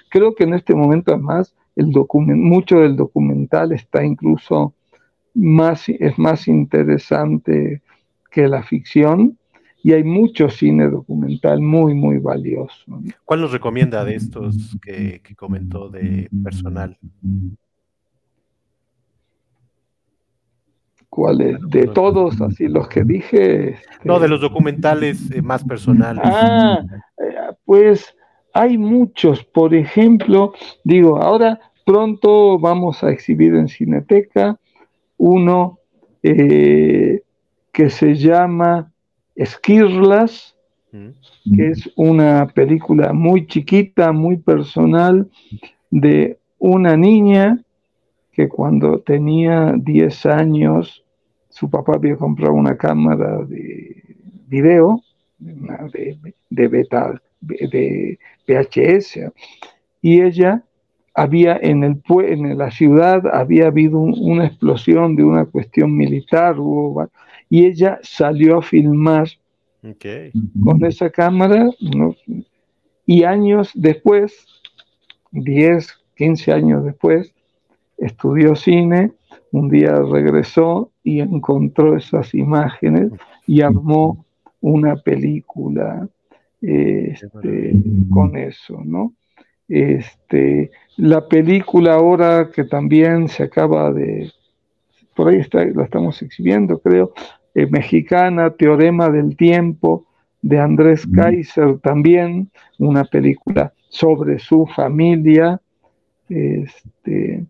[0.09, 1.91] Creo que en este momento además el
[2.37, 4.73] mucho del documental está incluso
[5.33, 7.81] más, es más interesante
[8.31, 9.37] que la ficción
[9.83, 12.85] y hay mucho cine documental muy, muy valioso.
[13.25, 16.97] ¿Cuál nos recomienda de estos que, comentó de personal?
[21.09, 21.57] ¿Cuáles?
[21.67, 23.71] De todos, así los que dije.
[23.71, 26.23] Este no, de los documentales eh, más personales.
[26.25, 26.79] Ah,
[27.17, 28.15] eh, pues
[28.53, 29.43] hay muchos.
[29.43, 30.53] Por ejemplo,
[30.85, 34.57] digo, ahora pronto vamos a exhibir en Cineteca
[35.17, 35.79] uno
[36.23, 37.21] eh,
[37.73, 38.92] que se llama
[39.35, 40.55] Esquirlas,
[40.91, 41.55] mm.
[41.55, 45.29] que es una película muy chiquita, muy personal,
[45.89, 47.63] de una niña
[48.31, 51.03] que cuando tenía 10 años,
[51.49, 54.03] su papá había comprado una cámara de
[54.47, 55.01] video,
[55.37, 56.17] de,
[56.49, 59.19] de, beta, de VHS,
[60.01, 60.63] y ella
[61.13, 66.55] había en, el, en la ciudad había habido una explosión de una cuestión militar
[67.53, 69.27] y ella salió a filmar
[70.63, 71.69] con esa cámara
[73.05, 74.47] y años después,
[75.33, 77.31] 10, 15 años después,
[77.99, 79.11] estudió cine,
[79.51, 83.11] un día regresó y encontró esas imágenes
[83.45, 84.25] y armó
[84.59, 86.09] una película
[86.59, 87.75] este,
[88.09, 89.13] con eso, ¿no?
[89.67, 94.31] Este, la película ahora que también se acaba de,
[95.15, 97.13] por ahí está, la estamos exhibiendo, creo,
[97.55, 100.05] eh, mexicana, Teorema del Tiempo,
[100.41, 105.59] de Andrés Kaiser también, una película sobre su familia.
[106.29, 107.45] Este,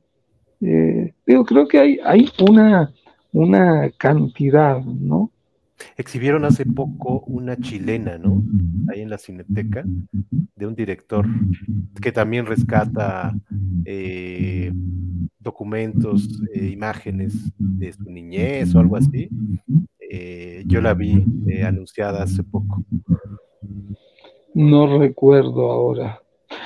[0.62, 2.92] eh, creo que hay, hay una,
[3.32, 5.32] una cantidad, ¿no?
[5.98, 8.44] Exhibieron hace poco una chilena, ¿no?
[8.90, 9.84] Ahí en la Cineteca,
[10.56, 11.26] de un director
[12.02, 13.34] que también rescata
[13.86, 14.72] eh,
[15.40, 19.30] documentos, eh, imágenes de su niñez o algo así.
[20.16, 21.26] Eh, yo la vi
[21.66, 22.84] anunciada hace poco.
[24.54, 26.23] No recuerdo ahora.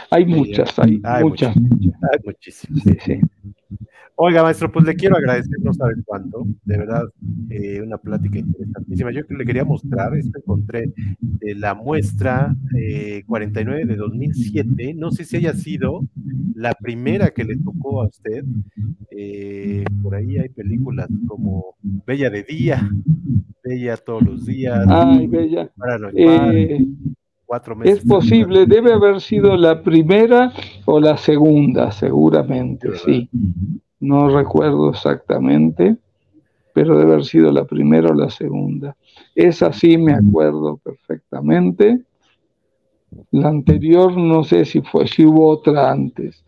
[0.09, 1.55] Hay muchas, hay, muchas.
[1.55, 2.83] Hay muchísimas.
[2.83, 3.19] Sí, sí.
[4.19, 7.03] Oiga, maestro, pues le quiero agradecer, no sabe cuánto, de verdad,
[7.51, 9.11] eh, una plática interesantísima.
[9.11, 12.55] Yo le quería mostrar, esto encontré de la muestra
[13.27, 16.03] 49 eh, de 2007, no sé si haya sido
[16.55, 18.43] la primera que le tocó a usted.
[19.11, 22.89] Eh, por ahí hay películas como Bella de Día,
[23.63, 24.83] Bella todos los días.
[24.87, 25.69] Ay, Bella.
[27.47, 27.99] Cuatro meses.
[27.99, 30.53] Es posible, debe haber sido la primera
[30.85, 33.27] o la segunda, seguramente, sí
[33.99, 35.97] no recuerdo exactamente,
[36.73, 38.95] pero debe haber sido la primera o la segunda.
[39.33, 42.01] Esa sí me acuerdo perfectamente.
[43.31, 46.43] La anterior no sé si fue, si hubo otra antes,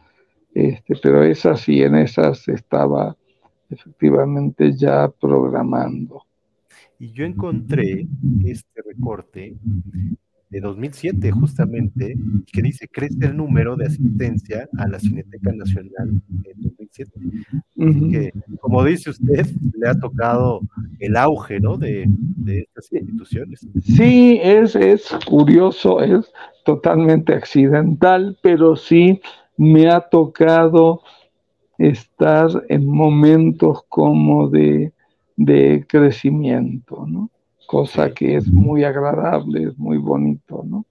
[0.54, 3.16] este, pero esa sí, en esas estaba
[3.70, 6.24] efectivamente ya programando.
[7.00, 8.08] Y yo encontré
[8.46, 9.56] este recorte
[10.50, 12.16] de 2007 justamente,
[12.52, 17.12] que dice, crece el número de asistencia a la Cineteca Nacional en 2007.
[18.12, 19.48] que, como dice usted,
[19.78, 20.62] le ha tocado
[21.00, 21.78] el auge, ¿no?
[21.78, 23.68] De, de estas instituciones.
[23.84, 26.32] Sí, es, es curioso, es
[26.66, 29.22] totalmente accidental, pero sí
[29.58, 31.02] me ha tocado
[31.78, 34.94] estar en momentos como de,
[35.38, 37.30] de crecimiento, ¿no?
[37.70, 40.88] Cosa que es muy agradable, es muy bonito, ¿no?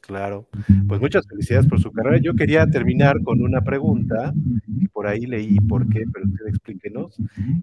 [0.00, 0.46] Claro,
[0.88, 2.16] pues muchas felicidades por su carrera.
[2.22, 4.32] Yo quería terminar con una pregunta,
[4.80, 7.18] que por ahí leí por qué, pero usted explíquenos,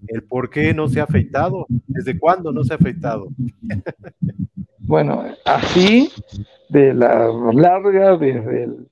[0.07, 3.29] el por qué no se ha afeitado, desde cuándo no se ha afeitado.
[4.85, 6.09] Bueno, así,
[6.67, 8.87] de la larga, desde el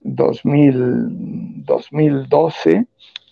[0.00, 2.86] 2000, 2012,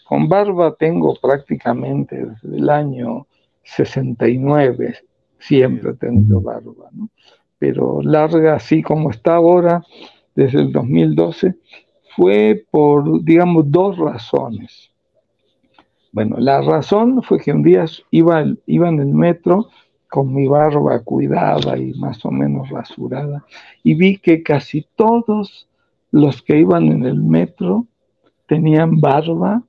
[0.05, 3.29] con barba tengo prácticamente desde el año
[3.62, 4.97] 69,
[5.41, 7.09] siempre he tenido barba, ¿no?
[7.61, 9.85] pero larga así como está ahora,
[10.35, 11.55] desde el 2012,
[12.17, 14.91] fue por, digamos, dos razones.
[16.11, 19.69] Bueno, la razón fue que un día iba, iba en el metro
[20.09, 23.45] con mi barba cuidada y más o menos rasurada,
[23.85, 25.69] y vi que casi todos
[26.11, 27.87] los que iban en el metro
[28.47, 29.62] tenían barba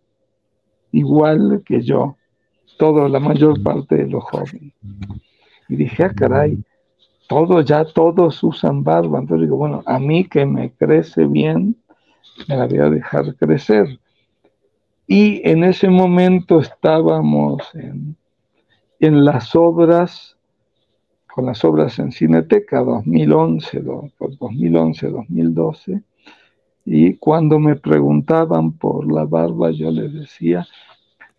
[0.93, 2.15] igual que yo,
[2.77, 4.73] toda la mayor parte de los jóvenes.
[5.71, 6.57] Y dije, ah, caray,
[7.29, 9.19] todos ya todos usan barba.
[9.19, 11.77] Entonces digo, bueno, a mí que me crece bien,
[12.49, 13.97] me la voy a dejar crecer.
[15.07, 18.17] Y en ese momento estábamos en,
[18.99, 20.37] en las obras,
[21.33, 26.01] con las obras en Cineteca 2011, 2011, 2012,
[26.83, 30.67] y cuando me preguntaban por la barba, yo les decía,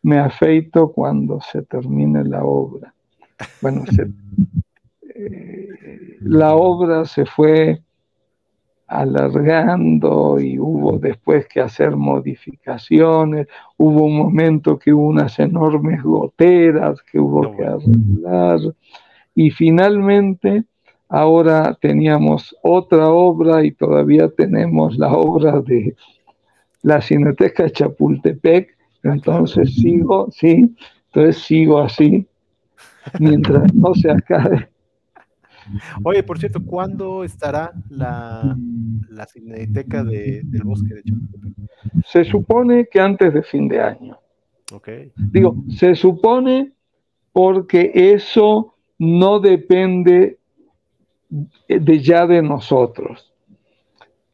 [0.00, 2.91] me afeito cuando se termine la obra.
[3.60, 3.84] Bueno,
[5.14, 7.82] eh, la obra se fue
[8.86, 13.46] alargando y hubo después que hacer modificaciones,
[13.78, 18.60] hubo un momento que hubo unas enormes goteras que hubo que arreglar.
[19.34, 20.64] Y finalmente
[21.08, 25.96] ahora teníamos otra obra y todavía tenemos la obra de
[26.82, 30.74] la Cineteca Chapultepec, entonces sigo, sí,
[31.06, 32.26] entonces sigo así
[33.18, 34.68] mientras no se acabe
[36.04, 38.56] Oye, por cierto, ¿cuándo estará la,
[39.08, 41.52] la Cineteca del Bosque de Chapultepec?
[42.06, 44.18] Se supone que antes de fin de año.
[44.72, 44.88] Ok.
[45.16, 46.72] Digo, se supone
[47.32, 50.38] porque eso no depende
[51.68, 53.32] de ya de nosotros.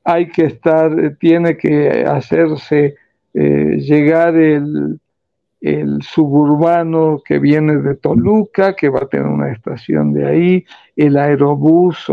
[0.05, 2.97] Hay que estar, tiene que hacerse
[3.35, 4.99] eh, llegar el,
[5.61, 10.65] el suburbano que viene de Toluca, que va a tener una estación de ahí,
[10.95, 12.07] el aerobús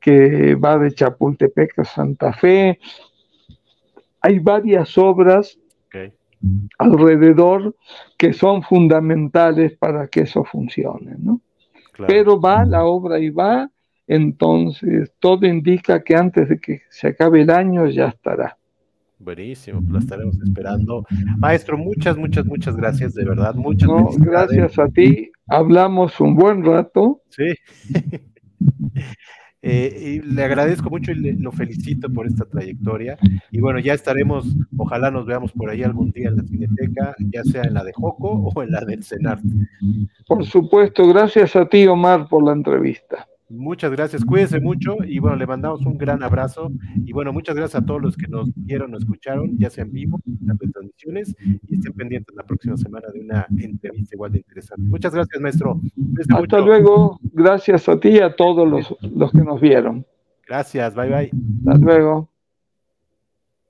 [0.00, 2.78] que va de Chapultepec a Santa Fe.
[4.20, 5.58] Hay varias obras
[6.78, 7.74] alrededor
[8.16, 11.40] que son fundamentales para que eso funcione, ¿no?
[12.06, 13.70] Pero va la obra y va,
[14.06, 18.58] entonces todo indica que antes de que se acabe el año ya estará.
[19.18, 21.04] Buenísimo, pues la estaremos esperando.
[21.38, 23.88] Maestro, muchas, muchas, muchas gracias, de verdad, muchas
[24.18, 27.22] Gracias a ti, hablamos un buen rato.
[27.30, 27.54] Sí.
[29.68, 33.18] Eh, y le agradezco mucho y lo felicito por esta trayectoria.
[33.50, 37.42] Y bueno, ya estaremos, ojalá nos veamos por ahí algún día en la Cineteca, ya
[37.42, 39.40] sea en la de Joco o en la del Cenar.
[40.28, 43.26] Por supuesto, gracias a ti, Omar, por la entrevista.
[43.48, 46.72] Muchas gracias, cuídense mucho y bueno, le mandamos un gran abrazo
[47.04, 49.92] y bueno, muchas gracias a todos los que nos vieron o escucharon, ya sea en
[49.92, 51.36] vivo, en las transmisiones
[51.68, 54.82] y estén pendientes la próxima semana de una entrevista igual de interesante.
[54.90, 55.80] Muchas gracias, maestro.
[56.28, 60.04] Hasta luego, gracias a ti y a todos los, los que nos vieron.
[60.46, 61.30] Gracias, bye bye.
[61.66, 62.35] Hasta luego.